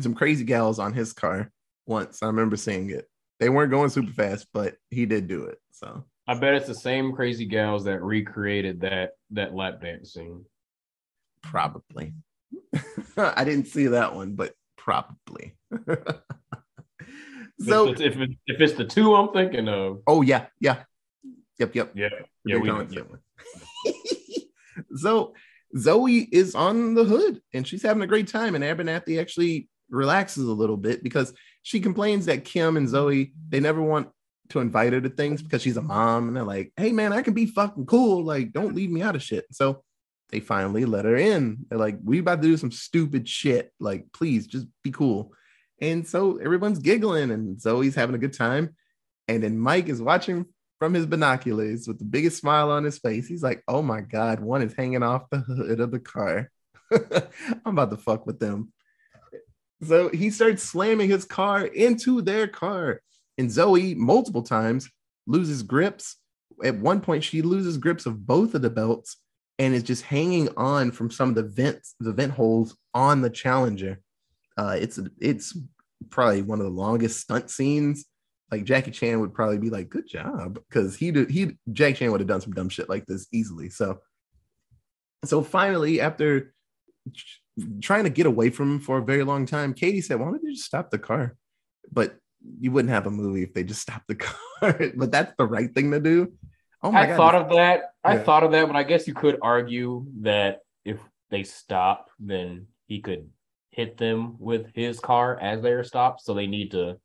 some 0.00 0.14
crazy 0.14 0.44
gals 0.44 0.78
on 0.78 0.92
his 0.92 1.12
car 1.12 1.50
once. 1.86 2.22
I 2.22 2.26
remember 2.26 2.56
seeing 2.56 2.90
it. 2.90 3.08
They 3.40 3.48
weren't 3.48 3.70
going 3.70 3.90
super 3.90 4.12
fast, 4.12 4.46
but 4.52 4.76
he 4.90 5.06
did 5.06 5.28
do 5.28 5.44
it. 5.44 5.58
So 5.72 6.04
I 6.26 6.34
bet 6.34 6.54
it's 6.54 6.66
the 6.66 6.74
same 6.74 7.12
crazy 7.12 7.46
gals 7.46 7.84
that 7.84 8.02
recreated 8.02 8.80
that 8.80 9.12
that 9.30 9.54
lap 9.54 9.80
dance 9.80 10.12
scene. 10.12 10.44
probably. 11.42 12.14
I 13.16 13.44
didn't 13.44 13.66
see 13.66 13.88
that 13.88 14.14
one, 14.14 14.34
but 14.34 14.54
probably. 14.76 15.56
so 17.60 17.88
if, 17.88 17.92
it's, 17.92 18.00
if, 18.00 18.16
it, 18.18 18.30
if 18.46 18.60
it's 18.60 18.72
the 18.74 18.84
two 18.84 19.14
I'm 19.14 19.32
thinking 19.32 19.68
of, 19.68 20.02
oh 20.06 20.22
yeah, 20.22 20.46
yeah. 20.60 20.82
Yep, 21.58 21.74
yep. 21.74 21.92
yeah, 21.94 22.08
yeah, 22.44 22.58
we 22.58 22.68
yeah. 22.68 23.02
it. 23.86 24.46
so 24.96 25.32
Zoe 25.76 26.28
is 26.30 26.54
on 26.54 26.94
the 26.94 27.04
hood 27.04 27.40
and 27.54 27.66
she's 27.66 27.82
having 27.82 28.02
a 28.02 28.06
great 28.06 28.28
time. 28.28 28.54
And 28.54 28.62
Abernathy 28.62 29.20
actually 29.20 29.68
relaxes 29.88 30.44
a 30.44 30.52
little 30.52 30.76
bit 30.76 31.02
because 31.02 31.32
she 31.62 31.80
complains 31.80 32.26
that 32.26 32.44
Kim 32.44 32.76
and 32.76 32.88
Zoe 32.88 33.32
they 33.48 33.60
never 33.60 33.82
want 33.82 34.08
to 34.50 34.60
invite 34.60 34.92
her 34.92 35.00
to 35.00 35.08
things 35.08 35.42
because 35.42 35.62
she's 35.62 35.76
a 35.76 35.82
mom 35.82 36.28
and 36.28 36.36
they're 36.36 36.44
like, 36.44 36.72
hey 36.76 36.92
man, 36.92 37.12
I 37.12 37.22
can 37.22 37.34
be 37.34 37.46
fucking 37.46 37.86
cool. 37.86 38.22
Like, 38.22 38.52
don't 38.52 38.74
leave 38.74 38.90
me 38.90 39.02
out 39.02 39.16
of 39.16 39.22
shit. 39.22 39.46
So 39.50 39.82
they 40.30 40.40
finally 40.40 40.84
let 40.84 41.04
her 41.04 41.16
in. 41.16 41.66
They're 41.68 41.78
like, 41.78 41.98
we 42.04 42.18
about 42.18 42.42
to 42.42 42.48
do 42.48 42.56
some 42.56 42.70
stupid 42.70 43.28
shit. 43.28 43.72
Like, 43.80 44.06
please 44.12 44.46
just 44.46 44.66
be 44.82 44.90
cool. 44.90 45.32
And 45.80 46.06
so 46.06 46.38
everyone's 46.38 46.78
giggling 46.78 47.30
and 47.30 47.60
Zoe's 47.60 47.94
having 47.94 48.14
a 48.14 48.18
good 48.18 48.32
time. 48.32 48.74
And 49.28 49.42
then 49.42 49.58
Mike 49.58 49.88
is 49.88 50.00
watching 50.00 50.46
from 50.78 50.94
his 50.94 51.06
binoculars 51.06 51.88
with 51.88 51.98
the 51.98 52.04
biggest 52.04 52.38
smile 52.38 52.70
on 52.70 52.84
his 52.84 52.98
face. 52.98 53.26
He's 53.26 53.42
like, 53.42 53.62
oh 53.66 53.82
my 53.82 54.00
God, 54.00 54.40
one 54.40 54.62
is 54.62 54.74
hanging 54.74 55.02
off 55.02 55.28
the 55.30 55.38
hood 55.38 55.80
of 55.80 55.90
the 55.90 56.00
car. 56.00 56.50
I'm 56.92 57.78
about 57.78 57.90
to 57.90 57.96
fuck 57.96 58.26
with 58.26 58.38
them. 58.38 58.72
So 59.82 60.08
he 60.08 60.30
starts 60.30 60.62
slamming 60.62 61.10
his 61.10 61.24
car 61.24 61.64
into 61.64 62.22
their 62.22 62.46
car. 62.46 63.02
And 63.38 63.50
Zoe, 63.50 63.94
multiple 63.94 64.42
times, 64.42 64.88
loses 65.26 65.62
grips. 65.62 66.16
At 66.64 66.78
one 66.78 67.00
point, 67.00 67.24
she 67.24 67.42
loses 67.42 67.76
grips 67.76 68.06
of 68.06 68.26
both 68.26 68.54
of 68.54 68.62
the 68.62 68.70
belts 68.70 69.18
and 69.58 69.74
is 69.74 69.82
just 69.82 70.02
hanging 70.04 70.48
on 70.56 70.90
from 70.90 71.10
some 71.10 71.30
of 71.30 71.34
the 71.34 71.42
vents, 71.42 71.94
the 72.00 72.12
vent 72.12 72.32
holes 72.32 72.76
on 72.94 73.20
the 73.20 73.30
Challenger. 73.30 74.00
Uh, 74.56 74.76
it's 74.80 74.98
it's 75.20 75.58
probably 76.10 76.42
one 76.42 76.58
of 76.60 76.64
the 76.66 76.70
longest 76.70 77.20
stunt 77.20 77.50
scenes 77.50 78.06
like 78.50 78.64
Jackie 78.64 78.90
Chan 78.90 79.18
would 79.20 79.34
probably 79.34 79.58
be 79.58 79.70
like, 79.70 79.88
"Good 79.88 80.06
job," 80.06 80.58
because 80.68 80.96
he 80.96 81.10
did 81.10 81.30
he 81.30 81.56
Jackie 81.72 81.98
Chan 81.98 82.10
would 82.10 82.20
have 82.20 82.28
done 82.28 82.40
some 82.40 82.52
dumb 82.52 82.68
shit 82.68 82.88
like 82.88 83.06
this 83.06 83.26
easily. 83.32 83.70
So, 83.70 83.98
so 85.24 85.42
finally, 85.42 86.00
after 86.00 86.54
trying 87.80 88.04
to 88.04 88.10
get 88.10 88.26
away 88.26 88.50
from 88.50 88.72
him 88.72 88.80
for 88.80 88.98
a 88.98 89.04
very 89.04 89.24
long 89.24 89.46
time, 89.46 89.74
Katie 89.74 90.00
said, 90.00 90.20
"Why 90.20 90.26
don't 90.26 90.42
you 90.42 90.52
just 90.52 90.66
stop 90.66 90.90
the 90.90 90.98
car?" 90.98 91.36
But 91.90 92.16
you 92.60 92.70
wouldn't 92.70 92.92
have 92.92 93.06
a 93.06 93.10
movie 93.10 93.42
if 93.42 93.52
they 93.52 93.64
just 93.64 93.82
stopped 93.82 94.06
the 94.06 94.14
car. 94.60 94.80
but 94.94 95.10
that's 95.10 95.34
the 95.36 95.46
right 95.46 95.72
thing 95.74 95.90
to 95.90 96.00
do. 96.00 96.32
Oh 96.82 96.92
my 96.92 97.00
god. 97.00 97.04
I 97.04 97.06
god! 97.08 97.16
thought 97.16 97.34
of 97.34 97.48
that. 97.56 97.90
I 98.04 98.18
thought 98.18 98.44
of 98.44 98.52
that, 98.52 98.66
but 98.68 98.76
I 98.76 98.84
guess 98.84 99.08
you 99.08 99.14
could 99.14 99.38
argue 99.42 100.06
that 100.20 100.60
if 100.84 101.00
they 101.30 101.42
stop, 101.42 102.10
then 102.20 102.68
he 102.86 103.00
could 103.00 103.28
hit 103.76 103.98
them 103.98 104.36
with 104.38 104.74
his 104.74 104.98
car 104.98 105.38
as 105.38 105.60
they're 105.60 105.84
stopped. 105.84 106.24
So 106.24 106.32
they 106.32 106.46
need 106.46 106.70
to 106.70 106.96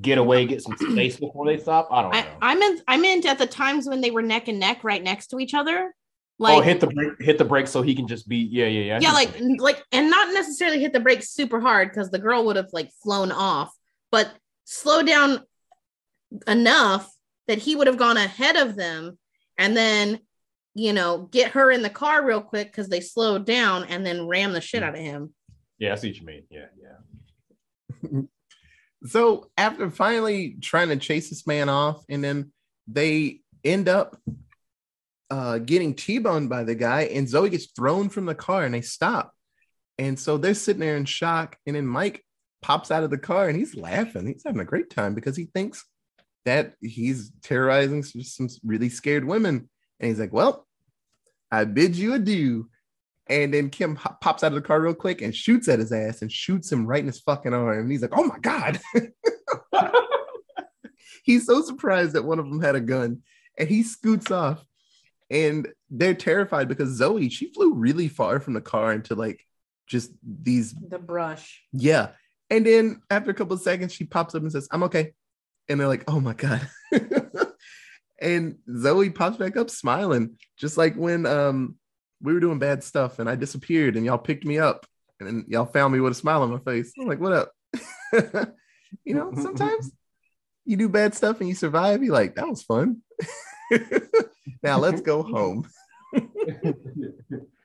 get 0.00 0.18
away, 0.18 0.44
get 0.44 0.62
some 0.62 0.76
space 0.76 1.16
before 1.16 1.46
they 1.46 1.58
stop. 1.58 1.88
I 1.92 2.02
don't 2.02 2.12
know. 2.12 2.18
I, 2.18 2.26
I 2.42 2.54
meant 2.56 2.82
I 2.88 2.96
meant 2.96 3.24
at 3.24 3.38
the 3.38 3.46
times 3.46 3.88
when 3.88 4.00
they 4.00 4.10
were 4.10 4.20
neck 4.20 4.48
and 4.48 4.58
neck 4.58 4.82
right 4.82 5.02
next 5.02 5.28
to 5.28 5.38
each 5.38 5.54
other. 5.54 5.94
Like 6.40 6.56
oh, 6.56 6.60
hit 6.60 6.80
the 6.80 6.88
brake, 6.88 7.12
hit 7.20 7.38
the 7.38 7.44
brake 7.44 7.68
so 7.68 7.82
he 7.82 7.94
can 7.94 8.08
just 8.08 8.26
be 8.26 8.38
yeah, 8.38 8.66
yeah, 8.66 8.80
yeah. 8.80 8.96
I 8.96 9.00
yeah, 9.00 9.12
like 9.12 9.30
like 9.58 9.84
and 9.92 10.10
not 10.10 10.32
necessarily 10.34 10.80
hit 10.80 10.92
the 10.92 11.00
brakes 11.00 11.30
super 11.30 11.60
hard 11.60 11.90
because 11.90 12.10
the 12.10 12.18
girl 12.18 12.44
would 12.46 12.56
have 12.56 12.70
like 12.72 12.90
flown 13.02 13.30
off, 13.30 13.70
but 14.10 14.32
slow 14.64 15.02
down 15.02 15.40
enough 16.48 17.12
that 17.46 17.58
he 17.58 17.76
would 17.76 17.86
have 17.86 17.98
gone 17.98 18.16
ahead 18.16 18.56
of 18.56 18.74
them 18.74 19.18
and 19.58 19.76
then 19.76 20.18
you 20.74 20.92
know 20.92 21.28
get 21.30 21.52
her 21.52 21.70
in 21.70 21.82
the 21.82 21.90
car 21.90 22.24
real 22.24 22.40
quick 22.40 22.68
because 22.68 22.88
they 22.88 23.00
slowed 23.00 23.44
down 23.44 23.84
and 23.84 24.06
then 24.06 24.26
ram 24.26 24.52
the 24.52 24.60
shit 24.60 24.82
hmm. 24.82 24.88
out 24.88 24.94
of 24.94 25.00
him. 25.00 25.34
Yeah, 25.80 25.92
I 25.92 25.96
see 25.96 26.08
what 26.08 26.20
you 26.20 26.26
mean. 26.26 26.42
Yeah, 26.50 26.66
yeah. 28.12 28.20
so 29.06 29.50
after 29.56 29.90
finally 29.90 30.58
trying 30.60 30.90
to 30.90 30.96
chase 30.96 31.30
this 31.30 31.46
man 31.46 31.68
off, 31.68 32.04
and 32.08 32.22
then 32.22 32.52
they 32.86 33.40
end 33.64 33.88
up 33.88 34.16
uh, 35.30 35.58
getting 35.58 35.94
T-boned 35.94 36.50
by 36.50 36.64
the 36.64 36.74
guy, 36.74 37.02
and 37.02 37.28
Zoe 37.28 37.48
gets 37.48 37.72
thrown 37.72 38.10
from 38.10 38.26
the 38.26 38.34
car, 38.34 38.64
and 38.64 38.74
they 38.74 38.82
stop. 38.82 39.32
And 39.98 40.18
so 40.18 40.36
they're 40.36 40.54
sitting 40.54 40.80
there 40.80 40.96
in 40.96 41.06
shock, 41.06 41.56
and 41.66 41.74
then 41.74 41.86
Mike 41.86 42.24
pops 42.60 42.90
out 42.90 43.02
of 43.02 43.10
the 43.10 43.18
car, 43.18 43.48
and 43.48 43.56
he's 43.56 43.74
laughing. 43.74 44.26
He's 44.26 44.42
having 44.44 44.60
a 44.60 44.66
great 44.66 44.90
time 44.90 45.14
because 45.14 45.36
he 45.36 45.46
thinks 45.46 45.84
that 46.44 46.74
he's 46.80 47.32
terrorizing 47.42 48.02
some, 48.02 48.22
some 48.22 48.48
really 48.64 48.90
scared 48.90 49.24
women, 49.24 49.68
and 49.98 50.08
he's 50.08 50.20
like, 50.20 50.32
"Well, 50.32 50.66
I 51.50 51.64
bid 51.64 51.96
you 51.96 52.14
adieu." 52.14 52.68
And 53.30 53.54
then 53.54 53.70
Kim 53.70 53.94
pops 53.96 54.42
out 54.42 54.48
of 54.52 54.54
the 54.54 54.60
car 54.60 54.80
real 54.80 54.92
quick 54.92 55.22
and 55.22 55.34
shoots 55.34 55.68
at 55.68 55.78
his 55.78 55.92
ass 55.92 56.20
and 56.20 56.30
shoots 56.30 56.70
him 56.70 56.84
right 56.84 56.98
in 57.00 57.06
his 57.06 57.20
fucking 57.20 57.54
arm. 57.54 57.78
And 57.78 57.90
he's 57.90 58.02
like, 58.02 58.18
"Oh 58.18 58.24
my 58.24 58.38
god!" 58.40 58.80
he's 61.22 61.46
so 61.46 61.62
surprised 61.62 62.14
that 62.14 62.24
one 62.24 62.40
of 62.40 62.46
them 62.48 62.60
had 62.60 62.74
a 62.74 62.80
gun, 62.80 63.22
and 63.56 63.68
he 63.68 63.82
scoots 63.84 64.30
off. 64.30 64.64
And 65.30 65.68
they're 65.90 66.14
terrified 66.14 66.66
because 66.66 66.90
Zoe 66.96 67.28
she 67.28 67.52
flew 67.52 67.74
really 67.74 68.08
far 68.08 68.40
from 68.40 68.54
the 68.54 68.60
car 68.60 68.92
into 68.92 69.14
like 69.14 69.46
just 69.86 70.10
these 70.24 70.74
The 70.74 70.98
brush. 70.98 71.62
yeah. 71.72 72.08
And 72.52 72.66
then 72.66 73.00
after 73.10 73.30
a 73.30 73.34
couple 73.34 73.54
of 73.54 73.62
seconds, 73.62 73.92
she 73.94 74.04
pops 74.04 74.34
up 74.34 74.42
and 74.42 74.50
says, 74.50 74.66
I'm 74.72 74.82
okay. 74.84 75.12
And 75.68 75.78
they're 75.78 75.86
like, 75.86 76.02
oh 76.08 76.18
my 76.18 76.34
God. 76.34 76.68
and 78.20 78.56
Zoe 78.76 79.10
pops 79.10 79.36
back 79.36 79.56
up 79.56 79.70
smiling, 79.70 80.36
just 80.56 80.76
like 80.76 80.96
when 80.96 81.26
um 81.26 81.76
we 82.22 82.32
were 82.34 82.40
doing 82.40 82.58
bad 82.58 82.84
stuff 82.84 83.18
and 83.18 83.28
I 83.28 83.36
disappeared 83.36 83.96
and 83.96 84.04
y'all 84.04 84.18
picked 84.18 84.44
me 84.44 84.58
up 84.58 84.86
and 85.18 85.26
then 85.26 85.44
y'all 85.48 85.66
found 85.66 85.92
me 85.92 86.00
with 86.00 86.12
a 86.12 86.16
smile 86.16 86.42
on 86.42 86.50
my 86.50 86.58
face. 86.58 86.92
I'm 86.98 87.06
like, 87.06 87.20
what 87.20 87.32
up? 87.32 87.52
you 89.04 89.14
know, 89.14 89.32
sometimes 89.36 89.90
you 90.64 90.76
do 90.76 90.88
bad 90.88 91.14
stuff 91.14 91.40
and 91.40 91.48
you 91.48 91.54
survive. 91.54 92.02
You're 92.02 92.14
like, 92.14 92.36
that 92.36 92.48
was 92.48 92.62
fun. 92.62 93.02
now 94.62 94.78
let's 94.78 95.00
go 95.00 95.22
home. 95.22 95.68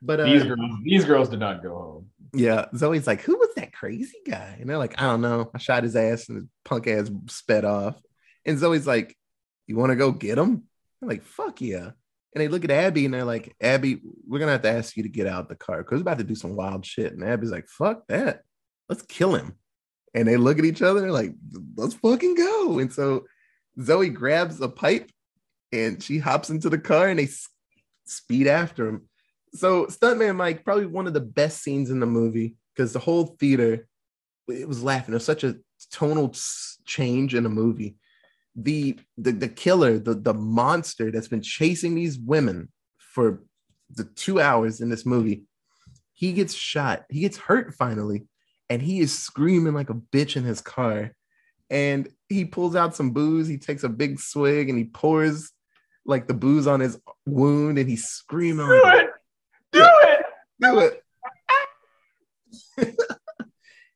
But 0.02 0.20
uh, 0.20 0.26
these 0.26 0.44
girls, 0.44 0.72
these 0.84 1.06
girls 1.06 1.30
did 1.30 1.40
not 1.40 1.64
go 1.64 1.70
home. 1.76 2.10
yeah, 2.34 2.66
Zoe's 2.76 3.08
like, 3.08 3.22
who 3.22 3.38
was 3.38 3.50
that 3.56 3.74
crazy 3.74 4.20
guy? 4.28 4.58
And 4.60 4.70
they're 4.70 4.78
like, 4.78 5.02
I 5.02 5.06
don't 5.06 5.22
know. 5.22 5.50
I 5.54 5.58
shot 5.58 5.84
his 5.84 5.96
ass 5.96 6.30
and 6.30 6.38
his 6.38 6.46
punk 6.64 6.88
ass 6.88 7.10
sped 7.28 7.66
off. 7.66 8.00
And 8.46 8.60
Zoe's 8.60 8.86
like, 8.86 9.18
you 9.66 9.76
want 9.76 9.90
to 9.90 9.96
go 9.96 10.12
get 10.12 10.38
him? 10.38 10.64
I'm 11.02 11.08
like, 11.08 11.24
fuck 11.24 11.60
yeah. 11.60 11.92
And 12.36 12.42
they 12.42 12.50
look 12.50 12.66
at 12.66 12.72
Abby 12.72 13.06
and 13.06 13.14
they're 13.14 13.24
like, 13.24 13.56
Abby, 13.62 14.02
we're 14.28 14.40
gonna 14.40 14.52
have 14.52 14.62
to 14.64 14.72
ask 14.72 14.98
you 14.98 15.04
to 15.04 15.10
get 15.10 15.26
out 15.26 15.48
the 15.48 15.56
car 15.56 15.78
because 15.78 16.00
we're 16.00 16.02
about 16.02 16.18
to 16.18 16.26
do 16.26 16.36
some 16.36 16.56
wild 16.56 16.86
shit. 16.86 17.14
And 17.14 17.24
Abby's 17.24 17.52
like, 17.52 17.68
fuck 17.70 18.06
that. 18.10 18.42
Let's 18.90 19.04
kill 19.04 19.36
him. 19.36 19.56
And 20.14 20.28
they 20.28 20.36
look 20.36 20.60
at 20.60 20.66
each 20.66 20.82
other, 20.82 21.00
they're 21.00 21.12
like, 21.12 21.34
let's 21.78 21.94
fucking 21.94 22.36
go. 22.36 22.80
And 22.80 22.92
so 22.92 23.26
Zoe 23.82 24.10
grabs 24.10 24.60
a 24.60 24.68
pipe 24.68 25.10
and 25.72 26.04
she 26.04 26.20
hops 26.20 26.50
into 26.50 26.70
the 26.70 26.78
car 26.78 27.08
and 27.08 27.20
they 27.20 27.30
speed 28.06 28.48
after 28.48 28.88
him. 28.88 29.10
So 29.54 29.86
Stuntman 29.86 30.36
Mike, 30.36 30.66
probably 30.66 30.88
one 30.88 31.08
of 31.08 31.14
the 31.14 31.22
best 31.22 31.64
scenes 31.64 31.90
in 31.90 32.02
the 32.02 32.06
movie 32.06 32.56
because 32.76 32.92
the 32.92 33.00
whole 33.00 33.38
theater 33.40 33.88
it 34.50 34.68
was 34.68 34.84
laughing. 34.84 35.14
It 35.14 35.18
was 35.18 35.26
such 35.26 35.44
a 35.44 35.56
tonal 35.92 36.36
change 36.86 37.34
in 37.34 37.46
a 37.46 37.50
movie. 37.50 37.96
The 38.56 38.98
the 39.18 39.32
the 39.32 39.50
killer, 39.50 40.00
the 40.00 40.14
the 40.14 40.34
monster 40.34 41.12
that's 41.12 41.28
been 41.28 41.42
chasing 41.42 41.96
these 41.96 42.18
women 42.18 42.70
for 42.98 43.44
the 43.90 44.06
two 44.06 44.40
hours 44.40 44.82
in 44.82 44.90
this 44.90 45.06
movie, 45.06 45.44
he 46.14 46.34
gets 46.34 46.54
shot. 46.54 47.06
He 47.10 47.22
gets 47.22 47.38
hurt 47.38 47.74
finally, 47.74 48.28
and 48.70 48.82
he 48.82 49.00
is 49.00 49.18
screaming 49.18 49.74
like 49.74 49.90
a 49.90 49.96
bitch 49.96 50.38
in 50.38 50.44
his 50.44 50.62
car. 50.62 51.14
And 51.70 52.08
he 52.30 52.46
pulls 52.46 52.76
out 52.76 52.96
some 52.96 53.12
booze. 53.12 53.48
He 53.48 53.58
takes 53.58 53.84
a 53.84 53.90
big 53.90 54.20
swig 54.20 54.70
and 54.70 54.78
he 54.78 54.86
pours 54.86 55.52
like 56.06 56.28
the 56.28 56.34
booze 56.34 56.68
on 56.68 56.80
his 56.80 57.00
wound, 57.26 57.78
and 57.80 57.90
he's 57.90 58.06
screaming. 58.06 58.68
Do 58.68 58.84
like 58.84 59.06
it, 59.08 59.12
do 59.72 59.84
it. 59.84 60.26
do 60.62 60.80
it. 62.78 62.96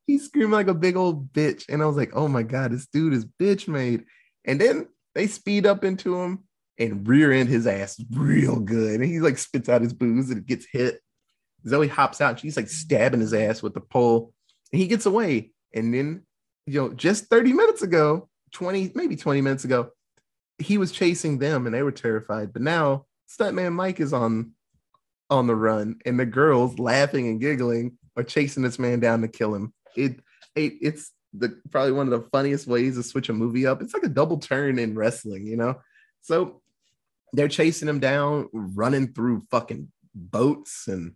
He's 0.08 0.26
screaming 0.26 0.52
like 0.52 0.68
a 0.68 0.74
big 0.74 0.96
old 0.96 1.32
bitch. 1.32 1.66
And 1.70 1.84
I 1.84 1.86
was 1.86 1.96
like, 1.96 2.12
oh 2.16 2.28
my 2.28 2.42
God, 2.42 2.72
this 2.72 2.88
dude 2.88 3.14
is 3.14 3.26
bitch 3.26 3.68
made. 3.68 4.06
And 4.46 4.60
then 4.60 4.88
they 5.16 5.28
speed 5.28 5.66
up 5.66 5.84
into 5.84 6.16
him 6.16 6.44
and 6.78 7.08
rear 7.08 7.32
end 7.32 7.50
his 7.50 7.68
ass 7.68 8.02
real 8.12 8.60
good. 8.60 8.96
And 8.96 9.06
he 9.06 9.20
like 9.20 9.38
spits 9.38 9.70
out 9.70 9.82
his 9.82 9.94
booze 9.94 10.30
and 10.30 10.46
gets 10.46 10.66
hit. 10.72 11.02
Zoe 11.68 11.88
hops 11.88 12.22
out. 12.22 12.40
She's 12.40 12.56
like 12.56 12.70
stabbing 12.70 13.20
his 13.20 13.34
ass 13.34 13.62
with 13.62 13.74
the 13.74 13.82
pole. 13.82 14.34
And 14.72 14.80
he 14.82 14.88
gets 14.88 15.06
away. 15.06 15.52
And 15.74 15.94
then, 15.94 16.24
you 16.66 16.82
know, 16.82 16.94
just 16.94 17.26
30 17.26 17.54
minutes 17.54 17.82
ago, 17.82 18.30
20, 18.54 18.94
maybe 18.96 19.16
20 19.16 19.42
minutes 19.42 19.66
ago, 19.66 19.92
he 20.58 20.78
was 20.78 20.92
chasing 20.92 21.38
them 21.38 21.66
and 21.66 21.76
they 21.76 21.84
were 21.84 21.92
terrified. 21.92 22.54
But 22.54 22.62
now 22.62 23.06
Stuntman 23.30 23.74
Mike 23.74 24.00
is 24.00 24.14
on 24.14 24.52
on 25.30 25.48
the 25.48 25.56
run, 25.56 26.00
and 26.06 26.20
the 26.20 26.26
girls 26.26 26.80
laughing 26.80 27.28
and 27.28 27.40
giggling 27.40 27.98
are 28.18 28.24
chasing 28.24 28.64
this 28.64 28.80
man 28.80 29.00
down 29.00 29.22
to 29.22 29.28
kill 29.28 29.54
him. 29.54 29.74
It, 29.96 30.20
it 30.56 30.74
it's 30.82 31.12
the 31.34 31.60
probably 31.70 31.92
one 31.92 32.12
of 32.12 32.22
the 32.22 32.30
funniest 32.30 32.68
ways 32.68 32.96
to 32.96 33.04
switch 33.04 33.30
a 33.30 33.34
movie 33.34 33.68
up. 33.68 33.82
It's 33.82 33.94
like 33.94 34.04
a 34.04 34.10
double 34.10 34.38
turn 34.38 34.80
in 34.80 34.96
wrestling, 34.96 35.46
you 35.46 35.58
know. 35.58 35.76
So 36.22 36.62
they're 37.34 37.48
chasing 37.48 37.88
him 37.88 38.00
down, 38.00 38.50
running 38.52 39.14
through 39.14 39.44
fucking 39.52 39.92
boats 40.16 40.88
and 40.88 41.14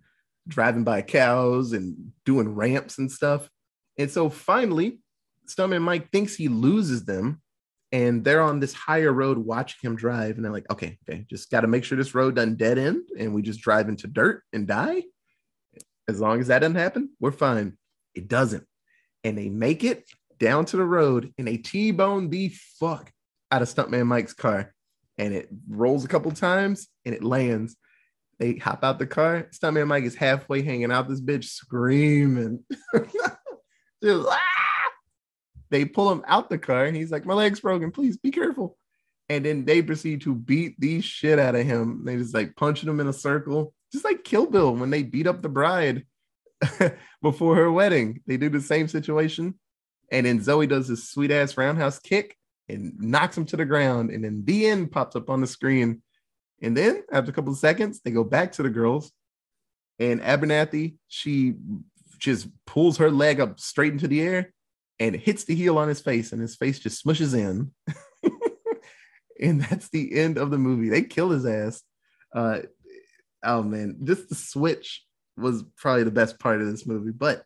driving 0.47 0.84
by 0.84 1.01
cows 1.01 1.74
and 1.74 2.11
doing 2.26 2.53
ramps 2.53 2.97
and 2.97 3.11
stuff. 3.11 3.49
And 3.97 4.09
so 4.09 4.30
finally, 4.30 4.99
Stuntman 5.47 5.82
Mike 5.82 6.11
thinks 6.11 6.36
he 6.36 6.47
loses 6.47 7.05
them, 7.05 7.41
and 7.91 8.24
they're 8.24 8.41
on 8.41 8.59
this 8.59 8.74
higher 8.74 9.14
road 9.14 9.38
watching 9.38 9.78
him 9.84 9.95
drive. 9.95 10.36
And 10.36 10.43
they're 10.43 10.51
like, 10.51 10.70
okay, 10.72 10.97
okay, 11.07 11.26
just 11.30 11.51
got 11.51 11.61
to 11.61 11.68
make 11.68 11.84
sure 11.84 11.97
this 11.97 12.16
road 12.16 12.36
doesn't 12.36 12.57
dead 12.57 12.80
end 12.80 13.03
and 13.18 13.36
we 13.36 13.43
just 13.43 13.61
drive 13.61 13.88
into 13.88 14.07
dirt 14.07 14.43
and 14.51 14.68
die. 14.68 15.03
As 16.07 16.20
long 16.20 16.41
as 16.41 16.47
that 16.47 16.59
doesn't 16.59 16.76
happen, 16.76 17.11
we're 17.20 17.32
fine. 17.32 17.78
It 18.16 18.28
doesn't. 18.28 18.66
And 19.24 19.38
they 19.38 19.49
make 19.49 19.84
it 19.84 20.05
down 20.39 20.65
to 20.65 20.78
the 20.78 20.86
road 20.86 21.34
and 21.38 21.47
they 21.47 21.57
T-bone 21.57 22.30
the 22.30 22.49
fuck 22.80 23.11
out 23.51 23.61
of 23.61 23.69
Stuntman 23.69 24.07
Mike's 24.07 24.34
car. 24.34 24.74
And 25.17 25.34
it 25.34 25.47
rolls 25.69 26.03
a 26.03 26.07
couple 26.07 26.32
times 26.32 26.88
and 27.05 27.13
it 27.15 27.24
lands. 27.24 27.76
They 28.39 28.55
hop 28.55 28.84
out 28.84 28.99
the 28.99 29.07
car. 29.07 29.47
Stuntman 29.51 29.88
Mike 29.88 30.03
is 30.03 30.15
halfway 30.15 30.63
hanging 30.63 30.91
out 30.91 31.07
this 31.07 31.21
bitch 31.21 31.45
screaming. 31.45 32.65
Just, 34.03 34.28
"Ah!" 34.28 34.39
They 35.69 35.86
pull 35.86 36.11
him 36.11 36.24
out 36.28 36.49
the 36.49 36.57
car 36.57 36.86
and 36.86 36.95
he's 36.95 37.11
like, 37.11 37.26
My 37.26 37.34
leg's 37.34 37.61
broken. 37.61 37.91
Please 37.91 38.17
be 38.17 38.32
careful. 38.32 38.78
And 39.30 39.45
then 39.45 39.65
they 39.65 39.82
proceed 39.82 40.21
to 40.21 40.36
beat 40.36 40.80
the 40.80 41.01
shit 41.01 41.39
out 41.39 41.55
of 41.55 41.65
him. 41.65 42.03
They 42.05 42.17
just 42.17 42.34
like 42.34 42.55
punching 42.55 42.89
him 42.89 42.99
in 42.99 43.07
a 43.07 43.13
circle, 43.13 43.74
just 43.91 44.03
like 44.03 44.24
Kill 44.24 44.45
Bill 44.45 44.76
when 44.76 44.89
they 44.89 45.03
beat 45.03 45.26
up 45.26 45.41
the 45.41 45.49
bride 45.49 46.05
before 47.22 47.55
her 47.55 47.72
wedding. 47.72 48.22
They 48.28 48.38
do 48.38 48.49
the 48.49 48.61
same 48.61 48.88
situation. 48.88 49.55
And 50.11 50.26
then 50.26 50.41
Zoe 50.41 50.68
does 50.68 50.88
this 50.88 51.09
sweet 51.09 51.32
ass 51.32 51.57
roundhouse 51.57 51.99
kick 51.99 52.38
and 52.70 52.93
knocks 52.99 53.38
him 53.38 53.45
to 53.47 53.57
the 53.57 53.66
ground. 53.66 54.11
And 54.11 54.24
then 54.24 54.43
the 54.45 54.68
end 54.68 54.91
pops 54.91 55.16
up 55.16 55.30
on 55.30 55.41
the 55.41 55.47
screen. 55.47 56.01
And 56.61 56.78
then 56.78 57.03
after 57.11 57.32
a 57.32 57.34
couple 57.34 57.51
of 57.51 57.59
seconds, 57.59 58.01
they 58.01 58.11
go 58.11 58.24
back 58.24 58.53
to 58.53 58.64
the 58.64 58.70
girls. 58.70 59.11
And 59.99 60.22
Abernathy, 60.22 60.95
she 61.07 61.55
just 62.20 62.47
pulls 62.66 62.97
her 62.97 63.11
leg 63.11 63.39
up 63.39 63.59
straight 63.59 63.93
into 63.93 64.07
the 64.07 64.22
air 64.22 64.53
and 64.99 65.16
hits 65.16 65.43
the 65.43 65.55
heel 65.55 65.78
on 65.78 65.88
his 65.88 65.99
face, 65.99 66.32
and 66.32 66.41
his 66.41 66.55
face 66.55 66.80
just 66.80 67.03
smushes 67.03 67.36
in. 67.38 67.72
and 69.41 69.61
that's 69.61 69.89
the 69.89 70.18
end 70.18 70.38
of 70.38 70.49
the 70.49 70.57
movie. 70.57 70.89
They 70.89 71.01
kill 71.01 71.30
his 71.30 71.45
ass. 71.45 71.82
Uh, 72.34 72.59
oh 73.43 73.64
man, 73.64 73.97
just 74.03 74.30
the 74.30 74.36
switch 74.36 75.03
was 75.38 75.64
probably 75.78 76.04
the 76.04 76.12
best 76.12 76.40
part 76.40 76.62
of 76.62 76.68
this 76.68 76.86
movie. 76.86 77.12
But 77.12 77.44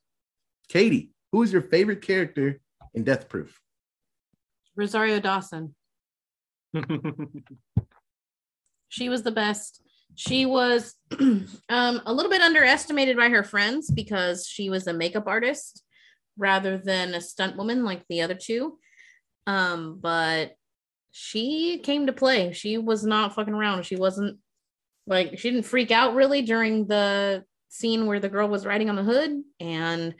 Katie, 0.69 1.11
who 1.31 1.43
is 1.43 1.53
your 1.53 1.61
favorite 1.61 2.01
character 2.01 2.59
in 2.93 3.03
Death 3.03 3.29
Proof? 3.29 3.59
Rosario 4.75 5.19
Dawson. 5.19 5.75
She 8.89 9.09
was 9.09 9.23
the 9.23 9.31
best. 9.31 9.81
She 10.15 10.45
was 10.45 10.95
um, 11.19 11.49
a 11.69 12.13
little 12.13 12.31
bit 12.31 12.41
underestimated 12.41 13.17
by 13.17 13.29
her 13.29 13.43
friends 13.43 13.91
because 13.91 14.47
she 14.47 14.69
was 14.69 14.87
a 14.87 14.93
makeup 14.93 15.27
artist 15.27 15.83
rather 16.37 16.77
than 16.77 17.13
a 17.13 17.21
stunt 17.21 17.57
woman 17.57 17.83
like 17.83 18.03
the 18.09 18.21
other 18.21 18.35
two. 18.35 18.77
Um, 19.45 19.99
but 20.01 20.53
she 21.11 21.79
came 21.79 22.07
to 22.07 22.13
play. 22.13 22.53
She 22.53 22.77
was 22.77 23.05
not 23.05 23.35
fucking 23.35 23.53
around. 23.53 23.85
She 23.85 23.95
wasn't 23.95 24.39
like 25.05 25.37
she 25.39 25.51
didn't 25.51 25.65
freak 25.65 25.91
out 25.91 26.15
really 26.15 26.41
during 26.41 26.87
the 26.87 27.43
scene 27.69 28.05
where 28.05 28.19
the 28.19 28.29
girl 28.29 28.47
was 28.47 28.65
riding 28.65 28.89
on 28.89 28.95
the 28.95 29.03
hood. 29.03 29.41
And 29.59 30.15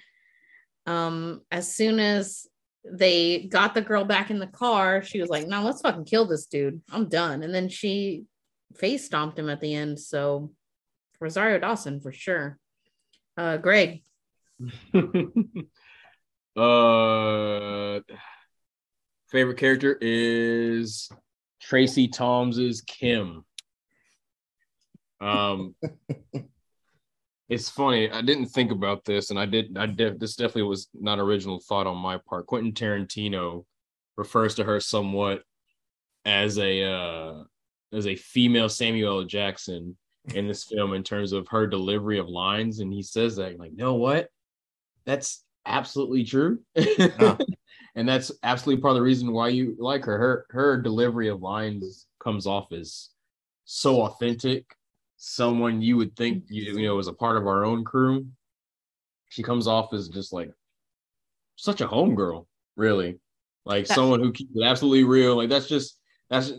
um, 0.86 1.42
as 1.52 1.74
soon 1.74 2.00
as 2.00 2.48
they 2.84 3.48
got 3.52 3.74
the 3.74 3.82
girl 3.82 4.06
back 4.06 4.30
in 4.32 4.40
the 4.40 4.48
car, 4.48 5.04
she 5.04 5.20
was 5.20 5.30
like, 5.30 5.48
"No, 5.48 5.64
let's 5.64 5.82
fucking 5.82 6.06
kill 6.06 6.26
this 6.26 6.46
dude. 6.46 6.82
I'm 6.92 7.10
done." 7.10 7.44
And 7.44 7.54
then 7.54 7.70
she 7.70 8.26
face 8.76 9.06
stomped 9.06 9.38
him 9.38 9.50
at 9.50 9.60
the 9.60 9.74
end. 9.74 10.00
So 10.00 10.52
Rosario 11.20 11.60
Dawson 11.60 12.00
for 12.00 12.12
sure. 12.12 12.58
Uh, 13.36 13.58
Greg. 13.58 14.02
uh, 16.56 18.00
favorite 19.30 19.58
character 19.58 19.98
is 20.02 21.10
Tracie 21.62 22.08
Thoms's 22.08 22.82
Kim. 22.82 23.44
Um, 25.20 25.76
it's 27.50 27.70
funny. 27.70 28.12
I 28.12 28.22
didn't 28.22 28.48
think 28.48 28.72
about 28.72 29.06
this, 29.06 29.30
and 29.30 29.40
I 29.40 29.46
did. 29.46 29.78
I 29.78 29.86
did. 29.86 30.20
This 30.20 30.36
definitely 30.36 30.64
was 30.64 30.90
not 30.94 31.20
original 31.20 31.60
thought 31.60 31.88
on 31.88 31.98
my 31.98 32.18
part. 32.18 32.46
Quentin 32.46 32.74
Tarantino 32.74 33.66
refers 34.18 34.56
to 34.56 34.64
her 34.66 34.80
somewhat 34.80 35.44
as 36.26 36.58
a 36.60 36.84
uh, 36.84 37.44
as 37.94 38.06
a 38.06 38.16
female 38.16 38.68
Samuel 38.68 39.22
L. 39.22 39.26
Jackson 39.26 39.96
in 40.36 40.48
this 40.48 40.66
film 40.66 40.94
in 40.94 41.04
terms 41.04 41.32
of 41.32 41.48
her 41.48 41.68
delivery 41.68 42.20
of 42.20 42.28
lines, 42.28 42.80
and 42.80 42.92
he 42.92 43.02
says 43.02 43.38
that 43.38 43.58
like, 43.58 43.74
know 43.74 43.96
what? 43.96 44.28
That's 45.06 45.44
absolutely 45.66 46.26
true, 46.26 46.60
and 46.76 48.10
that's 48.10 48.32
absolutely 48.44 48.82
part 48.82 48.92
of 48.92 48.98
the 48.98 49.04
reason 49.04 49.32
why 49.32 49.50
you 49.50 49.78
like 49.80 50.04
her. 50.04 50.18
Her 50.18 50.46
her 50.50 50.82
delivery 50.82 51.30
of 51.30 51.42
lines 51.42 52.08
comes 52.22 52.46
off 52.46 52.74
as 52.74 53.10
so 53.64 54.02
authentic. 54.02 54.66
Someone 55.18 55.82
you 55.82 55.98
would 55.98 56.16
think 56.16 56.44
you 56.50 56.78
you 56.78 56.88
know 56.88 56.96
was 56.96 57.08
a 57.08 57.14
part 57.14 57.38
of 57.38 57.48
our 57.48 57.66
own 57.66 57.84
crew. 57.84 58.28
She 59.30 59.44
comes 59.44 59.68
off 59.68 59.94
as 59.94 60.08
just 60.10 60.32
like 60.32 60.52
such 61.56 61.82
a 61.82 61.88
homegirl, 61.88 62.46
really, 62.76 63.20
like 63.66 63.84
That's- 63.88 63.96
someone 63.96 64.20
who 64.22 64.32
keeps 64.32 64.52
it 64.56 64.64
absolutely 64.64 65.04
real. 65.04 65.36
Like 65.36 65.50
that's 65.50 65.68
just 65.68 66.00
that's 66.30 66.52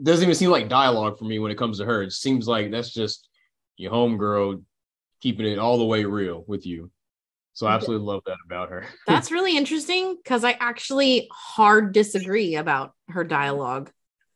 doesn't 0.00 0.22
even 0.22 0.34
seem 0.36 0.50
like 0.50 0.68
dialogue 0.68 1.18
for 1.18 1.24
me 1.24 1.40
when 1.40 1.50
it 1.50 1.58
comes 1.58 1.78
to 1.78 1.84
her. 1.84 2.02
It 2.02 2.12
seems 2.12 2.46
like 2.46 2.70
that's 2.70 2.92
just 2.94 3.28
your 3.76 3.90
homegirl 3.92 4.62
keeping 5.20 5.46
it 5.46 5.58
all 5.58 5.78
the 5.78 5.84
way 5.84 6.04
real 6.04 6.44
with 6.46 6.64
you. 6.64 6.90
So 7.54 7.66
I 7.66 7.74
absolutely 7.74 8.06
love 8.06 8.22
that 8.26 8.36
about 8.46 8.70
her. 8.70 8.86
That's 9.08 9.32
really 9.32 9.56
interesting 9.56 10.14
because 10.14 10.44
I 10.44 10.52
actually 10.52 11.28
hard 11.32 11.92
disagree 11.92 12.54
about 12.54 12.92
her 13.08 13.24
dialogue. 13.24 13.90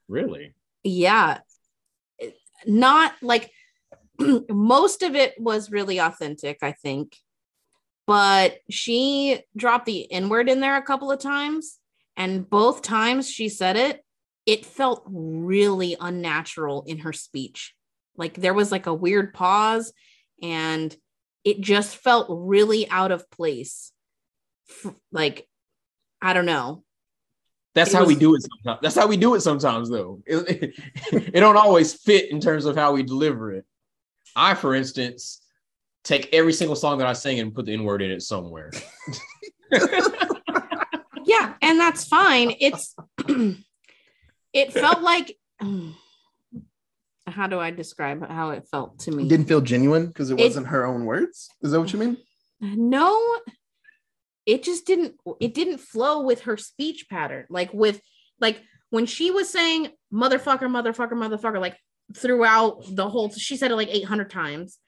really? 0.08 0.54
Yeah. 0.82 1.38
Not 2.66 3.14
like 3.22 3.50
most 4.48 5.02
of 5.02 5.14
it 5.14 5.34
was 5.38 5.70
really 5.70 5.98
authentic, 5.98 6.58
I 6.62 6.72
think. 6.72 7.16
But 8.06 8.58
she 8.68 9.40
dropped 9.56 9.86
the 9.86 10.10
N 10.10 10.28
word 10.28 10.48
in 10.48 10.60
there 10.60 10.76
a 10.76 10.82
couple 10.82 11.10
of 11.10 11.20
times. 11.20 11.78
And 12.16 12.48
both 12.48 12.82
times 12.82 13.30
she 13.30 13.48
said 13.48 13.76
it, 13.76 14.04
it 14.44 14.66
felt 14.66 15.04
really 15.06 15.96
unnatural 16.00 16.84
in 16.86 16.98
her 16.98 17.12
speech. 17.12 17.74
Like 18.16 18.34
there 18.34 18.54
was 18.54 18.72
like 18.72 18.86
a 18.86 18.94
weird 18.94 19.32
pause 19.32 19.92
and 20.42 20.94
it 21.44 21.60
just 21.60 21.96
felt 21.96 22.26
really 22.28 22.88
out 22.90 23.12
of 23.12 23.30
place. 23.30 23.92
Like, 25.10 25.46
I 26.20 26.32
don't 26.32 26.46
know. 26.46 26.84
That's 27.74 27.92
It 27.94 27.96
how 27.96 28.04
we 28.04 28.14
do 28.14 28.34
it 28.34 28.42
sometimes. 28.42 28.80
That's 28.82 28.94
how 28.94 29.06
we 29.06 29.16
do 29.16 29.34
it 29.34 29.40
sometimes 29.40 29.88
though. 29.88 30.22
It, 30.26 30.74
it 31.12 31.40
don't 31.40 31.56
always 31.56 31.94
fit 31.94 32.30
in 32.30 32.40
terms 32.40 32.66
of 32.66 32.76
how 32.76 32.92
we 32.92 33.02
deliver 33.02 33.52
it. 33.52 33.64
I, 34.36 34.54
for 34.54 34.74
instance, 34.74 35.40
take 36.04 36.28
every 36.32 36.52
single 36.52 36.76
song 36.76 36.98
that 36.98 37.06
I 37.06 37.12
sing 37.14 37.38
and 37.40 37.54
put 37.54 37.64
the 37.66 37.72
N-word 37.74 38.02
in 38.02 38.10
it 38.10 38.22
somewhere. 38.22 38.70
yeah 41.24 41.54
and 41.62 41.78
that's 41.80 42.04
fine 42.04 42.52
it's 42.60 42.94
it 44.52 44.72
felt 44.72 45.00
like 45.00 45.38
how 47.26 47.46
do 47.46 47.58
i 47.58 47.70
describe 47.70 48.28
how 48.28 48.50
it 48.50 48.66
felt 48.70 48.98
to 48.98 49.10
me 49.12 49.26
Didn't 49.28 49.46
feel 49.46 49.60
genuine 49.60 50.08
because 50.08 50.30
it 50.30 50.38
It- 50.38 50.42
wasn't 50.44 50.66
her 50.66 50.84
own 50.84 51.04
words. 51.06 51.48
Is 51.62 51.70
that 51.72 51.80
what 51.80 51.92
you 51.92 51.98
mean? 51.98 52.16
no 52.60 53.38
it 54.46 54.62
just 54.62 54.86
didn't 54.86 55.14
it 55.40 55.54
didn't 55.54 55.78
flow 55.78 56.22
with 56.22 56.42
her 56.42 56.56
speech 56.56 57.06
pattern. 57.08 57.46
Like 57.48 57.72
with 57.72 58.00
like 58.40 58.60
when 58.90 59.06
she 59.06 59.30
was 59.30 59.48
saying 59.48 59.88
motherfucker 60.12 60.62
motherfucker 60.62 61.12
motherfucker 61.12 61.60
like 61.60 61.76
throughout 62.16 62.82
the 62.90 63.08
whole 63.08 63.30
she 63.30 63.56
said 63.56 63.70
it 63.70 63.76
like 63.76 63.88
800 63.88 64.30
times. 64.30 64.78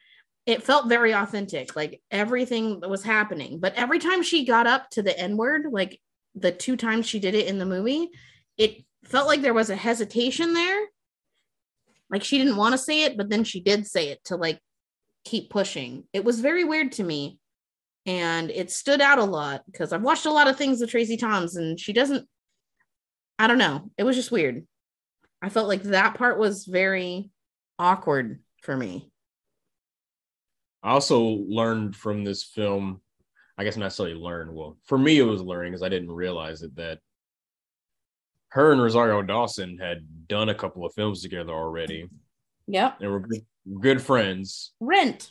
It 0.47 0.63
felt 0.63 0.89
very 0.89 1.13
authentic 1.13 1.75
like 1.77 2.03
everything 2.11 2.81
was 2.81 3.03
happening. 3.03 3.61
But 3.61 3.75
every 3.75 3.99
time 3.99 4.23
she 4.23 4.45
got 4.45 4.67
up 4.67 4.91
to 4.91 5.03
the 5.03 5.19
n 5.19 5.37
word 5.37 5.67
like 5.71 6.01
the 6.35 6.53
two 6.53 6.77
times 6.77 7.07
she 7.07 7.21
did 7.21 7.35
it 7.35 7.47
in 7.47 7.59
the 7.59 7.67
movie 7.67 8.11
it 8.59 8.85
felt 9.05 9.29
like 9.29 9.43
there 9.43 9.55
was 9.55 9.71
a 9.71 9.77
hesitation 9.77 10.53
there. 10.53 10.87
Like 12.11 12.25
she 12.25 12.39
didn't 12.39 12.57
want 12.57 12.73
to 12.73 12.79
say 12.79 13.05
it 13.05 13.17
but 13.17 13.31
then 13.31 13.45
she 13.45 13.61
did 13.61 13.87
say 13.87 14.09
it 14.09 14.23
to 14.25 14.37
like 14.37 14.59
keep 15.25 15.49
pushing. 15.49 16.05
It 16.13 16.25
was 16.25 16.41
very 16.41 16.65
weird 16.65 16.93
to 16.93 17.05
me 17.05 17.39
and 18.07 18.51
it 18.51 18.71
stood 18.71 19.01
out 19.01 19.19
a 19.19 19.25
lot 19.25 19.63
because 19.67 19.93
I've 19.93 20.03
watched 20.03 20.27
a 20.27 20.33
lot 20.33 20.49
of 20.49 20.57
things 20.57 20.81
with 20.81 20.91
Tracie 20.91 21.17
Thoms 21.17 21.57
and 21.57 21.79
she 21.79 21.93
doesn't 21.93 22.29
I 23.39 23.47
don't 23.47 23.59
know. 23.59 23.91
It 23.99 24.05
was 24.05 24.17
just 24.17 24.31
weird. 24.31 24.67
I 25.43 25.49
felt 25.49 25.69
like 25.69 25.83
that 25.85 26.15
part 26.15 26.39
was 26.39 26.67
very 26.67 27.31
awkward 27.79 28.41
for 28.63 28.77
me. 28.77 29.11
I 30.83 30.91
also 30.91 31.21
learned 31.21 31.97
from 31.97 32.25
this 32.25 32.45
film, 32.45 33.01
I 33.59 33.65
guess 33.65 33.77
not 33.77 33.87
necessarily 33.87 34.15
learned. 34.15 34.55
Well, 34.55 34.77
for 34.85 34.99
me, 34.99 35.19
it 35.19 35.25
was 35.25 35.43
learning 35.43 35.73
because 35.73 35.83
I 35.83 35.89
didn't 35.89 36.13
realize 36.13 36.63
it 36.63 36.77
that 36.77 36.99
her 38.51 38.73
and 38.73 38.81
Rosario 38.81 39.21
Dawson 39.23 39.79
had 39.79 40.29
done 40.29 40.49
a 40.49 40.55
couple 40.55 40.87
of 40.87 40.95
films 40.95 41.23
together 41.23 41.53
already. 41.53 42.09
Yep. 42.69 43.01
They 43.01 43.07
were 43.09 43.21
good, 43.21 43.45
good 43.81 44.03
friends. 44.03 44.73
Rent. 44.79 45.29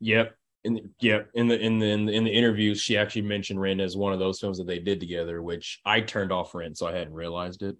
Yep. 0.00 0.36
In 0.64 0.90
yep. 1.00 1.28
In 1.34 1.48
the 1.48 1.58
in 1.58 1.78
the 1.78 1.86
in 1.86 2.06
the 2.06 2.12
in 2.12 2.24
the 2.24 2.30
interviews, 2.30 2.80
she 2.80 2.96
actually 2.96 3.22
mentioned 3.22 3.60
Rent 3.60 3.80
as 3.80 3.96
one 3.96 4.12
of 4.12 4.20
those 4.20 4.38
films 4.38 4.58
that 4.58 4.66
they 4.66 4.78
did 4.78 5.00
together, 5.00 5.42
which 5.42 5.80
I 5.84 6.00
turned 6.00 6.30
off 6.30 6.54
Rent, 6.54 6.78
so 6.78 6.86
I 6.86 6.92
hadn't 6.92 7.14
realized 7.14 7.62
it. 7.62 7.76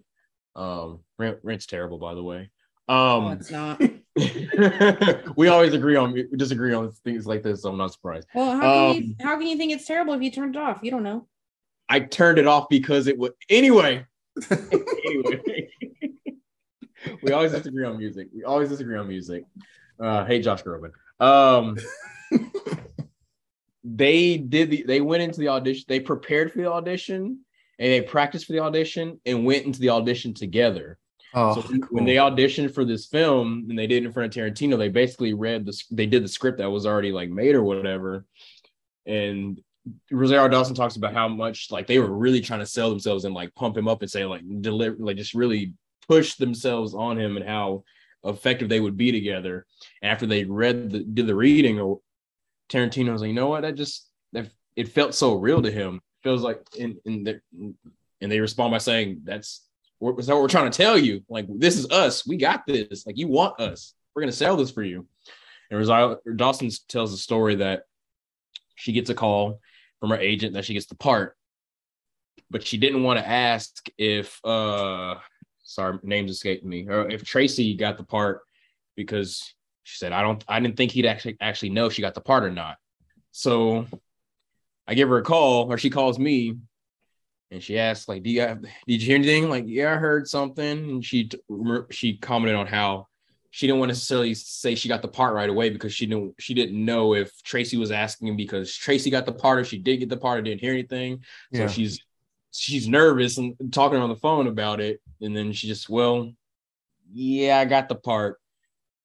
Um, 0.55 0.99
Rent, 1.17 1.37
Rent's 1.43 1.65
terrible, 1.65 1.97
by 1.97 2.13
the 2.13 2.23
way. 2.23 2.49
Um, 2.89 3.31
it's 3.31 3.49
not. 3.49 3.81
we 5.37 5.47
always 5.47 5.73
agree 5.73 5.95
on 5.95 6.11
we 6.11 6.27
disagree 6.35 6.73
on 6.73 6.91
things 7.03 7.25
like 7.25 7.41
this, 7.41 7.61
so 7.61 7.69
I'm 7.69 7.77
not 7.77 7.93
surprised. 7.93 8.27
Well, 8.35 8.57
how 8.57 8.93
can 8.93 9.03
you 9.03 9.09
Um, 9.09 9.15
how 9.21 9.37
can 9.37 9.47
you 9.47 9.57
think 9.57 9.71
it's 9.71 9.85
terrible 9.85 10.13
if 10.13 10.21
you 10.21 10.31
turned 10.31 10.55
it 10.55 10.61
off? 10.61 10.79
You 10.83 10.91
don't 10.91 11.03
know. 11.03 11.27
I 11.89 12.01
turned 12.01 12.37
it 12.37 12.47
off 12.47 12.67
because 12.69 13.07
it 13.07 13.17
would 13.17 13.33
anyway. 13.49 14.05
anyway. 14.51 15.69
we 17.23 17.31
always 17.31 17.51
disagree 17.51 17.85
on 17.85 17.97
music. 17.97 18.27
We 18.35 18.43
always 18.43 18.69
disagree 18.69 18.97
on 18.97 19.07
music. 19.07 19.45
Uh 19.99 20.25
hey 20.25 20.41
Josh 20.41 20.63
Groban. 20.63 20.91
Um 21.19 21.77
they 23.83 24.37
did 24.37 24.69
the 24.69 24.83
they 24.83 25.01
went 25.01 25.23
into 25.23 25.39
the 25.39 25.49
audition, 25.49 25.85
they 25.87 25.99
prepared 25.99 26.51
for 26.51 26.59
the 26.59 26.71
audition 26.71 27.39
and 27.79 27.91
they 27.91 28.01
practiced 28.01 28.45
for 28.45 28.53
the 28.53 28.59
audition 28.59 29.19
and 29.25 29.45
went 29.45 29.65
into 29.65 29.79
the 29.79 29.89
audition 29.89 30.33
together. 30.33 30.97
Oh, 31.33 31.55
so 31.55 31.61
when 31.89 32.05
they 32.05 32.15
auditioned 32.15 32.73
for 32.73 32.85
this 32.85 33.07
film 33.07 33.65
and 33.67 33.77
they 33.77 33.87
did 33.87 34.03
it 34.03 34.05
in 34.05 34.11
front 34.11 34.35
of 34.35 34.43
Tarantino, 34.43 34.77
they 34.77 34.89
basically 34.89 35.33
read 35.33 35.65
the 35.65 35.79
they 35.91 36.05
did 36.05 36.23
the 36.23 36.27
script 36.27 36.59
that 36.59 36.69
was 36.69 36.85
already 36.85 37.11
like 37.11 37.29
made 37.29 37.55
or 37.55 37.63
whatever. 37.63 38.25
And 39.05 39.59
Rosario 40.11 40.47
Dawson 40.47 40.75
talks 40.75 40.95
about 40.95 41.13
how 41.13 41.27
much 41.27 41.71
like 41.71 41.87
they 41.87 41.99
were 41.99 42.15
really 42.15 42.39
trying 42.39 42.59
to 42.59 42.65
sell 42.65 42.89
themselves 42.89 43.25
and 43.25 43.33
like 43.33 43.53
pump 43.55 43.75
him 43.75 43.87
up 43.87 44.01
and 44.01 44.11
say 44.11 44.25
like 44.25 44.43
deliver 44.61 44.95
like 44.99 45.17
just 45.17 45.33
really 45.33 45.73
push 46.07 46.35
themselves 46.35 46.93
on 46.93 47.19
him 47.19 47.35
and 47.35 47.47
how 47.47 47.83
effective 48.23 48.69
they 48.69 48.79
would 48.79 48.95
be 48.95 49.11
together. 49.11 49.65
And 50.01 50.11
after 50.11 50.27
they 50.27 50.45
read 50.45 50.91
the 50.91 50.99
did 50.99 51.27
the 51.27 51.35
reading 51.35 51.79
or 51.79 51.99
Tarantino 52.69 53.11
was 53.11 53.21
like, 53.21 53.29
you 53.29 53.33
know 53.33 53.47
what, 53.47 53.61
that 53.61 53.75
just 53.75 54.07
that 54.33 54.49
it 54.75 54.89
felt 54.89 55.13
so 55.13 55.35
real 55.35 55.61
to 55.61 55.71
him. 55.71 56.01
feels 56.23 56.41
like 56.41 56.61
in 56.77 56.97
in 57.05 57.23
the 57.23 57.41
and 58.21 58.31
they 58.31 58.39
respond 58.39 58.71
by 58.71 58.77
saying 58.77 59.21
that's 59.23 59.67
what 59.99 60.15
that's 60.15 60.27
what 60.27 60.41
we're 60.41 60.47
trying 60.47 60.71
to 60.71 60.77
tell 60.77 60.97
you. 60.97 61.21
Like 61.29 61.45
this 61.49 61.77
is 61.77 61.89
us. 61.91 62.25
We 62.25 62.37
got 62.37 62.65
this. 62.65 63.05
Like 63.05 63.17
you 63.17 63.27
want 63.27 63.59
us. 63.59 63.93
We're 64.15 64.21
gonna 64.21 64.31
sell 64.31 64.55
this 64.55 64.71
for 64.71 64.83
you. 64.83 65.07
And 65.69 65.79
Rosario 65.79 66.17
Dawson 66.35 66.69
tells 66.87 67.13
a 67.13 67.17
story 67.17 67.55
that 67.55 67.83
she 68.75 68.91
gets 68.91 69.09
a 69.09 69.15
call 69.15 69.59
from 69.99 70.09
her 70.09 70.17
agent 70.17 70.53
that 70.53 70.65
she 70.65 70.73
gets 70.73 70.87
the 70.87 70.95
part, 70.95 71.37
but 72.49 72.65
she 72.65 72.77
didn't 72.77 73.03
want 73.03 73.19
to 73.19 73.27
ask 73.27 73.87
if 73.97 74.43
uh 74.45 75.15
sorry, 75.63 75.97
names 76.03 76.31
escaped 76.31 76.65
me, 76.65 76.87
or 76.87 77.09
if 77.09 77.23
Tracie 77.23 77.75
got 77.75 77.97
the 77.97 78.03
part 78.03 78.41
because 78.95 79.53
she 79.83 79.97
said, 79.97 80.11
I 80.11 80.21
don't 80.21 80.43
I 80.47 80.59
didn't 80.59 80.77
think 80.77 80.91
he'd 80.91 81.05
actually 81.05 81.37
actually 81.41 81.69
know 81.69 81.85
if 81.87 81.93
she 81.93 82.01
got 82.01 82.13
the 82.13 82.21
part 82.21 82.43
or 82.43 82.51
not. 82.51 82.77
So 83.31 83.87
I 84.87 84.93
give 84.93 85.09
her 85.09 85.17
a 85.17 85.23
call, 85.23 85.71
or 85.71 85.77
she 85.77 85.89
calls 85.89 86.19
me, 86.19 86.57
and 87.51 87.61
she 87.63 87.77
asks, 87.79 88.07
like, 88.07 88.23
"Do 88.23 88.29
you 88.29 88.41
have? 88.41 88.61
Did 88.61 88.71
you 88.87 88.99
hear 88.99 89.15
anything?" 89.15 89.49
Like, 89.49 89.65
yeah, 89.67 89.93
I 89.93 89.95
heard 89.95 90.27
something. 90.27 90.77
And 90.77 91.05
she 91.05 91.29
she 91.89 92.17
commented 92.17 92.55
on 92.55 92.67
how 92.67 93.07
she 93.51 93.67
didn't 93.67 93.79
want 93.79 93.89
to 93.89 93.93
necessarily 93.93 94.33
say 94.33 94.73
she 94.73 94.89
got 94.89 95.01
the 95.01 95.07
part 95.07 95.35
right 95.35 95.49
away 95.49 95.69
because 95.69 95.93
she 95.93 96.05
didn't 96.05 96.35
she 96.39 96.53
didn't 96.53 96.83
know 96.83 97.13
if 97.13 97.31
Tracie 97.43 97.77
was 97.77 97.91
asking 97.91 98.35
because 98.35 98.75
Tracie 98.75 99.11
got 99.11 99.25
the 99.25 99.31
part 99.31 99.59
or 99.59 99.63
she 99.63 99.77
did 99.77 99.97
get 99.97 100.09
the 100.09 100.17
part 100.17 100.39
or 100.39 100.41
didn't 100.41 100.61
hear 100.61 100.73
anything. 100.73 101.23
So 101.53 101.61
Yeah. 101.61 101.67
she's 101.67 102.03
she's 102.51 102.87
nervous 102.87 103.37
and 103.37 103.55
talking 103.71 103.99
on 103.99 104.09
the 104.09 104.15
phone 104.15 104.47
about 104.47 104.79
it, 104.79 105.01
and 105.21 105.35
then 105.35 105.53
she 105.53 105.67
just, 105.67 105.89
well, 105.89 106.31
yeah, 107.11 107.59
I 107.59 107.65
got 107.65 107.89
the 107.89 107.95
part. 107.95 108.39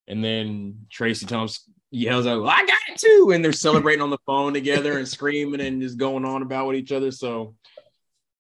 And 0.09 0.25
then 0.25 0.87
Tracy 0.91 1.27
Thompson 1.27 1.75
yells 1.91 2.27
out, 2.27 2.45
I 2.45 2.65
got 2.67 2.79
it 2.89 2.99
too. 2.99 3.31
And 3.35 3.45
they're 3.45 3.53
celebrating 3.53 4.03
on 4.03 4.11
the 4.11 4.19
phone 4.27 4.55
together 4.55 4.99
and 4.99 5.07
screaming 5.07 5.61
and 5.61 5.81
just 5.81 5.99
going 5.99 6.25
on 6.25 6.43
about 6.43 6.67
with 6.67 6.77
each 6.77 6.93
other. 6.93 7.11
So 7.11 7.55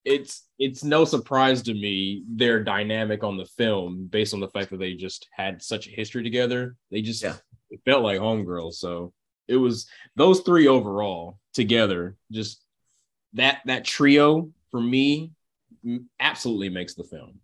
it's 0.04 0.44
it's 0.58 0.82
no 0.82 1.04
surprise 1.04 1.62
to 1.62 1.74
me 1.74 2.24
their 2.26 2.64
dynamic 2.64 3.22
on 3.22 3.36
the 3.36 3.44
film 3.44 4.06
based 4.10 4.32
on 4.34 4.40
the 4.40 4.48
fact 4.48 4.70
that 4.70 4.78
they 4.78 4.94
just 4.94 5.28
had 5.30 5.62
such 5.62 5.86
a 5.86 5.90
history 5.90 6.22
together. 6.22 6.74
They 6.90 7.02
just 7.02 7.22
Yeah. 7.22 7.36
it 7.70 7.80
felt 7.84 8.02
like 8.02 8.18
homegirls. 8.18 8.74
So 8.74 9.12
it 9.46 9.56
was 9.56 9.86
those 10.16 10.40
three 10.40 10.66
overall 10.66 11.38
together, 11.52 12.16
just 12.32 12.64
that 13.34 13.60
that 13.66 13.84
trio 13.84 14.50
for 14.70 14.80
me 14.80 15.32
absolutely 16.18 16.70
makes 16.70 16.94
the 16.94 17.04
film. 17.04 17.40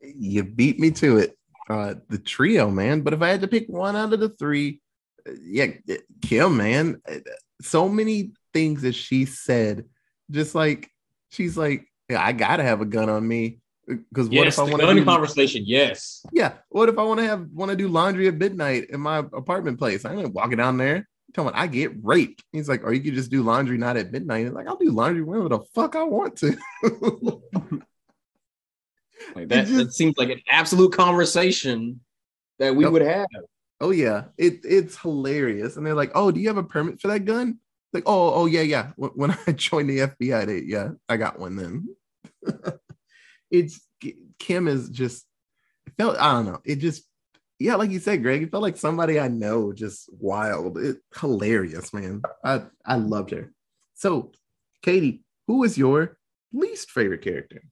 You 0.00 0.42
beat 0.42 0.80
me 0.80 0.90
to 0.92 1.18
it. 1.18 1.38
Uh, 1.68 1.94
the 2.08 2.18
trio, 2.18 2.70
man. 2.70 3.02
But 3.02 3.14
if 3.14 3.22
I 3.22 3.28
had 3.28 3.40
to 3.42 3.48
pick 3.48 3.68
one 3.68 3.96
out 3.96 4.12
of 4.12 4.20
the 4.20 4.30
three, 4.30 4.80
uh, 5.26 5.32
yeah, 5.42 5.68
Kim, 6.22 6.56
man. 6.56 7.00
Uh, 7.08 7.18
So 7.60 7.88
many 7.88 8.32
things 8.52 8.82
that 8.82 8.94
she 8.94 9.24
said, 9.24 9.84
just 10.30 10.54
like 10.54 10.90
she's 11.30 11.56
like, 11.56 11.86
yeah, 12.08 12.24
I 12.24 12.32
gotta 12.32 12.62
have 12.62 12.80
a 12.80 12.86
gun 12.86 13.08
on 13.08 13.26
me 13.26 13.60
because 13.86 14.28
what 14.28 14.44
yes, 14.44 14.54
if 14.54 14.60
I 14.60 14.70
want 14.70 14.82
to? 14.82 15.04
conversation. 15.04 15.62
Yes. 15.66 16.24
Yeah, 16.32 16.54
what 16.68 16.88
if 16.88 16.98
I 16.98 17.02
want 17.02 17.20
to 17.20 17.26
have 17.26 17.48
want 17.52 17.70
to 17.70 17.76
do 17.76 17.88
laundry 17.88 18.28
at 18.28 18.34
midnight 18.34 18.90
in 18.90 19.00
my 19.00 19.18
apartment 19.18 19.78
place? 19.78 20.04
I'm 20.04 20.16
gonna 20.16 20.28
walk 20.28 20.54
down 20.56 20.76
there. 20.76 21.08
Tell 21.34 21.44
me 21.44 21.50
I 21.54 21.66
get 21.66 21.92
raped. 22.02 22.44
He's 22.52 22.68
like, 22.68 22.84
or 22.84 22.92
you 22.92 23.00
could 23.00 23.14
just 23.14 23.30
do 23.30 23.42
laundry 23.42 23.78
not 23.78 23.96
at 23.96 24.12
midnight. 24.12 24.46
It's 24.46 24.54
like, 24.54 24.66
I'll 24.68 24.76
do 24.76 24.90
laundry 24.90 25.22
whenever 25.22 25.48
the 25.48 25.60
fuck 25.74 25.96
I 25.96 26.04
want 26.04 26.36
to. 26.38 26.56
Like 29.34 29.48
that, 29.48 29.66
just- 29.66 29.76
that 29.76 29.92
seems 29.92 30.14
like 30.18 30.30
an 30.30 30.40
absolute 30.50 30.92
conversation 30.92 32.00
that 32.58 32.74
we 32.74 32.84
Yep. 32.84 32.92
would 32.92 33.02
have. 33.02 33.26
Oh 33.80 33.90
yeah, 33.90 34.24
it 34.38 34.60
it's 34.64 34.96
hilarious. 34.96 35.76
And 35.76 35.84
they're 35.84 35.94
like, 35.94 36.12
"Oh, 36.14 36.30
do 36.30 36.40
you 36.40 36.46
have 36.48 36.56
a 36.56 36.62
permit 36.62 37.00
for 37.00 37.08
that 37.08 37.24
gun?" 37.24 37.58
Like, 37.92 38.04
"Oh, 38.06 38.32
oh 38.34 38.46
yeah, 38.46 38.60
yeah." 38.62 38.92
When, 38.96 39.10
when 39.12 39.30
I 39.46 39.52
joined 39.52 39.90
the 39.90 39.98
FBI, 39.98 40.46
they, 40.46 40.60
yeah, 40.60 40.90
I 41.08 41.16
got 41.16 41.38
one 41.40 41.56
then. 41.56 41.88
it's 43.50 43.80
Kim 44.38 44.68
is 44.68 44.88
just 44.88 45.24
it 45.86 45.94
felt 45.98 46.16
I 46.18 46.32
don't 46.32 46.46
know. 46.46 46.60
It 46.64 46.76
just 46.76 47.04
yeah, 47.58 47.76
like 47.76 47.90
you 47.90 48.00
said, 48.00 48.22
Greg, 48.22 48.42
it 48.42 48.50
felt 48.50 48.62
like 48.62 48.76
somebody 48.76 49.20
I 49.20 49.28
know, 49.28 49.72
just 49.72 50.08
wild. 50.12 50.78
It 50.78 50.98
hilarious, 51.18 51.92
man. 51.92 52.22
I 52.44 52.62
I 52.86 52.96
loved 52.96 53.30
her. 53.30 53.52
So, 53.94 54.32
Katie, 54.82 55.22
who 55.46 55.62
is 55.64 55.76
your 55.78 56.18
least 56.52 56.90
favorite 56.90 57.22
character? 57.22 57.62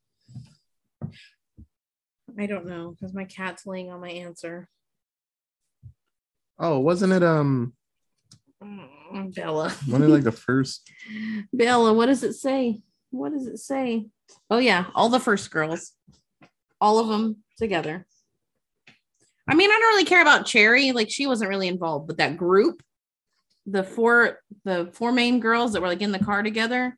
I 2.39 2.47
don't 2.47 2.67
know 2.67 2.91
because 2.91 3.15
my 3.15 3.25
cat's 3.25 3.67
laying 3.67 3.91
on 3.91 4.01
my 4.01 4.11
answer. 4.11 4.69
Oh, 6.59 6.79
wasn't 6.79 7.13
it 7.13 7.23
um 7.23 7.73
Mm, 8.63 9.35
Bella. 9.35 9.71
one 9.87 10.03
of 10.03 10.11
like 10.11 10.23
the 10.23 10.33
first 10.33 10.89
Bella, 11.53 11.93
what 11.95 12.07
does 12.07 12.23
it 12.23 12.35
say? 12.35 12.81
What 13.11 13.33
does 13.33 13.47
it 13.47 13.59
say? 13.59 14.07
Oh 14.51 14.59
yeah, 14.59 14.87
all 14.95 15.09
the 15.09 15.19
first 15.19 15.51
girls, 15.51 15.93
all 16.81 16.99
of 16.99 17.09
them 17.09 17.39
together. 17.59 18.07
I 19.49 19.55
mean, 19.55 19.71
I 19.71 19.79
don't 19.81 19.95
really 19.95 20.05
care 20.05 20.23
about 20.23 20.47
Cherry. 20.47 20.93
Like 20.93 21.11
she 21.11 21.27
wasn't 21.27 21.49
really 21.49 21.69
involved, 21.69 22.07
but 22.07 22.19
that 22.19 22.37
group, 22.37 22.83
the 23.67 23.83
four, 23.83 24.39
the 24.65 24.91
four 24.93 25.11
main 25.11 25.41
girls 25.41 25.73
that 25.73 25.81
were 25.83 25.89
like 25.89 26.03
in 26.03 26.13
the 26.13 26.19
car 26.21 26.43
together. 26.43 26.97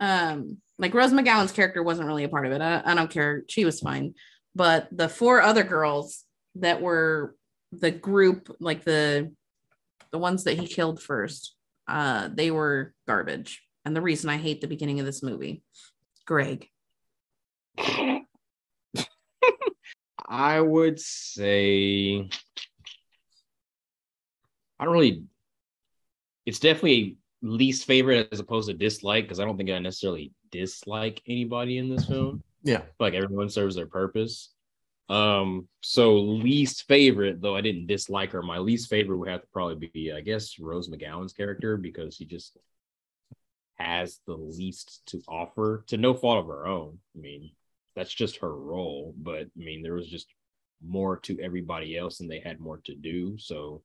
Um, 0.00 0.58
like 0.78 0.94
Rose 0.94 1.12
McGowan's 1.12 1.52
character 1.52 1.82
wasn't 1.82 2.08
really 2.08 2.24
a 2.24 2.28
part 2.28 2.46
of 2.46 2.52
it. 2.52 2.60
I, 2.62 2.82
I 2.84 2.94
don't 2.94 3.10
care. 3.10 3.42
She 3.48 3.64
was 3.64 3.80
fine, 3.80 4.14
but 4.58 4.88
the 4.90 5.08
four 5.08 5.40
other 5.40 5.62
girls 5.62 6.24
that 6.56 6.82
were 6.82 7.36
the 7.70 7.92
group, 7.92 8.54
like 8.58 8.82
the 8.82 9.32
the 10.10 10.18
ones 10.18 10.42
that 10.44 10.58
he 10.58 10.66
killed 10.66 11.00
first, 11.00 11.54
uh, 11.86 12.28
they 12.34 12.50
were 12.50 12.92
garbage. 13.06 13.62
And 13.84 13.94
the 13.94 14.00
reason 14.00 14.30
I 14.30 14.36
hate 14.36 14.60
the 14.60 14.66
beginning 14.66 14.98
of 14.98 15.06
this 15.06 15.22
movie, 15.22 15.62
Greg. 16.26 16.66
I 20.28 20.60
would 20.60 20.98
say 20.98 22.28
I 24.80 24.84
don't 24.84 24.92
really 24.92 25.22
it's 26.46 26.58
definitely 26.58 27.16
least 27.42 27.86
favorite 27.86 28.28
as 28.32 28.40
opposed 28.40 28.68
to 28.68 28.74
dislike 28.74 29.24
because 29.24 29.38
I 29.38 29.44
don't 29.44 29.56
think 29.56 29.70
I 29.70 29.78
necessarily 29.78 30.32
dislike 30.50 31.22
anybody 31.28 31.78
in 31.78 31.88
this 31.88 32.06
film. 32.06 32.42
Yeah. 32.68 32.82
Like 33.00 33.14
everyone 33.14 33.48
serves 33.48 33.76
their 33.76 33.86
purpose. 33.86 34.50
Um, 35.08 35.68
so 35.80 36.16
least 36.18 36.86
favorite, 36.86 37.40
though 37.40 37.56
I 37.56 37.62
didn't 37.62 37.86
dislike 37.86 38.32
her, 38.32 38.42
my 38.42 38.58
least 38.58 38.90
favorite 38.90 39.16
would 39.16 39.28
have 39.28 39.40
to 39.40 39.48
probably 39.52 39.88
be, 39.92 40.12
I 40.12 40.20
guess, 40.20 40.58
Rose 40.58 40.90
McGowan's 40.90 41.32
character 41.32 41.78
because 41.78 42.14
she 42.14 42.26
just 42.26 42.58
has 43.76 44.20
the 44.26 44.34
least 44.34 45.00
to 45.06 45.22
offer 45.26 45.84
to 45.86 45.96
no 45.96 46.12
fault 46.12 46.40
of 46.40 46.46
her 46.46 46.66
own. 46.66 46.98
I 47.16 47.20
mean, 47.20 47.52
that's 47.96 48.12
just 48.12 48.38
her 48.38 48.54
role, 48.54 49.14
but 49.16 49.42
I 49.42 49.46
mean, 49.56 49.82
there 49.82 49.94
was 49.94 50.08
just 50.08 50.26
more 50.86 51.16
to 51.20 51.40
everybody 51.40 51.96
else 51.96 52.20
and 52.20 52.30
they 52.30 52.40
had 52.40 52.60
more 52.60 52.80
to 52.84 52.94
do. 52.94 53.38
So 53.38 53.82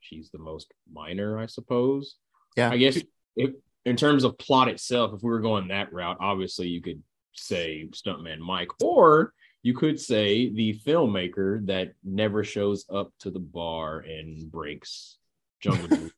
she's 0.00 0.30
the 0.30 0.38
most 0.38 0.72
minor, 0.92 1.38
I 1.38 1.46
suppose. 1.46 2.16
Yeah. 2.56 2.70
I 2.70 2.76
guess 2.76 2.98
if 3.36 3.52
in 3.86 3.96
terms 3.96 4.24
of 4.24 4.36
plot 4.36 4.68
itself, 4.68 5.14
if 5.14 5.22
we 5.22 5.30
were 5.30 5.40
going 5.40 5.68
that 5.68 5.92
route, 5.94 6.18
obviously 6.20 6.68
you 6.68 6.82
could 6.82 7.02
say 7.34 7.88
Stuntman 7.92 8.38
Mike, 8.38 8.70
or 8.82 9.32
you 9.62 9.74
could 9.74 10.00
say 10.00 10.48
the 10.48 10.74
filmmaker 10.86 11.64
that 11.66 11.92
never 12.04 12.42
shows 12.44 12.84
up 12.92 13.12
to 13.20 13.30
the 13.30 13.38
bar 13.40 13.98
and 14.00 14.50
breaks 14.50 15.18
Jungle 15.60 16.10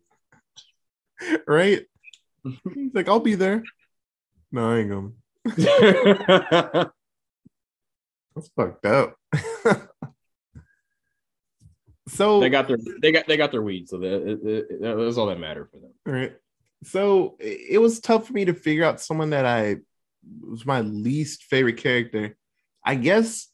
right? 1.47 1.83
He's 2.75 2.95
like, 2.95 3.09
I'll 3.09 3.21
be 3.21 3.35
there. 3.37 3.63
No, 4.51 4.71
I 4.71 4.79
ain't 4.79 4.91
gonna. 4.91 5.13
That's 8.35 8.49
fucked 8.57 8.87
up. 8.87 9.17
so 12.09 12.41
they 12.41 12.49
got 12.51 12.67
their 12.69 12.79
they 13.01 13.13
got 13.13 13.27
they 13.27 13.37
got 13.37 13.53
their 13.53 13.63
weed, 13.63 13.89
so 13.89 13.99
that, 13.99 14.09
that- 14.43 14.79
that- 14.81 14.97
that's 15.05 15.17
all 15.17 15.27
that 15.27 15.39
mattered 15.41 15.71
for 15.71 15.79
them. 15.79 15.91
All 16.07 16.13
right. 16.13 16.35
So 16.85 17.37
it 17.39 17.81
was 17.81 18.01
tough 18.01 18.27
for 18.27 18.33
me 18.33 18.45
to 18.47 18.55
figure 18.55 18.85
out 18.85 19.01
someone 19.01 19.31
that 19.31 19.47
I 19.47 19.77
was 20.43 20.67
my 20.67 20.81
least 20.81 21.45
favorite 21.45 21.79
character. 21.79 22.37
I 22.85 22.95
guess 22.97 23.49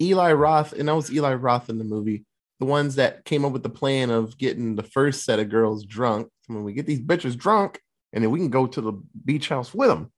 Eli 0.00 0.32
Roth, 0.32 0.72
and 0.72 0.88
that 0.88 0.94
was 0.94 1.12
Eli 1.12 1.34
Roth 1.34 1.68
in 1.68 1.78
the 1.78 1.84
movie, 1.84 2.24
the 2.60 2.66
ones 2.66 2.96
that 2.96 3.24
came 3.24 3.44
up 3.44 3.52
with 3.52 3.62
the 3.62 3.68
plan 3.68 4.10
of 4.10 4.38
getting 4.38 4.76
the 4.76 4.82
first 4.82 5.24
set 5.24 5.38
of 5.38 5.48
girls 5.48 5.84
drunk. 5.84 6.28
When 6.46 6.64
we 6.64 6.72
get 6.72 6.86
these 6.86 7.00
bitches 7.00 7.36
drunk, 7.36 7.80
and 8.12 8.24
then 8.24 8.30
we 8.30 8.38
can 8.38 8.50
go 8.50 8.66
to 8.66 8.80
the 8.80 8.92
beach 9.24 9.48
house 9.48 9.74
with 9.74 9.88
them, 9.88 10.10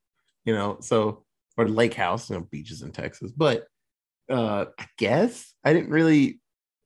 you 0.45 0.55
know. 0.55 0.79
So 0.81 1.25
or 1.57 1.65
the 1.65 1.73
lake 1.73 1.95
house, 1.95 2.31
you 2.31 2.37
know, 2.37 2.47
beaches 2.51 2.83
in 2.83 2.93
Texas. 2.93 3.33
But 3.33 3.67
uh 4.29 4.67
I 4.79 4.87
guess 4.97 5.53
I 5.65 5.73
didn't 5.73 5.91
really 5.91 6.41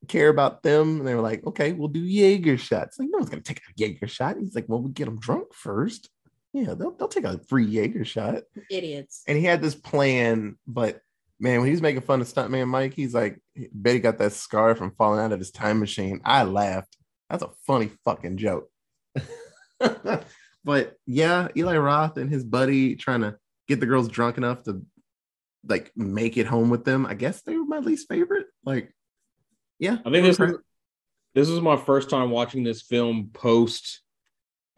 care 0.09 0.29
about 0.29 0.63
them. 0.63 0.99
And 0.99 1.07
they 1.07 1.15
were 1.15 1.21
like, 1.21 1.47
okay, 1.47 1.73
we'll 1.73 1.89
do 1.89 2.01
Jaeger 2.01 2.59
shots. 2.59 2.99
Like, 2.99 3.09
no 3.11 3.19
one's 3.19 3.31
gonna 3.31 3.43
take 3.43 3.59
a 3.59 3.73
Jaeger 3.77 4.09
shot. 4.09 4.37
He's 4.39 4.55
like, 4.55 4.69
well, 4.69 4.81
we 4.81 4.91
get 4.91 5.07
them 5.07 5.19
drunk 5.19 5.53
first. 5.53 6.09
Yeah, 6.55 6.73
they'll, 6.75 6.93
they'll 6.93 7.09
take 7.09 7.25
a 7.25 7.39
free 7.49 7.67
Jaeger 7.67 8.07
shot. 8.07 8.45
Idiots. 8.71 9.25
And 9.29 9.37
he 9.37 9.45
had 9.45 9.61
this 9.61 9.75
plan, 9.75 10.57
but 10.67 11.03
man, 11.39 11.59
when 11.59 11.67
he 11.67 11.73
was 11.73 11.83
making 11.83 12.01
fun 12.03 12.23
of 12.23 12.27
Stuntman 12.27 12.69
Mike, 12.69 12.95
he's 12.95 13.13
like, 13.13 13.39
Betty 13.73 13.99
got 13.99 14.17
that 14.19 14.33
scar 14.33 14.75
from 14.75 14.93
falling 14.93 15.21
out 15.21 15.33
of 15.33 15.39
his 15.39 15.51
time 15.51 15.81
machine. 15.81 16.23
I 16.25 16.45
laughed. 16.45 16.97
That's 17.29 17.43
a 17.43 17.51
funny 17.67 17.91
fucking 18.05 18.39
joke. 18.39 18.71
But 20.65 20.97
yeah, 21.07 21.49
Eli 21.57 21.77
Roth 21.77 22.17
and 22.17 22.31
his 22.31 22.43
buddy 22.43 22.97
trying 22.97 23.21
to 23.21 23.37
get 23.69 23.81
the 23.81 23.87
girls 23.87 24.09
drunk 24.09 24.39
enough 24.39 24.63
to 24.65 24.83
like 25.69 25.93
make 25.95 26.37
it 26.37 26.47
home 26.47 26.71
with 26.71 26.85
them. 26.85 27.07
I 27.07 27.15
guess 27.15 27.43
they 27.43 27.55
were 27.55 27.67
my 27.67 27.79
least 27.79 28.09
favorite. 28.09 28.47
Like, 28.65 28.95
yeah, 29.79 29.99
I 30.05 30.11
think 30.11 30.25
this 30.25 30.41
is 30.41 30.57
this 31.35 31.49
is 31.49 31.61
my 31.61 31.77
first 31.77 32.09
time 32.09 32.31
watching 32.31 32.65
this 32.65 32.81
film 32.81 33.31
post 33.33 34.01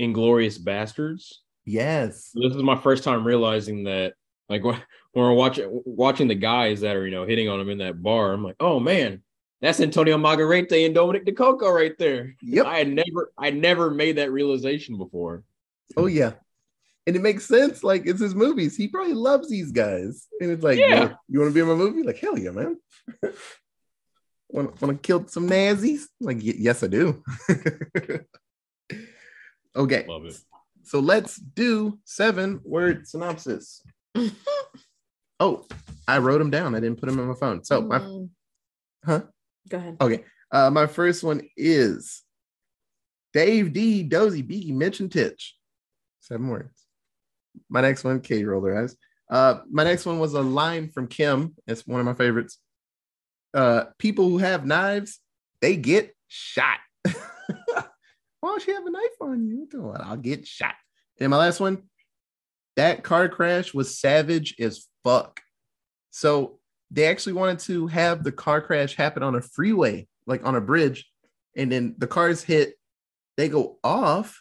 Inglourious 0.01 0.59
Basterds. 0.59 1.35
Yes, 1.67 2.31
This 2.35 2.55
is 2.55 2.63
my 2.63 2.77
first 2.77 3.03
time 3.05 3.27
realizing 3.27 3.85
that, 3.85 4.15
like 4.49 4.63
when 4.65 4.81
we're 5.13 5.33
watching 5.33 5.83
watching 5.85 6.29
the 6.29 6.35
guys 6.37 6.81
that 6.83 6.95
are 6.97 7.05
you 7.05 7.11
know 7.11 7.27
hitting 7.27 7.49
on 7.49 7.61
him 7.61 7.69
in 7.71 7.79
that 7.79 8.01
bar, 8.03 8.33
I'm 8.33 8.45
like, 8.45 8.57
oh 8.61 8.79
man, 8.81 9.23
that's 9.61 9.81
Antonio 9.81 10.17
Margheriti 10.17 10.87
and 10.87 10.95
Dominic 10.95 11.27
Decocco 11.27 11.73
right 11.75 11.97
there. 11.99 12.35
yep, 12.41 12.67
I 12.67 12.79
had 12.79 12.89
never 12.93 13.33
I 13.37 13.51
never 13.51 13.91
made 13.91 14.17
that 14.19 14.31
realization 14.31 14.97
before. 14.97 15.43
oh 15.97 16.07
yeah. 16.07 16.33
And 17.09 17.15
it 17.15 17.23
makes 17.23 17.47
sense. 17.47 17.85
Like 17.85 18.05
it's 18.07 18.21
his 18.21 18.35
movies. 18.35 18.77
He 18.77 18.89
probably 18.89 19.15
loves 19.15 19.49
these 19.49 19.71
guys. 19.71 20.27
And 20.41 20.51
it's 20.51 20.65
like, 20.65 20.77
Yeah. 20.79 21.15
you 21.29 21.39
want 21.39 21.51
to 21.51 21.55
be 21.55 21.61
in 21.61 21.69
my 21.69 21.75
movie? 21.75 22.03
Like, 22.03 22.19
hell 22.19 22.37
yeah, 22.37 22.51
man. 22.51 22.79
want 24.49 24.81
want 24.83 25.01
to 25.03 25.07
kill 25.07 25.25
some 25.29 25.47
Nazis? 25.47 26.09
Like, 26.21 26.39
yes, 26.41 26.83
I 26.83 26.89
do. 26.89 27.23
okay, 29.77 30.05
Love 30.09 30.25
it. 30.27 30.37
So 30.87 31.01
let's 31.01 31.37
do 31.37 31.99
seven 32.05 32.61
word 32.65 33.07
synopsis. 33.07 33.83
Oh, 35.39 35.67
I 36.09 36.17
wrote 36.17 36.39
them 36.39 36.49
down. 36.49 36.75
I 36.75 36.81
didn't 36.81 36.99
put 36.99 37.11
them 37.11 37.21
on 37.21 37.29
my 37.29 37.35
phone. 37.35 37.63
So 37.63 37.83
my 37.83 37.99
Mm. 37.99 38.31
Huh? 39.05 39.21
Go 39.69 39.77
ahead. 39.77 39.97
Okay. 40.01 40.25
Uh, 40.51 40.71
my 40.71 40.87
first 40.87 41.23
one 41.23 41.43
is 41.57 42.23
Dave 43.35 43.73
Dee. 43.73 44.03
Dozy 44.03 44.41
Beaky 44.43 44.73
mentioned 44.73 45.13
Titch. 45.13 45.55
Seven 46.21 46.49
words. 46.49 46.87
My 47.69 47.83
next 47.83 48.03
one, 48.03 48.21
Katie 48.21 48.47
rolled 48.47 48.65
her 48.65 48.83
eyes. 48.83 48.97
Uh, 49.31 49.61
my 49.71 49.85
next 49.85 50.07
one 50.07 50.19
was 50.19 50.35
a 50.35 50.41
line 50.41 50.89
from 50.89 51.07
Kim. 51.07 51.55
It's 51.67 51.87
one 51.87 52.01
of 52.01 52.07
my 52.07 52.15
favorites. 52.15 52.59
Uh, 53.53 53.85
people 53.99 54.29
who 54.31 54.39
have 54.39 54.65
knives, 54.65 55.21
they 55.61 55.77
get 55.77 56.17
shot. 56.29 56.79
Why 58.47 58.53
don't 58.53 58.67
you 58.69 58.75
have 58.75 58.87
a 58.87 58.91
knife 58.91 59.21
on 59.21 59.49
you? 59.49 59.93
I'll 59.99 60.17
get 60.17 60.47
shot. 60.47 60.77
And 61.19 61.31
my 61.31 61.37
last 61.37 61.59
one, 61.59 61.83
that 62.77 63.03
car 63.03 63.29
crash 63.29 63.75
was 63.75 63.99
savage 63.99 64.55
as 64.61 64.87
fuck. 65.03 65.41
So 66.13 66.61
they 66.93 67.07
actually 67.07 67.33
wanted 67.33 67.59
to 67.61 67.89
have 67.89 68.23
the 68.23 68.31
car 68.31 68.61
crash 68.61 68.95
happen 68.95 69.25
on 69.25 69.35
a 69.35 69.41
freeway, 69.41 70.07
like 70.29 70.47
on 70.47 70.55
a 70.55 70.61
bridge, 70.61 71.11
and 71.57 71.73
then 71.73 71.97
the 71.99 72.07
cars 72.07 72.41
hit, 72.41 72.75
they 73.37 73.49
go 73.49 73.81
off, 73.83 74.41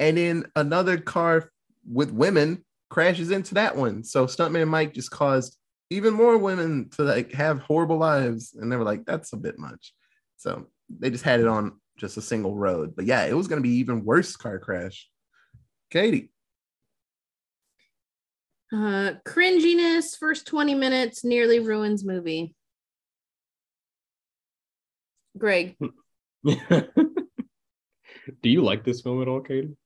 and 0.00 0.16
then 0.16 0.46
another 0.56 0.98
car 0.98 1.52
with 1.88 2.10
women 2.10 2.64
crashes 2.90 3.30
into 3.30 3.54
that 3.54 3.76
one. 3.76 4.02
So 4.02 4.26
Stuntman 4.26 4.66
Mike 4.66 4.94
just 4.94 5.12
caused 5.12 5.56
even 5.90 6.12
more 6.12 6.38
women 6.38 6.90
to 6.96 7.04
like 7.04 7.30
have 7.34 7.60
horrible 7.60 7.98
lives, 7.98 8.56
and 8.58 8.72
they 8.72 8.76
were 8.76 8.82
like, 8.82 9.04
"That's 9.04 9.32
a 9.32 9.36
bit 9.36 9.60
much." 9.60 9.94
So 10.38 10.66
they 10.90 11.10
just 11.10 11.22
had 11.22 11.38
it 11.38 11.46
on 11.46 11.78
just 12.02 12.16
a 12.18 12.20
single 12.22 12.54
road. 12.56 12.94
But 12.96 13.06
yeah, 13.06 13.24
it 13.26 13.32
was 13.34 13.46
going 13.46 13.62
to 13.62 13.66
be 13.68 13.76
even 13.76 14.04
worse 14.04 14.34
car 14.36 14.58
crash. 14.58 15.08
Katie, 15.90 16.30
Uh, 18.72 19.12
cringiness, 19.24 20.16
first 20.18 20.46
20 20.46 20.74
minutes 20.74 21.22
nearly 21.24 21.60
ruins 21.60 22.04
movie. 22.04 22.54
Greg, 25.38 25.76
Do 26.44 26.54
you 28.42 28.62
like 28.62 28.84
this 28.84 29.00
film 29.00 29.22
at 29.22 29.28
all, 29.28 29.40
Katie? 29.40 29.76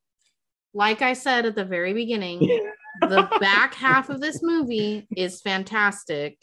like 0.72 1.00
I 1.02 1.14
said 1.14 1.46
at 1.46 1.54
the 1.54 1.64
very 1.64 1.92
beginning, 1.94 2.38
the 3.00 3.28
back 3.40 3.74
half 3.74 4.08
of 4.10 4.20
this 4.20 4.42
movie 4.42 5.06
is 5.16 5.40
fantastic. 5.40 6.38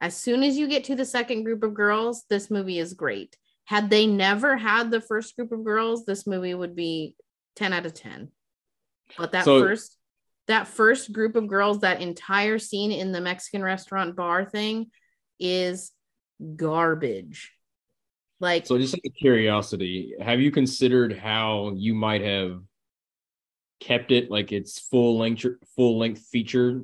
As 0.00 0.14
soon 0.16 0.42
as 0.42 0.56
you 0.58 0.68
get 0.68 0.84
to 0.84 0.94
the 0.94 1.04
second 1.04 1.44
group 1.44 1.62
of 1.62 1.74
girls, 1.74 2.24
this 2.30 2.50
movie 2.50 2.78
is 2.78 2.92
great. 2.94 3.36
Had 3.68 3.90
they 3.90 4.06
never 4.06 4.56
had 4.56 4.90
the 4.90 5.00
first 5.02 5.36
group 5.36 5.52
of 5.52 5.62
girls, 5.62 6.06
this 6.06 6.26
movie 6.26 6.54
would 6.54 6.74
be 6.74 7.14
10 7.56 7.74
out 7.74 7.84
of 7.84 7.92
10. 7.92 8.32
But 9.18 9.32
that 9.32 9.44
So- 9.44 9.60
first 9.60 9.94
that 10.46 10.66
first 10.66 11.12
group 11.12 11.36
of 11.36 11.46
girls, 11.46 11.80
that 11.80 12.00
entire 12.00 12.58
scene 12.58 12.90
in 12.90 13.12
the 13.12 13.20
Mexican 13.20 13.62
restaurant 13.62 14.16
bar 14.16 14.46
thing 14.46 14.90
is 15.38 15.92
garbage. 16.56 17.52
Like 18.40 18.64
So 18.66 18.78
just 18.78 18.94
out 18.94 19.00
of 19.04 19.12
curiosity, 19.14 20.14
have 20.18 20.40
you 20.40 20.50
considered 20.50 21.12
how 21.12 21.74
you 21.76 21.94
might 21.94 22.22
have 22.22 22.62
kept 23.80 24.10
it 24.10 24.30
like 24.30 24.50
its 24.50 24.78
full 24.80 25.18
length 25.18 25.44
full 25.76 25.98
length 25.98 26.22
feature 26.32 26.82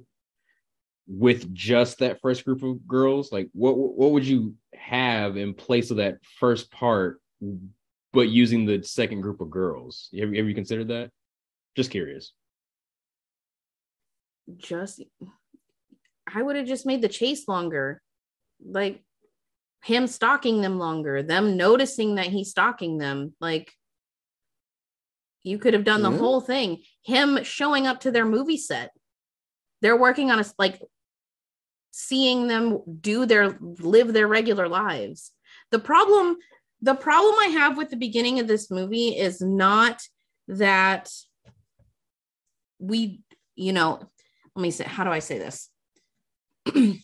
with 1.06 1.52
just 1.54 1.98
that 1.98 2.20
first 2.20 2.44
group 2.44 2.62
of 2.62 2.86
girls? 2.86 3.30
Like 3.32 3.48
what 3.52 3.76
what 3.76 4.12
would 4.12 4.26
you 4.26 4.54
have 4.74 5.36
in 5.36 5.54
place 5.54 5.90
of 5.90 5.98
that 5.98 6.18
first 6.38 6.70
part 6.70 7.20
but 8.12 8.28
using 8.28 8.64
the 8.64 8.82
second 8.82 9.20
group 9.20 9.40
of 9.40 9.50
girls? 9.50 10.08
Have, 10.18 10.32
you- 10.32 10.38
have 10.38 10.48
you 10.48 10.54
considered 10.54 10.88
that? 10.88 11.10
Just 11.76 11.90
curious. 11.90 12.32
just 14.56 15.02
I 16.32 16.42
would 16.42 16.56
have 16.56 16.66
just 16.66 16.86
made 16.86 17.02
the 17.02 17.08
chase 17.08 17.46
longer. 17.48 18.00
Like 18.64 19.02
him 19.84 20.06
stalking 20.06 20.62
them 20.62 20.78
longer, 20.78 21.22
them 21.22 21.56
noticing 21.56 22.14
that 22.14 22.26
he's 22.26 22.50
stalking 22.50 22.98
them. 22.98 23.34
Like 23.40 23.72
you 25.42 25.58
could 25.58 25.74
have 25.74 25.84
done 25.84 26.02
the 26.02 26.10
Yeah. 26.10 26.18
whole 26.18 26.40
thing. 26.40 26.82
Him 27.04 27.44
showing 27.44 27.86
up 27.86 28.00
to 28.00 28.10
their 28.10 28.24
movie 28.24 28.56
set. 28.56 28.92
They're 29.82 29.96
working 29.98 30.30
on 30.30 30.40
a 30.40 30.44
like 30.58 30.80
seeing 31.96 32.48
them 32.48 32.80
do 33.00 33.24
their 33.24 33.56
live 33.60 34.12
their 34.12 34.26
regular 34.26 34.68
lives. 34.68 35.30
The 35.70 35.78
problem 35.78 36.36
the 36.82 36.96
problem 36.96 37.36
I 37.38 37.46
have 37.46 37.76
with 37.76 37.88
the 37.90 37.96
beginning 37.96 38.40
of 38.40 38.48
this 38.48 38.68
movie 38.68 39.16
is 39.16 39.40
not 39.40 40.02
that 40.48 41.08
we 42.80 43.20
you 43.54 43.72
know 43.72 44.00
let 44.56 44.62
me 44.62 44.72
say 44.72 44.84
how 44.84 45.04
do 45.04 45.10
i 45.10 45.20
say 45.20 45.38
this? 45.38 45.70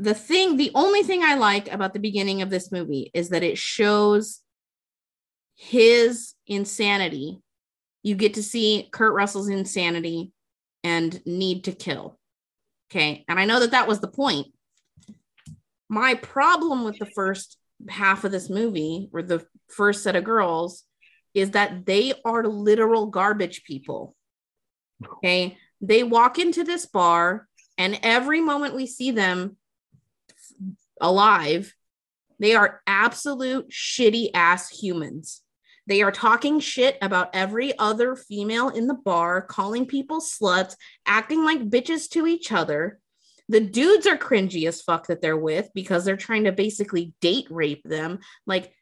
The 0.00 0.14
thing 0.14 0.56
the 0.56 0.70
only 0.76 1.02
thing 1.02 1.24
i 1.24 1.34
like 1.34 1.72
about 1.72 1.92
the 1.92 1.98
beginning 1.98 2.40
of 2.40 2.50
this 2.50 2.70
movie 2.70 3.10
is 3.14 3.30
that 3.30 3.42
it 3.42 3.58
shows 3.58 4.42
his 5.56 6.34
insanity. 6.46 7.40
You 8.04 8.14
get 8.14 8.34
to 8.34 8.42
see 8.44 8.88
kurt 8.92 9.12
russell's 9.12 9.48
insanity 9.48 10.30
and 10.84 11.20
need 11.26 11.64
to 11.64 11.72
kill 11.72 12.17
okay 12.90 13.24
and 13.28 13.38
i 13.38 13.44
know 13.44 13.60
that 13.60 13.72
that 13.72 13.88
was 13.88 14.00
the 14.00 14.08
point. 14.08 14.48
My 15.90 16.14
problem 16.14 16.84
with 16.84 16.98
the 16.98 17.06
first 17.06 17.56
half 17.88 18.24
of 18.24 18.32
this 18.32 18.50
movie 18.50 19.08
or 19.12 19.22
the 19.22 19.46
first 19.68 20.02
set 20.02 20.16
of 20.16 20.24
girls 20.24 20.84
is 21.32 21.52
that 21.52 21.86
they 21.86 22.12
are 22.26 22.44
literal 22.44 23.06
garbage 23.06 23.62
people. 23.64 24.14
Okay 25.02 25.56
they 25.80 26.02
walk 26.02 26.38
into 26.38 26.64
this 26.64 26.86
bar 26.86 27.46
and 27.76 27.98
every 28.02 28.40
moment 28.40 28.74
we 28.74 28.86
see 28.86 29.10
them 29.10 29.56
alive 31.00 31.74
they 32.40 32.54
are 32.54 32.80
absolute 32.86 33.70
shitty 33.70 34.30
ass 34.34 34.68
humans 34.68 35.42
they 35.88 36.02
are 36.02 36.12
talking 36.12 36.60
shit 36.60 36.98
about 37.00 37.30
every 37.32 37.76
other 37.78 38.14
female 38.14 38.68
in 38.68 38.86
the 38.86 38.94
bar 38.94 39.40
calling 39.40 39.86
people 39.86 40.20
sluts 40.20 40.76
acting 41.06 41.44
like 41.44 41.70
bitches 41.70 42.10
to 42.10 42.26
each 42.26 42.52
other. 42.52 43.00
The 43.48 43.60
dudes 43.60 44.06
are 44.06 44.18
cringy 44.18 44.68
as 44.68 44.82
fuck 44.82 45.06
that 45.06 45.22
they're 45.22 45.34
with 45.34 45.70
because 45.74 46.04
they're 46.04 46.18
trying 46.18 46.44
to 46.44 46.52
basically 46.52 47.14
date 47.22 47.46
rape 47.48 47.82
them. 47.84 48.18
Like 48.46 48.72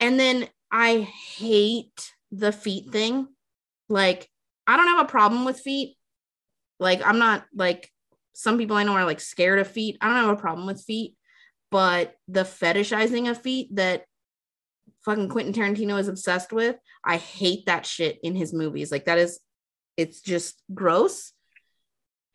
and 0.00 0.20
then 0.20 0.46
i 0.70 0.98
hate 1.00 2.12
the 2.30 2.52
feet 2.52 2.92
thing. 2.92 3.26
Like 3.88 4.28
i 4.66 4.76
don't 4.76 4.86
have 4.86 5.06
a 5.06 5.10
problem 5.10 5.46
with 5.46 5.58
feet. 5.58 5.96
Like 6.78 7.00
I'm 7.06 7.18
not 7.18 7.46
like 7.54 7.90
some 8.34 8.58
people 8.58 8.76
I 8.76 8.84
know 8.84 8.92
are 8.92 9.06
like 9.06 9.20
scared 9.20 9.60
of 9.60 9.66
feet. 9.66 9.96
I 10.02 10.08
don't 10.08 10.28
have 10.28 10.38
a 10.38 10.40
problem 10.40 10.66
with 10.66 10.84
feet, 10.84 11.14
but 11.70 12.14
the 12.28 12.42
fetishizing 12.44 13.30
of 13.30 13.40
feet 13.40 13.74
that 13.76 14.04
fucking 15.04 15.28
Quentin 15.28 15.52
Tarantino 15.52 15.98
is 15.98 16.08
obsessed 16.08 16.52
with, 16.52 16.76
I 17.04 17.16
hate 17.16 17.66
that 17.66 17.86
shit 17.86 18.18
in 18.22 18.34
his 18.34 18.52
movies. 18.52 18.90
Like 18.92 19.06
that 19.06 19.18
is 19.18 19.40
it's 19.96 20.20
just 20.20 20.62
gross 20.72 21.32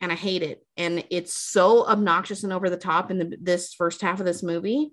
and 0.00 0.12
I 0.12 0.16
hate 0.16 0.42
it. 0.42 0.64
And 0.76 1.04
it's 1.10 1.32
so 1.32 1.86
obnoxious 1.86 2.44
and 2.44 2.52
over 2.52 2.68
the 2.68 2.76
top 2.76 3.10
in 3.10 3.18
the, 3.18 3.36
this 3.40 3.74
first 3.74 4.02
half 4.02 4.20
of 4.20 4.26
this 4.26 4.42
movie 4.42 4.92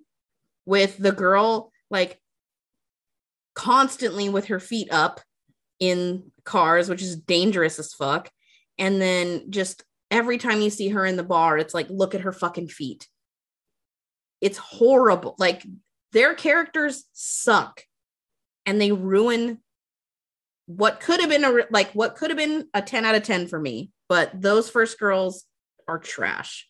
with 0.65 0.97
the 0.97 1.11
girl 1.11 1.71
like 1.89 2.21
constantly 3.55 4.29
with 4.29 4.45
her 4.45 4.59
feet 4.59 4.91
up 4.91 5.19
in 5.79 6.31
cars, 6.45 6.87
which 6.87 7.01
is 7.01 7.15
dangerous 7.15 7.79
as 7.79 7.93
fuck 7.93 8.31
and 8.81 8.99
then 8.99 9.51
just 9.51 9.83
every 10.09 10.37
time 10.37 10.59
you 10.59 10.69
see 10.69 10.89
her 10.89 11.05
in 11.05 11.15
the 11.15 11.23
bar 11.23 11.57
it's 11.57 11.73
like 11.73 11.87
look 11.89 12.15
at 12.15 12.21
her 12.21 12.33
fucking 12.33 12.67
feet 12.67 13.07
it's 14.41 14.57
horrible 14.57 15.35
like 15.37 15.63
their 16.11 16.33
characters 16.33 17.05
suck 17.13 17.83
and 18.65 18.79
they 18.79 18.91
ruin 18.91 19.59
what 20.65 20.99
could 20.99 21.19
have 21.19 21.29
been 21.29 21.43
a 21.43 21.65
like 21.69 21.91
what 21.91 22.15
could 22.15 22.29
have 22.29 22.37
been 22.37 22.67
a 22.73 22.81
10 22.81 23.05
out 23.05 23.15
of 23.15 23.23
10 23.23 23.47
for 23.47 23.59
me, 23.59 23.91
but 24.07 24.29
those 24.39 24.69
first 24.69 24.99
girls 24.99 25.45
are 25.87 25.99
trash. 25.99 26.67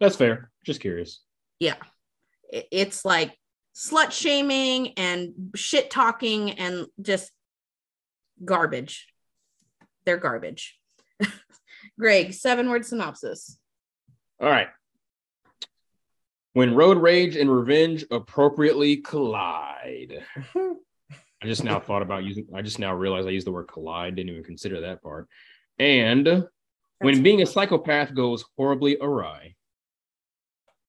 That's 0.00 0.16
fair. 0.16 0.50
Just 0.64 0.80
curious. 0.80 1.20
Yeah. 1.60 1.76
It's 2.50 3.04
like 3.04 3.36
slut 3.74 4.10
shaming 4.10 4.94
and 4.94 5.50
shit 5.54 5.90
talking 5.90 6.52
and 6.52 6.86
just 7.00 7.30
garbage. 8.44 9.06
They're 10.04 10.16
garbage. 10.16 10.78
Greg, 11.98 12.32
seven 12.32 12.68
word 12.68 12.84
synopsis. 12.84 13.58
All 14.40 14.48
right. 14.48 14.68
When 16.54 16.74
road 16.74 16.98
rage 16.98 17.36
and 17.36 17.50
revenge 17.50 18.04
appropriately 18.10 18.96
collide. 18.98 20.24
I 20.56 21.46
just 21.46 21.62
now 21.62 21.78
thought 21.78 22.02
about 22.02 22.24
using, 22.24 22.46
I 22.54 22.62
just 22.62 22.78
now 22.80 22.94
realized 22.94 23.28
I 23.28 23.32
used 23.32 23.46
the 23.46 23.52
word 23.52 23.68
collide, 23.68 24.16
didn't 24.16 24.30
even 24.30 24.42
consider 24.44 24.80
that 24.80 25.02
part. 25.02 25.28
And 25.78 26.26
when 26.26 26.46
That's- 27.00 27.20
being 27.20 27.42
a 27.42 27.46
psychopath 27.46 28.14
goes 28.14 28.44
horribly 28.56 28.96
awry. 29.00 29.54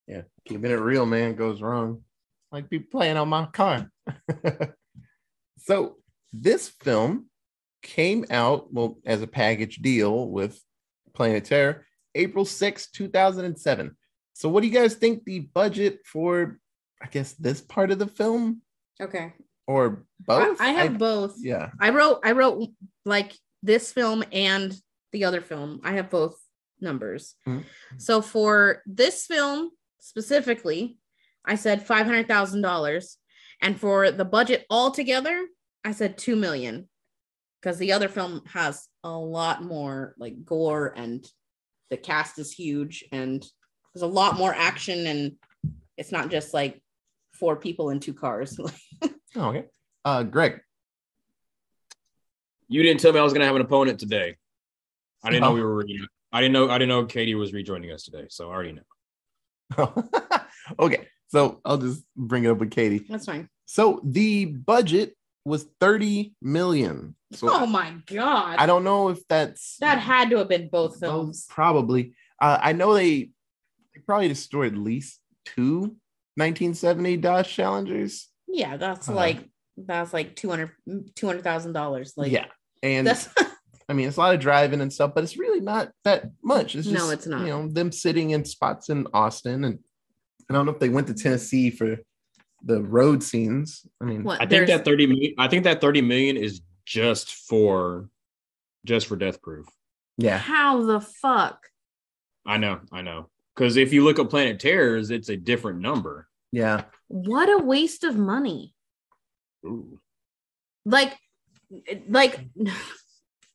Yeah, 0.08 0.24
keeping 0.46 0.72
it 0.72 0.76
real, 0.76 1.06
man, 1.06 1.36
goes 1.36 1.62
wrong. 1.62 2.04
Like 2.52 2.68
be 2.68 2.80
playing 2.80 3.18
on 3.18 3.30
my 3.30 3.46
car. 3.46 3.92
so 5.60 5.98
this 6.34 6.68
film 6.68 7.28
came 7.84 8.26
out 8.32 8.74
well 8.74 8.98
as 9.06 9.22
a 9.22 9.28
package 9.28 9.78
deal 9.78 10.28
with 10.28 10.60
Planet 11.14 11.46
Terror, 11.46 11.86
April 12.16 12.44
6, 12.44 12.90
2007. 12.90 13.96
So 14.40 14.48
what 14.48 14.62
do 14.62 14.68
you 14.68 14.74
guys 14.74 14.96
think 14.96 15.26
the 15.26 15.40
budget 15.42 16.00
for 16.06 16.60
I 17.02 17.08
guess 17.08 17.34
this 17.34 17.60
part 17.60 17.92
of 17.92 18.00
the 18.00 18.08
film 18.08 18.62
Okay. 19.02 19.34
or 19.68 20.06
both? 20.22 20.62
I 20.62 20.70
have 20.70 20.98
both. 20.98 21.36
yeah. 21.40 21.72
I 21.78 21.90
wrote 21.90 22.22
I 22.24 22.32
wrote 22.32 22.70
like 23.04 23.34
this 23.62 23.92
film 23.92 24.24
and 24.32 24.74
the 25.12 25.26
other 25.26 25.42
film. 25.42 25.82
I 25.84 25.92
have 25.94 26.10
both 26.10 26.40
numbers. 26.80 27.36
Mhm. 27.46 27.66
So 27.98 28.22
for 28.22 28.82
this 28.86 29.26
film 29.26 29.72
specifically, 30.00 30.98
I 31.44 31.56
said 31.56 31.86
five 31.86 32.06
hundred 32.06 32.30
thousand 32.30 32.62
dollars, 32.62 33.18
and 33.62 33.78
for 33.78 34.10
the 34.10 34.24
budget 34.24 34.66
altogether, 34.70 35.48
I 35.84 35.92
said 35.92 36.18
two 36.18 36.38
million, 36.38 36.88
because 37.62 37.78
the 37.78 37.92
other 37.92 38.08
film 38.08 38.42
has 38.54 38.88
a 39.04 39.12
lot 39.12 39.64
more 39.64 40.16
like 40.18 40.46
gore 40.46 40.94
and 40.96 41.28
the 41.90 41.98
cast 41.98 42.40
is 42.40 42.54
huge 42.54 43.04
and 43.12 43.46
there's 43.94 44.04
a 44.04 44.08
lot 44.08 44.38
more 44.38 44.54
action 44.54 45.08
and 45.08 45.34
it's 45.98 46.12
not 46.12 46.30
just 46.32 46.54
like 46.54 46.82
four 47.34 47.56
people 47.56 47.90
in 47.90 48.00
two 48.00 48.14
cars. 48.14 48.60
Oh, 49.36 49.50
okay. 49.50 49.66
Uh 50.04 50.24
Greg. 50.24 50.60
You 52.68 52.84
didn't 52.84 53.00
tell 53.00 53.12
me 53.14 53.20
I 53.20 53.24
was 53.24 53.34
gonna 53.34 53.46
have 53.46 53.56
an 53.56 53.62
opponent 53.62 54.00
today. 54.00 54.38
I 55.24 55.30
didn't 55.30 55.44
know 55.44 55.50
Oh. 55.50 55.54
we 55.54 55.62
were 55.62 55.76
re- 55.76 56.08
I 56.32 56.42
didn't 56.42 56.54
know 56.54 56.70
I 56.70 56.78
didn't 56.78 56.90
know 56.90 57.06
Katie 57.06 57.36
was 57.36 57.54
rejoining 57.54 57.92
us 57.92 58.04
today, 58.04 58.26
so 58.30 58.50
I 58.50 58.54
already 58.54 58.74
know. 58.74 60.06
okay. 60.80 61.08
So 61.28 61.62
I'll 61.64 61.78
just 61.78 62.04
bring 62.18 62.44
it 62.44 62.50
up 62.50 62.58
with 62.58 62.72
Katie. 62.72 63.06
That's 63.08 63.26
fine. 63.26 63.50
So 63.66 64.02
the 64.04 64.46
budget 64.46 65.16
was 65.46 65.66
30 65.80 66.34
million. 66.42 67.16
So 67.34 67.50
oh 67.52 67.66
my 67.68 67.94
god. 68.08 68.56
I 68.58 68.66
don't 68.66 68.84
know 68.84 69.10
if 69.10 69.20
that's 69.28 69.78
That 69.80 70.00
had 70.00 70.32
to 70.32 70.38
have 70.38 70.50
been 70.50 70.70
both 70.70 71.00
Well, 71.02 71.12
films. 71.12 71.46
Probably. 71.50 72.14
Uh, 72.42 72.58
I 72.62 72.74
know 72.74 72.94
they, 72.94 73.10
they 73.20 73.30
probably 74.06 74.28
destroyed 74.28 74.74
at 74.74 74.80
least 74.80 75.20
two 75.46 75.96
1970 76.36 77.18
Dodge 77.18 77.54
Challengers. 77.54 78.28
Yeah, 78.48 78.78
that's 78.78 79.10
Uh, 79.10 79.14
like 79.14 79.50
that's 79.78 80.14
like 80.14 80.36
200 80.36 80.72
$200,000 80.88 82.12
like 82.18 82.32
yeah. 82.32 82.46
And 82.82 83.08
That's 83.08 83.30
I 83.90 83.94
mean, 83.94 84.08
it's 84.08 84.18
a 84.18 84.20
lot 84.20 84.36
of 84.36 84.40
driving 84.40 84.82
and 84.82 84.94
stuff, 84.94 85.14
but 85.16 85.24
it's 85.24 85.38
really 85.38 85.62
not 85.62 85.92
that 86.04 86.30
much. 86.44 86.76
It's 86.76 86.88
just, 86.88 86.96
No, 86.96 87.10
it's 87.10 87.26
not. 87.26 87.42
You 87.42 87.48
know, 87.48 87.68
them 87.68 87.92
sitting 87.92 88.32
in 88.32 88.46
spots 88.46 88.90
in 88.90 89.08
Austin. 89.14 89.64
And 89.64 89.80
I 90.50 90.54
don't 90.54 90.66
know 90.68 90.72
if 90.72 90.80
they 90.80 90.90
went 90.90 91.08
to 91.08 91.16
Tennessee 91.16 91.72
for 91.72 91.98
the 92.64 92.82
road 92.82 93.24
scenes. 93.24 93.86
I 94.02 94.06
mean, 94.06 94.24
what 94.24 94.42
I 94.42 94.46
think 94.46 94.68
that 94.68 94.86
30 94.86 95.08
million 95.08 95.34
I 95.38 95.48
think 95.48 95.64
that 95.64 95.82
30 95.82 96.02
million 96.02 96.38
is 96.38 96.62
just 96.86 97.34
for 97.34 98.10
just 98.86 99.08
for 99.08 99.16
death 99.16 99.42
proof. 99.42 99.68
yeah. 100.18 100.38
how 100.38 100.84
the 100.84 101.02
fuck? 101.02 101.68
I 102.46 102.58
know, 102.58 102.80
I 102.92 103.02
know. 103.02 103.30
Because 103.60 103.76
if 103.76 103.92
you 103.92 104.06
look 104.06 104.20
at 104.20 104.30
Planet 104.30 104.58
Terrors, 104.58 105.12
it's 105.12 105.28
a 105.28 105.36
different 105.36 105.82
number. 105.82 106.30
Yeah. 106.50 106.84
What 107.10 107.50
a 107.50 107.58
waste 107.58 108.06
of 108.06 108.16
money. 108.16 108.74
Ooh. 109.66 110.00
Like 110.86 111.18
like 112.08 112.40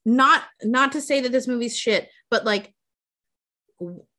not 0.05 0.43
not 0.63 0.93
to 0.93 1.01
say 1.01 1.23
that 1.23 1.33
this 1.33 1.49
movie's 1.49 1.75
shit, 1.75 2.11
but 2.31 2.45
like 2.45 2.75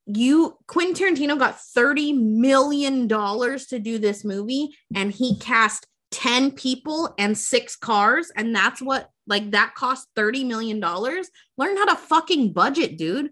you 0.07 0.57
Quentin 0.65 0.95
Tarantino 0.95 1.37
got 1.37 1.61
30 1.61 2.13
million 2.13 3.07
dollars 3.07 3.67
to 3.67 3.77
do 3.77 3.99
this 3.99 4.25
movie 4.25 4.75
and 4.95 5.11
he 5.11 5.37
cast 5.37 5.85
10 6.09 6.49
people 6.51 7.13
and 7.19 7.37
six 7.37 7.75
cars 7.75 8.31
and 8.35 8.55
that's 8.55 8.81
what 8.81 9.09
like 9.27 9.51
that 9.51 9.75
cost 9.75 10.07
30 10.15 10.45
million 10.45 10.79
dollars 10.79 11.29
learn 11.57 11.75
how 11.75 11.85
to 11.85 11.95
fucking 11.95 12.53
budget 12.53 12.97
dude 12.97 13.31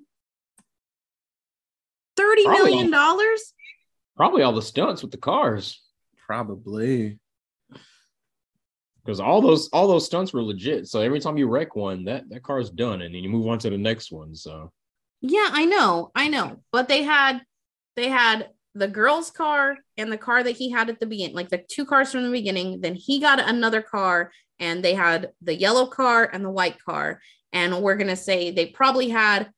30 2.18 2.43
Probably. 2.43 2.72
million 2.72 2.91
dollars 2.91 3.53
Probably 4.16 4.43
all 4.43 4.53
the 4.53 4.61
stunts 4.61 5.01
with 5.01 5.11
the 5.11 5.18
cars. 5.18 5.82
Probably. 6.28 7.20
Because 9.03 9.20
all 9.20 9.41
those 9.41 9.70
all 9.74 9.88
those 9.88 10.05
stunts 10.05 10.32
were 10.32 10.43
legit. 10.43 10.88
So 10.88 11.01
every 11.01 11.20
time 11.20 11.38
you 11.38 11.47
wreck 11.47 11.76
one, 11.76 12.05
that 12.05 12.30
that 12.30 12.43
car's 12.43 12.70
done, 12.70 13.01
and 13.01 13.14
then 13.14 13.24
you 13.24 13.30
move 13.30 13.47
on 13.47 13.59
to 13.59 13.70
the 13.70 13.78
next 13.78 14.11
one. 14.11 14.36
So 14.36 14.72
Yeah, 15.22 15.49
I 15.51 15.66
know, 15.66 16.11
I 16.16 16.30
know. 16.30 16.61
But 16.72 16.88
they 16.88 17.03
had 17.03 17.41
they 17.95 18.07
had 18.07 18.49
the 18.76 18.88
girl's 18.88 19.30
car 19.30 19.78
and 19.97 20.11
the 20.11 20.18
car 20.18 20.41
that 20.43 20.55
he 20.55 20.70
had 20.70 20.89
at 20.89 20.99
the 20.99 21.05
beginning, 21.05 21.36
like 21.36 21.49
the 21.49 21.64
two 21.70 21.86
cars 21.86 22.11
from 22.11 22.24
the 22.24 22.32
beginning. 22.32 22.82
Then 22.82 22.95
he 22.95 23.20
got 23.20 23.39
another 23.39 23.82
car, 23.82 24.32
and 24.59 24.84
they 24.84 24.93
had 24.93 25.32
the 25.41 25.55
yellow 25.55 25.88
car 25.88 26.30
and 26.32 26.45
the 26.45 26.49
white 26.49 26.82
car. 26.84 27.20
And 27.51 27.82
we're 27.82 27.97
gonna 27.97 28.16
say 28.16 28.51
they 28.51 28.68
probably 28.68 29.09
had 29.09 29.51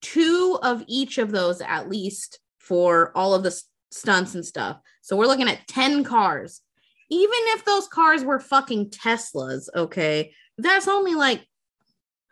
two 0.00 0.58
of 0.62 0.84
each 0.86 1.18
of 1.18 1.30
those 1.30 1.60
at 1.60 1.88
least 1.88 2.40
for 2.58 3.12
all 3.16 3.34
of 3.34 3.42
the 3.42 3.62
stunts 3.90 4.34
and 4.34 4.44
stuff. 4.44 4.78
So 5.02 5.16
we're 5.16 5.26
looking 5.26 5.48
at 5.48 5.66
10 5.68 6.04
cars. 6.04 6.62
Even 7.10 7.36
if 7.48 7.64
those 7.64 7.88
cars 7.88 8.24
were 8.24 8.38
fucking 8.38 8.90
Teslas, 8.90 9.68
okay, 9.74 10.32
that's 10.58 10.86
only 10.86 11.14
like 11.14 11.44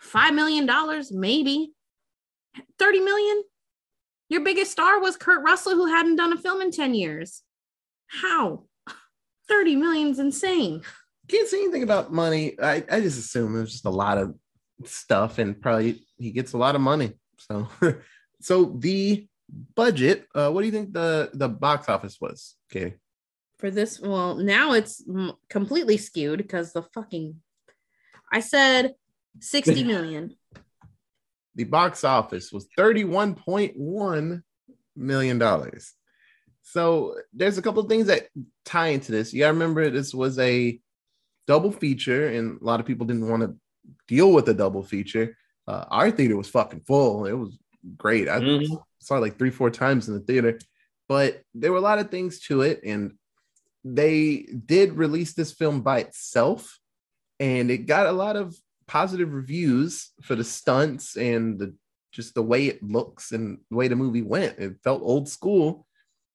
$5 0.02 0.34
million, 0.34 0.68
maybe. 1.10 1.72
30 2.78 3.00
million? 3.00 3.42
Your 4.28 4.42
biggest 4.42 4.70
star 4.70 5.00
was 5.00 5.16
Kurt 5.16 5.42
Russell, 5.42 5.74
who 5.74 5.86
hadn't 5.86 6.16
done 6.16 6.32
a 6.32 6.36
film 6.36 6.60
in 6.60 6.70
10 6.70 6.94
years. 6.94 7.42
How? 8.06 8.64
30 9.48 9.76
million's 9.76 10.18
insane. 10.18 10.82
Can't 11.28 11.48
say 11.48 11.62
anything 11.62 11.82
about 11.82 12.12
money. 12.12 12.56
I, 12.62 12.84
I 12.90 13.00
just 13.00 13.18
assume 13.18 13.56
it 13.56 13.60
was 13.60 13.72
just 13.72 13.84
a 13.84 13.90
lot 13.90 14.18
of 14.18 14.34
stuff 14.84 15.38
and 15.38 15.60
probably 15.60 16.04
he 16.18 16.30
gets 16.30 16.52
a 16.52 16.58
lot 16.58 16.74
of 16.74 16.80
money. 16.80 17.14
So 17.50 17.68
so 18.40 18.76
the 18.78 19.26
budget, 19.74 20.26
uh, 20.34 20.50
what 20.50 20.60
do 20.60 20.66
you 20.66 20.72
think 20.72 20.92
the 20.92 21.30
the 21.32 21.48
box 21.48 21.88
office 21.88 22.18
was? 22.20 22.56
Okay. 22.70 22.94
For 23.58 23.70
this, 23.70 23.98
well, 23.98 24.36
now 24.36 24.72
it's 24.72 25.02
completely 25.48 25.96
skewed 25.96 26.38
because 26.38 26.72
the 26.72 26.82
fucking. 26.94 27.40
I 28.30 28.40
said 28.40 28.94
60 29.40 29.82
million. 29.94 30.36
The 31.56 31.64
box 31.64 32.04
office 32.04 32.52
was 32.52 32.68
$31.1 32.78 34.42
million. 34.94 35.72
So 36.62 37.16
there's 37.32 37.58
a 37.58 37.62
couple 37.62 37.82
of 37.82 37.88
things 37.88 38.06
that 38.06 38.28
tie 38.64 38.88
into 38.88 39.10
this. 39.10 39.32
You 39.32 39.40
gotta 39.40 39.54
remember 39.54 39.90
this 39.90 40.14
was 40.14 40.38
a 40.38 40.78
double 41.48 41.72
feature, 41.72 42.28
and 42.28 42.60
a 42.60 42.64
lot 42.64 42.78
of 42.78 42.86
people 42.86 43.06
didn't 43.06 43.28
want 43.28 43.42
to 43.42 43.56
deal 44.06 44.32
with 44.32 44.48
a 44.48 44.54
double 44.54 44.84
feature. 44.84 45.36
Uh, 45.68 45.84
our 45.90 46.10
theater 46.10 46.34
was 46.34 46.48
fucking 46.48 46.80
full. 46.80 47.26
It 47.26 47.34
was 47.34 47.58
great. 47.98 48.26
I 48.26 48.40
Mhm. 48.40 48.82
saw 49.00 49.16
it 49.16 49.20
like 49.20 49.38
three, 49.38 49.50
four 49.50 49.70
times 49.70 50.08
in 50.08 50.14
the 50.14 50.20
theater, 50.20 50.58
but 51.08 51.42
there 51.54 51.70
were 51.70 51.78
a 51.78 51.82
lot 51.82 51.98
of 51.98 52.10
things 52.10 52.40
to 52.46 52.62
it, 52.62 52.80
and 52.82 53.18
they 53.84 54.48
did 54.64 54.94
release 54.94 55.34
this 55.34 55.52
film 55.52 55.82
by 55.82 56.00
itself, 56.00 56.78
and 57.38 57.70
it 57.70 57.86
got 57.86 58.06
a 58.06 58.12
lot 58.12 58.36
of 58.36 58.56
positive 58.86 59.30
reviews 59.34 60.10
for 60.22 60.34
the 60.34 60.44
stunts 60.44 61.16
and 61.16 61.58
the 61.58 61.74
just 62.10 62.34
the 62.34 62.42
way 62.42 62.66
it 62.66 62.82
looks 62.82 63.32
and 63.32 63.58
the 63.68 63.76
way 63.76 63.86
the 63.88 63.94
movie 63.94 64.22
went. 64.22 64.58
It 64.58 64.82
felt 64.82 65.02
old 65.02 65.28
school. 65.28 65.86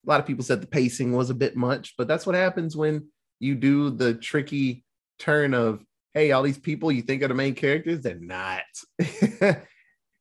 A 0.05 0.09
lot 0.09 0.19
of 0.19 0.27
people 0.27 0.43
said 0.43 0.61
the 0.61 0.67
pacing 0.67 1.11
was 1.11 1.31
a 1.31 1.33
bit 1.33 1.55
much, 1.55 1.95
but 1.97 2.07
that's 2.07 2.27
what 2.27 2.35
happens 2.35 2.77
when 2.77 3.07
you 3.39 3.55
do 3.55 3.89
the 3.89 4.13
tricky 4.13 4.85
turn 5.17 5.55
of 5.55 5.83
hey, 6.13 6.31
all 6.31 6.43
these 6.43 6.57
people 6.57 6.91
you 6.91 7.01
think 7.01 7.23
are 7.23 7.27
the 7.27 7.33
main 7.33 7.55
characters, 7.55 8.01
they're 8.01 8.15
not. 8.19 8.63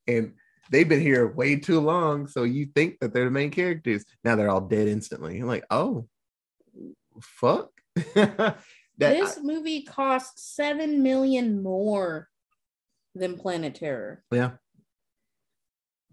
and 0.07 0.35
they've 0.71 0.89
been 0.89 1.01
here 1.01 1.27
way 1.27 1.57
too 1.57 1.81
long. 1.81 2.27
So 2.27 2.45
you 2.45 2.67
think 2.75 3.01
that 3.01 3.13
they're 3.13 3.27
the 3.27 3.31
main 3.31 3.51
characters. 3.51 4.05
Now 4.25 4.37
they're 4.37 4.51
all 4.51 4.61
dead 4.61 4.89
instantly. 4.89 5.37
You're 5.37 5.47
like, 5.47 5.65
oh, 5.71 6.07
fuck. 7.21 7.71
That 8.99 9.15
this 9.15 9.39
movie 9.43 9.83
cost 9.83 10.55
seven 10.55 11.03
million 11.03 11.63
more 11.63 12.29
than 13.15 13.37
Planet 13.37 13.75
Terror. 13.75 14.23
yeah. 14.31 14.53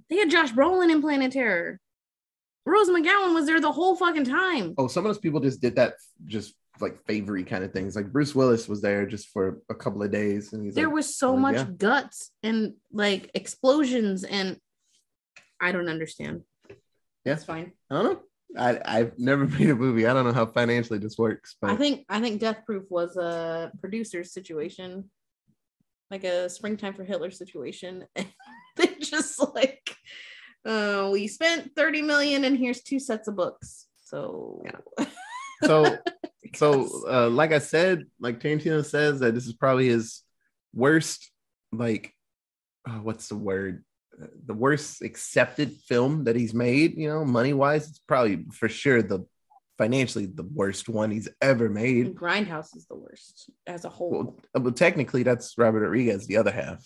They 0.10 0.18
had 0.18 0.32
Josh 0.32 0.52
Brolin 0.52 0.90
in 0.90 1.02
Planet 1.02 1.32
Terror. 1.32 1.80
Rose 2.66 2.90
McGowan 2.90 3.34
was 3.36 3.46
there 3.46 3.62
the 3.62 3.72
whole 3.72 3.96
fucking 3.96 4.24
time. 4.24 4.74
Oh, 4.78 4.88
some 4.88 5.06
of 5.06 5.10
those 5.10 5.20
people 5.20 5.40
just 5.40 5.62
did 5.62 5.76
that 5.76 5.96
just 6.26 6.56
like 6.82 7.04
favory 7.06 7.44
kind 7.44 7.64
of 7.64 7.72
things. 7.72 7.96
Like 7.96 8.12
Bruce 8.12 8.36
Willis 8.36 8.68
was 8.68 8.82
there 8.82 9.06
just 9.06 9.30
for 9.30 9.62
a 9.70 9.76
couple 9.76 10.04
of 10.04 10.12
days, 10.12 10.54
and 10.54 10.64
he's 10.64 10.76
there 10.76 10.86
like, 10.86 10.96
was 10.96 11.18
so 11.18 11.32
oh, 11.32 11.38
much 11.38 11.56
yeah. 11.56 11.66
guts 11.78 12.32
and 12.44 12.74
like 12.92 13.32
explosions, 13.34 14.24
and 14.24 14.58
I 15.62 15.72
don't 15.72 15.90
understand. 15.90 16.42
Yeah. 17.26 17.34
It's 17.34 17.44
fine. 17.44 17.74
I 17.90 17.96
don't 17.96 18.04
know. 18.06 18.20
I 18.58 18.80
I've 18.84 19.20
never 19.20 19.46
made 19.60 19.70
a 19.70 19.76
movie. 19.76 20.08
I 20.08 20.14
don't 20.14 20.26
know 20.26 20.34
how 20.34 20.46
financially 20.46 21.00
this 21.00 21.18
works, 21.18 21.56
but 21.62 21.72
I 21.72 21.76
think 21.76 22.06
I 22.10 22.20
think 22.20 22.40
Death 22.40 22.64
Proof 22.66 22.84
was 22.90 23.18
a 23.18 23.72
producer's 23.80 24.34
situation, 24.34 25.10
like 26.10 26.24
a 26.24 26.50
springtime 26.50 26.94
for 26.94 27.04
Hitler 27.04 27.32
situation. 27.32 28.06
they 28.16 28.88
just 29.00 29.40
like, 29.54 29.96
uh, 30.66 31.10
we 31.12 31.28
spent 31.28 31.76
thirty 31.76 32.02
million, 32.02 32.44
and 32.44 32.58
here's 32.58 32.82
two 32.82 33.00
sets 33.00 33.28
of 33.28 33.36
books. 33.36 33.88
So 34.04 34.64
so 34.96 35.08
so 35.64 35.98
Because- 36.42 37.06
uh, 37.08 37.30
like 37.30 37.52
I 37.52 37.60
said, 37.60 38.06
like 38.20 38.40
Tarantino 38.40 38.84
says 38.86 39.20
that 39.20 39.34
this 39.34 39.46
is 39.48 39.54
probably 39.54 39.90
his 39.90 40.24
worst, 40.74 41.32
like, 41.72 42.14
uh, 42.88 43.00
what's 43.00 43.28
the 43.28 43.36
word? 43.36 43.84
Uh, 44.22 44.28
The 44.46 44.54
worst 44.54 45.02
accepted 45.02 45.74
film 45.88 46.24
that 46.26 46.36
he's 46.36 46.54
made. 46.54 46.98
You 46.98 47.10
know, 47.10 47.26
money 47.26 47.54
wise, 47.54 47.90
it's 47.90 48.00
probably 48.00 48.46
for 48.54 48.70
sure 48.70 49.02
the 49.02 49.26
financially 49.78 50.26
the 50.26 50.44
worst 50.44 50.90
one 50.90 51.10
he's 51.10 51.30
ever 51.42 51.70
made. 51.70 52.14
Grindhouse 52.16 52.76
is 52.76 52.86
the 52.88 52.96
worst 52.96 53.50
as 53.66 53.86
a 53.86 53.90
whole. 53.90 54.12
Well, 54.12 54.40
uh, 54.56 54.60
well, 54.62 54.74
technically, 54.74 55.24
that's 55.24 55.58
Robert 55.58 55.82
Rodriguez, 55.82 56.28
the 56.28 56.38
other 56.38 56.52
half, 56.52 56.86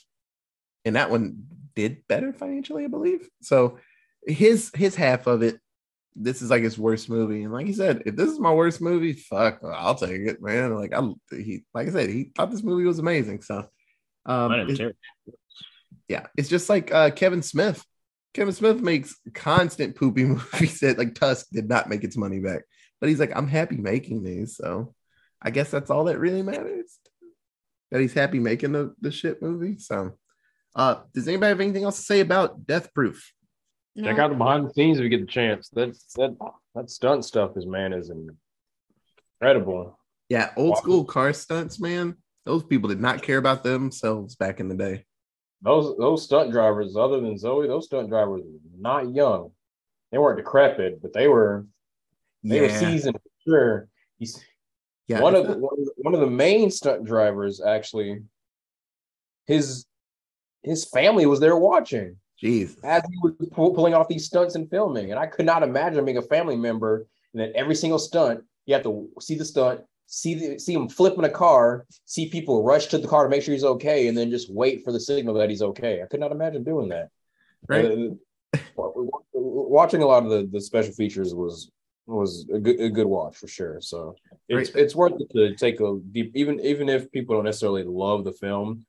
and 0.86 0.96
that 0.96 1.10
one 1.10 1.44
did 1.76 2.04
better 2.08 2.34
financially, 2.34 2.86
I 2.86 2.88
believe. 2.88 3.28
So 3.42 3.80
his 4.28 4.72
his 4.76 4.96
half 4.96 5.26
of 5.28 5.42
it, 5.42 5.60
this 6.16 6.42
is 6.42 6.50
like 6.50 6.64
his 6.64 6.78
worst 6.78 7.10
movie, 7.10 7.44
and 7.44 7.54
like 7.54 7.66
he 7.66 7.74
said, 7.74 8.04
if 8.06 8.16
this 8.16 8.30
is 8.30 8.40
my 8.40 8.54
worst 8.54 8.82
movie, 8.82 9.14
fuck, 9.14 9.60
I'll 9.64 9.96
take 9.96 10.22
it, 10.22 10.42
man. 10.42 10.76
Like 10.76 10.94
I, 10.94 11.02
he, 11.32 11.64
like 11.74 11.88
I 11.88 11.92
said, 11.92 12.10
he 12.10 12.32
thought 12.36 12.52
this 12.52 12.64
movie 12.64 12.86
was 12.86 13.00
amazing. 13.00 13.42
So, 13.42 13.68
um, 14.26 14.68
Terror. 14.76 14.94
yeah, 16.08 16.28
it's 16.38 16.50
just 16.50 16.70
like 16.70 16.94
uh, 16.94 17.12
Kevin 17.12 17.42
Smith. 17.42 17.84
Kevin 18.34 18.54
Smith 18.54 18.82
makes 18.82 19.16
constant 19.34 19.96
poopy 19.96 20.26
movies 20.26 20.80
that 20.80 20.98
like 20.98 21.16
Tusk 21.16 21.48
did 21.52 21.70
not 21.70 21.90
make 21.90 22.04
its 22.04 22.18
money 22.18 22.40
back, 22.40 22.64
but 23.00 23.10
he's 23.10 23.20
like, 23.20 23.36
I'm 23.36 23.48
happy 23.48 23.78
making 23.78 24.24
these, 24.24 24.56
so 24.56 24.94
I 25.42 25.50
guess 25.50 25.70
that's 25.70 25.90
all 25.90 26.06
that 26.06 26.20
really 26.20 26.42
matters. 26.42 27.00
That 27.92 28.02
he's 28.02 28.14
happy 28.14 28.40
making 28.40 28.72
the, 28.72 28.96
the 29.02 29.12
shit 29.12 29.42
movie. 29.42 29.78
So, 29.78 30.18
uh, 30.76 31.02
does 31.14 31.28
anybody 31.28 31.50
have 31.50 31.60
anything 31.62 31.84
else 31.84 31.98
to 31.98 32.04
say 32.04 32.20
about 32.22 32.66
Death 32.66 32.94
Proof? 32.94 33.32
Check 34.02 34.18
out 34.18 34.30
the 34.30 34.36
behind 34.36 34.66
the 34.68 34.74
scenes 34.74 34.98
if 34.98 35.04
you 35.04 35.10
get 35.10 35.22
the 35.22 35.32
chance. 35.32 35.70
That 35.70 35.96
that 36.16 36.36
that 36.74 36.90
stunt 36.90 37.26
stuff 37.26 37.56
is 37.56 37.66
man 37.68 37.94
is 37.94 38.12
incredible. 39.40 40.00
Yeah, 40.30 40.52
old 40.58 40.72
Wow. 40.72 40.76
school 40.76 41.06
car 41.06 41.34
stunts, 41.34 41.80
man. 41.80 42.18
Those 42.46 42.64
people 42.64 42.90
did 42.90 43.00
not 43.00 43.22
care 43.22 43.38
about 43.38 43.64
themselves 43.64 44.36
back 44.36 44.60
in 44.60 44.68
the 44.68 44.76
day. 44.76 45.06
Those 45.62 45.96
those 45.98 46.24
stunt 46.24 46.52
drivers, 46.52 46.96
other 46.96 47.22
than 47.22 47.38
Zoe, 47.38 47.68
those 47.68 47.86
stunt 47.86 48.10
drivers 48.10 48.42
were 48.44 48.60
not 48.80 49.14
young. 49.14 49.52
They 50.12 50.18
weren't 50.18 50.38
decrepit, 50.38 51.02
but 51.02 51.14
they 51.14 51.28
were 51.28 51.68
they 52.44 52.62
were 52.62 52.70
seasoned 52.70 53.16
for 53.16 53.30
sure. 53.50 53.90
He's 54.18 54.44
Yeah, 55.08 55.22
one 55.22 55.36
of 55.36 55.46
the, 55.48 55.54
one 55.58 55.80
of 55.80 55.86
the 55.86 55.92
one 55.98 56.14
of 56.16 56.20
the 56.20 56.28
main 56.30 56.72
stunt 56.72 57.06
drivers 57.06 57.62
actually. 57.62 58.24
His 59.46 59.86
his 60.64 60.86
family 60.86 61.26
was 61.26 61.40
there 61.40 61.56
watching 61.58 62.18
Jesus. 62.44 62.78
as 62.84 63.02
he 63.10 63.18
was 63.22 63.34
pull, 63.52 63.74
pulling 63.74 63.94
off 63.94 64.08
these 64.08 64.26
stunts 64.26 64.56
and 64.56 64.70
filming, 64.70 65.12
and 65.12 65.20
I 65.20 65.26
could 65.26 65.46
not 65.46 65.64
imagine 65.64 66.06
being 66.06 66.18
a 66.18 66.22
family 66.22 66.56
member 66.56 67.08
and 67.34 67.42
then 67.42 67.52
every 67.56 67.76
single 67.76 68.00
stunt 68.00 68.44
you 68.66 68.74
have 68.74 68.84
to 68.84 69.10
see 69.20 69.36
the 69.36 69.46
stunt, 69.46 69.82
see 70.08 70.36
the, 70.36 70.60
see 70.60 70.74
him 70.74 70.88
flipping 70.88 71.26
a 71.26 71.30
car, 71.30 71.86
see 72.06 72.30
people 72.30 72.64
rush 72.64 72.88
to 72.88 72.98
the 72.98 73.08
car 73.08 73.24
to 73.24 73.30
make 73.30 73.44
sure 73.44 73.54
he's 73.54 73.64
okay, 73.64 74.08
and 74.08 74.18
then 74.18 74.30
just 74.30 74.54
wait 74.54 74.84
for 74.84 74.92
the 74.92 75.00
signal 75.00 75.34
that 75.36 75.50
he's 75.50 75.62
okay. 75.62 76.02
I 76.02 76.06
could 76.06 76.20
not 76.20 76.32
imagine 76.32 76.64
doing 76.64 76.90
that. 76.90 77.10
Right. 77.68 77.86
Uh, 77.86 78.16
watching 79.34 80.02
a 80.02 80.06
lot 80.06 80.24
of 80.24 80.30
the, 80.30 80.48
the 80.52 80.62
special 80.62 80.94
features 80.94 81.34
was 81.34 81.72
was 82.06 82.46
a 82.54 82.60
good 82.60 82.80
a 82.80 82.90
good 82.90 83.08
watch 83.08 83.38
for 83.38 83.48
sure. 83.48 83.80
So 83.82 84.16
it's 84.50 84.74
Right. 84.74 84.84
it's 84.84 84.96
worth 84.96 85.14
it 85.20 85.30
to 85.32 85.56
take 85.56 85.80
a 85.80 86.00
deep 86.12 86.32
even 86.36 86.60
even 86.60 86.90
if 86.90 87.12
people 87.12 87.36
don't 87.36 87.46
necessarily 87.46 87.84
love 87.84 88.24
the 88.24 88.34
film. 88.34 88.86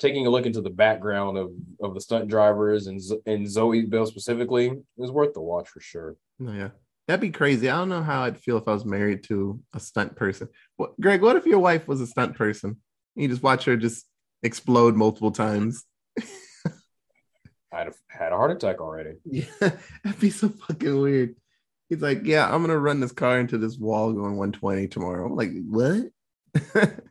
Taking 0.00 0.26
a 0.26 0.30
look 0.30 0.46
into 0.46 0.60
the 0.60 0.70
background 0.70 1.38
of, 1.38 1.52
of 1.80 1.94
the 1.94 2.00
stunt 2.00 2.28
drivers 2.28 2.86
and 2.86 3.00
and 3.26 3.48
Zoe 3.48 3.82
Bell 3.82 4.06
specifically 4.06 4.72
is 4.98 5.12
worth 5.12 5.34
the 5.34 5.40
watch 5.40 5.68
for 5.68 5.80
sure. 5.80 6.16
Oh, 6.44 6.52
yeah. 6.52 6.70
That'd 7.06 7.20
be 7.20 7.30
crazy. 7.30 7.68
I 7.68 7.76
don't 7.76 7.88
know 7.88 8.02
how 8.02 8.22
I'd 8.22 8.38
feel 8.38 8.56
if 8.56 8.68
I 8.68 8.72
was 8.72 8.84
married 8.84 9.24
to 9.24 9.60
a 9.74 9.80
stunt 9.80 10.16
person. 10.16 10.48
What, 10.76 10.98
Greg, 11.00 11.22
what 11.22 11.36
if 11.36 11.44
your 11.44 11.58
wife 11.58 11.86
was 11.86 12.00
a 12.00 12.06
stunt 12.06 12.36
person? 12.36 12.78
You 13.14 13.28
just 13.28 13.42
watch 13.42 13.64
her 13.64 13.76
just 13.76 14.06
explode 14.42 14.94
multiple 14.94 15.32
times. 15.32 15.84
I'd 17.72 17.86
have 17.86 17.96
had 18.08 18.32
a 18.32 18.36
heart 18.36 18.52
attack 18.52 18.80
already. 18.80 19.14
Yeah, 19.24 19.44
that'd 19.60 20.20
be 20.20 20.30
so 20.30 20.48
fucking 20.48 21.00
weird. 21.00 21.36
He's 21.88 22.00
like, 22.00 22.24
Yeah, 22.24 22.52
I'm 22.52 22.62
gonna 22.62 22.78
run 22.78 23.00
this 23.00 23.12
car 23.12 23.38
into 23.40 23.58
this 23.58 23.76
wall 23.76 24.12
going 24.12 24.36
120 24.36 24.88
tomorrow. 24.88 25.26
I'm 25.26 25.36
like, 25.36 25.50
What? 25.68 26.10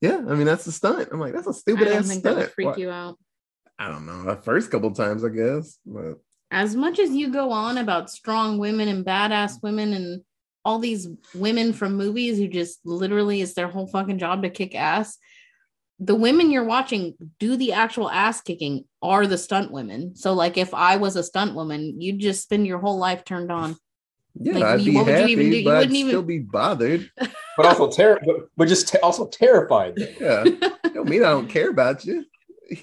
yeah, 0.00 0.16
I 0.16 0.34
mean, 0.34 0.46
that's 0.46 0.66
a 0.66 0.72
stunt. 0.72 1.08
I'm 1.12 1.20
like, 1.20 1.32
That's 1.34 1.46
a 1.46 1.52
stupid 1.52 1.84
don't 1.86 1.96
ass 1.98 2.08
think 2.08 2.22
that 2.22 2.30
stunt. 2.32 2.38
would 2.46 2.52
freak 2.52 2.68
Why- 2.68 2.76
you 2.76 2.90
out. 2.90 3.18
I 3.78 3.88
don't 3.88 4.04
know. 4.06 4.24
The 4.24 4.36
first 4.36 4.70
couple 4.70 4.90
times, 4.92 5.24
I 5.24 5.28
guess. 5.30 5.78
But 5.86 6.18
As 6.50 6.76
much 6.76 6.98
as 6.98 7.10
you 7.10 7.30
go 7.32 7.50
on 7.50 7.78
about 7.78 8.10
strong 8.10 8.58
women 8.58 8.88
and 8.88 9.04
badass 9.06 9.62
women 9.62 9.94
and 9.94 10.22
all 10.66 10.78
these 10.78 11.08
women 11.34 11.72
from 11.72 11.96
movies 11.96 12.36
who 12.36 12.46
just 12.46 12.80
literally 12.84 13.40
is 13.40 13.54
their 13.54 13.68
whole 13.68 13.86
fucking 13.86 14.18
job 14.18 14.42
to 14.42 14.50
kick 14.50 14.74
ass. 14.74 15.16
The 15.98 16.14
women 16.14 16.50
you're 16.50 16.64
watching 16.64 17.14
do 17.38 17.56
the 17.56 17.72
actual 17.72 18.10
ass 18.10 18.40
kicking 18.42 18.84
are 19.02 19.26
the 19.26 19.38
stunt 19.38 19.70
women. 19.72 20.14
So, 20.16 20.32
like, 20.34 20.58
if 20.58 20.74
I 20.74 20.96
was 20.96 21.16
a 21.16 21.22
stunt 21.22 21.54
woman, 21.54 22.00
you'd 22.00 22.18
just 22.20 22.42
spend 22.42 22.66
your 22.66 22.78
whole 22.78 22.98
life 22.98 23.24
turned 23.24 23.50
on. 23.50 23.76
yeah, 24.40 24.52
Like, 24.54 24.62
I'd 24.64 24.80
you- 24.80 24.92
be 24.92 24.96
what 24.96 25.06
would 25.06 25.12
you 25.12 25.16
happy, 25.20 25.32
even 25.32 25.50
do? 25.50 25.56
You 25.56 25.64
but 25.64 25.74
I'd 25.74 25.78
wouldn't 25.78 25.96
even- 25.96 26.10
still 26.10 26.22
be 26.22 26.38
bothered. 26.40 27.10
But 27.56 27.66
also 27.66 27.90
ter- 27.90 28.20
but, 28.24 28.36
but 28.56 28.68
just 28.68 28.88
te- 28.88 28.98
also 28.98 29.26
terrified. 29.28 29.94
Yeah. 30.20 30.44
don't 30.94 31.08
mean 31.08 31.24
I 31.24 31.30
don't 31.30 31.48
care 31.48 31.70
about 31.70 32.04
you. 32.04 32.24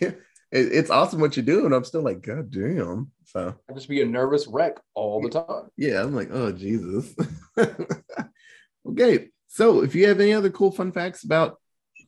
Yeah. 0.02 0.12
It- 0.52 0.72
it's 0.74 0.90
awesome 0.90 1.20
what 1.22 1.38
you 1.38 1.44
do, 1.44 1.66
and 1.66 1.74
I'm 1.74 1.84
still 1.86 2.02
like, 2.02 2.22
God 2.22 2.52
damn. 2.52 3.12
So 3.26 3.54
I'd 3.70 3.76
just 3.76 3.88
be 3.90 4.02
a 4.02 4.06
nervous 4.06 4.48
wreck 4.48 4.78
all 4.94 5.22
the 5.22 5.30
time. 5.30 5.70
yeah, 5.78 6.02
I'm 6.02 6.14
like, 6.16 6.30
oh 6.32 6.52
Jesus. 6.52 7.14
okay. 8.90 9.30
So 9.48 9.82
if 9.84 9.96
you 9.96 10.08
have 10.08 10.20
any 10.20 10.34
other 10.34 10.50
cool 10.50 10.72
fun 10.72 10.92
facts 10.92 11.24
about 11.24 11.58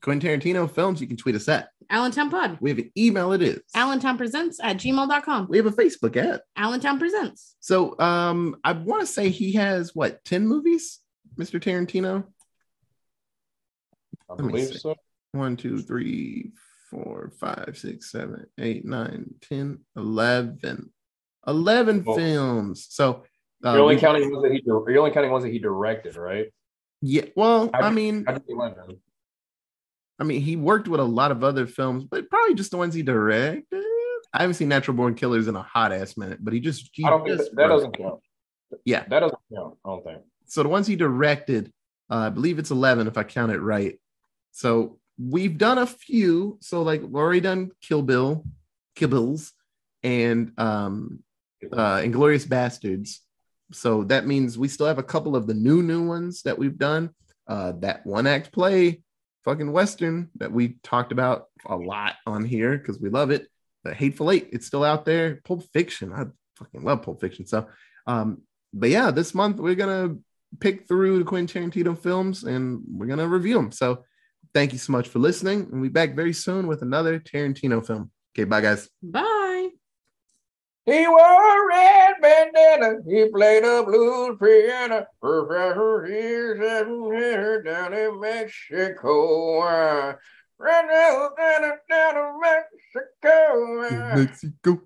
Quentin 0.02 0.40
Tarantino 0.40 0.69
films, 0.69 1.02
you 1.02 1.07
can 1.07 1.18
tweet 1.18 1.36
us 1.36 1.48
at. 1.49 1.69
Allentown 1.90 2.30
Pod. 2.30 2.57
We 2.61 2.69
have 2.69 2.80
an 2.80 2.91
email, 2.98 3.31
it 3.34 3.41
is. 3.41 3.60
Allentown 3.76 4.18
Presents 4.18 4.60
at 4.61 4.77
gmail.com. 4.77 5.48
We 5.49 5.57
have 5.57 5.65
a 5.65 5.72
Facebook 5.72 6.15
at. 6.18 6.44
Allentown 6.56 6.99
Presents. 6.99 7.56
So 7.60 7.98
um, 7.99 8.57
I 8.64 8.73
want 8.73 9.02
to 9.02 9.07
say 9.07 9.30
he 9.30 9.53
has 9.53 9.95
what 9.95 10.23
10 10.26 10.48
movies, 10.48 10.99
Mr. 11.38 11.60
Tarantino? 11.60 12.26
I 14.30 14.34
Let 14.34 14.47
believe 14.51 14.76
so. 14.77 14.95
One, 15.31 15.57
two, 15.57 15.81
three, 15.81 16.51
four, 16.89 17.31
five, 17.39 17.76
six, 17.76 18.11
seven, 18.11 18.45
eight, 18.60 18.85
nine, 18.85 19.34
10, 19.41 19.80
11. 19.95 20.91
11 21.47 22.03
Oh. 22.07 22.15
films. 22.15 22.88
So 22.89 23.23
uh, 23.65 23.73
You're 23.73 23.81
only 23.81 23.97
counting 23.97 24.31
ones 24.31 24.43
that 24.43 24.51
he 24.51 24.61
you're 24.65 24.97
only 24.99 25.11
counting 25.11 25.31
ones 25.31 25.43
that 25.43 25.51
he 25.51 25.60
directed, 25.60 26.15
right? 26.15 26.47
yeah, 27.01 27.26
well, 27.35 27.69
I- 27.73 27.81
I 27.88 27.89
mean, 27.91 28.26
I. 28.27 28.39
I 30.22 30.26
mean, 30.26 30.41
he 30.41 30.57
worked 30.57 30.89
with 30.89 30.99
a 30.99 31.03
lot 31.06 31.31
of 31.31 31.43
other 31.45 31.65
films, 31.65 32.03
but 32.03 32.30
probably 32.30 32.53
just 32.53 32.72
the 32.72 32.77
ones 32.77 32.93
he 32.93 33.03
directed. 33.03 33.65
I 34.34 34.41
haven't 34.41 34.56
seen 34.56 34.68
Natural 34.68 34.95
Born 34.97 35.15
Killers 35.15 35.47
in 35.47 35.56
a 35.56 35.61
hot 35.64 35.93
ass 35.93 36.18
minute, 36.18 36.39
but 36.43 36.53
he 36.53 36.60
just 36.60 36.89
he 36.91 37.06
I 37.06 37.10
don't 37.10 37.23
think 37.26 37.38
just 37.38 37.51
that, 37.51 37.56
that 37.56 37.68
doesn't 37.69 37.97
count. 37.97 38.19
Yeah. 38.84 39.06
that 39.07 39.19
doesn't 39.22 39.39
count. 39.56 39.77
I 39.85 39.89
don't 39.89 40.03
think. 40.03 40.22
So 40.45 40.61
the 40.61 40.69
ones 40.69 40.88
he 40.88 40.95
directed, 40.97 41.72
uh, 42.11 42.15
I 42.15 42.30
believe 42.30 42.60
it's 42.60 42.69
eleven 42.72 43.07
if 43.07 43.18
I 43.18 43.23
count 43.23 43.51
it 43.53 43.60
right. 43.60 43.97
So 44.52 45.00
we've 45.20 45.58
done 45.58 45.78
a 45.78 45.86
few. 45.88 46.58
So 46.62 46.82
like 46.82 47.02
we've 47.02 47.16
already 47.16 47.42
done 47.42 47.72
Kill 47.82 48.02
Bill, 48.02 48.46
Kill 48.96 49.10
Bills, 49.10 49.54
and 50.04 50.52
um, 50.58 51.24
uh, 51.72 51.98
Inglourious 51.98 52.48
Basterds. 52.48 53.18
So 53.72 54.04
that 54.06 54.26
means 54.26 54.58
we 54.58 54.68
still 54.68 54.88
have 54.88 54.98
a 54.98 55.04
couple 55.04 55.36
of 55.36 55.46
the 55.46 55.54
new 55.54 55.84
new 55.84 56.08
ones 56.08 56.42
that 56.44 56.58
we've 56.58 56.78
done. 56.78 57.12
Uh, 57.48 57.74
that 57.80 58.06
one 58.06 58.28
act 58.28 58.52
play, 58.52 59.02
fucking 59.44 59.72
western 59.72 60.30
that 60.36 60.52
we 60.52 60.78
talked 60.84 61.12
about 61.12 61.46
a 61.66 61.76
lot 61.76 62.16
on 62.26 62.46
here 62.46 62.78
because 62.78 63.00
we 63.00 63.10
love 63.10 63.32
it. 63.32 63.48
The 63.84 63.94
Hateful 63.94 64.32
Eight, 64.32 64.50
it's 64.52 64.68
still 64.68 64.84
out 64.84 65.06
there. 65.06 65.42
Pulp 65.46 65.64
Fiction, 65.74 66.14
I 66.14 66.26
fucking 66.58 66.84
love 66.84 67.02
Pulp 67.02 67.22
Fiction. 67.22 67.46
So, 67.46 67.68
um, 68.08 68.42
but 68.74 68.90
yeah, 68.90 69.12
this 69.12 69.34
month 69.34 69.58
we're 69.58 69.76
gonna 69.76 70.16
pick 70.60 70.88
through 70.88 71.20
the 71.20 71.26
Quentin 71.26 71.70
Tarantino 71.72 71.98
films 71.98 72.44
and 72.44 72.82
we're 72.88 73.08
gonna 73.08 73.28
review 73.28 73.56
them. 73.56 73.72
So 73.72 74.04
thank 74.54 74.74
you 74.74 74.80
so 74.80 74.92
much 74.92 75.08
for 75.08 75.20
listening. 75.20 75.62
And 75.62 75.74
we'll 75.74 75.84
be 75.84 75.90
back 75.90 76.16
very 76.16 76.34
soon 76.34 76.68
with 76.68 76.82
another 76.82 77.20
Tarantino 77.20 77.86
film. 77.86 78.12
Okay, 78.36 78.44
bye 78.46 78.62
guys. 78.62 78.90
Bye. 79.02 79.70
He 80.86 81.08
wore 81.08 81.20
a 81.20 81.68
red 81.68 82.14
bandana. 82.22 82.98
He 83.08 83.30
played 83.30 83.64
a 83.64 83.84
blues 83.84 84.38
piano. 84.42 85.06
Professor 85.22 86.06
here's 86.06 86.58
here 86.58 87.62
down 87.64 87.94
in 87.94 88.20
Mexico. 88.20 89.60
Uh, 89.62 90.14
Down 90.66 90.88
down 90.88 91.62
down 91.90 92.16
in 92.18 92.40
Mexico. 92.42 93.88
In 93.88 94.00
Mexico, 94.20 94.82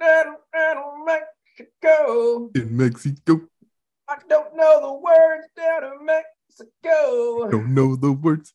Down 0.00 0.36
down 0.54 0.76
in 0.76 1.04
Mexico. 1.04 2.50
in 2.54 2.76
Mexico. 2.76 3.40
I 4.08 4.16
don't 4.28 4.56
know 4.56 4.80
the 4.80 4.92
words 4.94 5.46
down 5.56 5.84
in 5.84 6.06
Mexico. 6.06 7.50
Don't 7.50 7.74
know 7.74 7.96
the 7.96 8.12
words. 8.12 8.54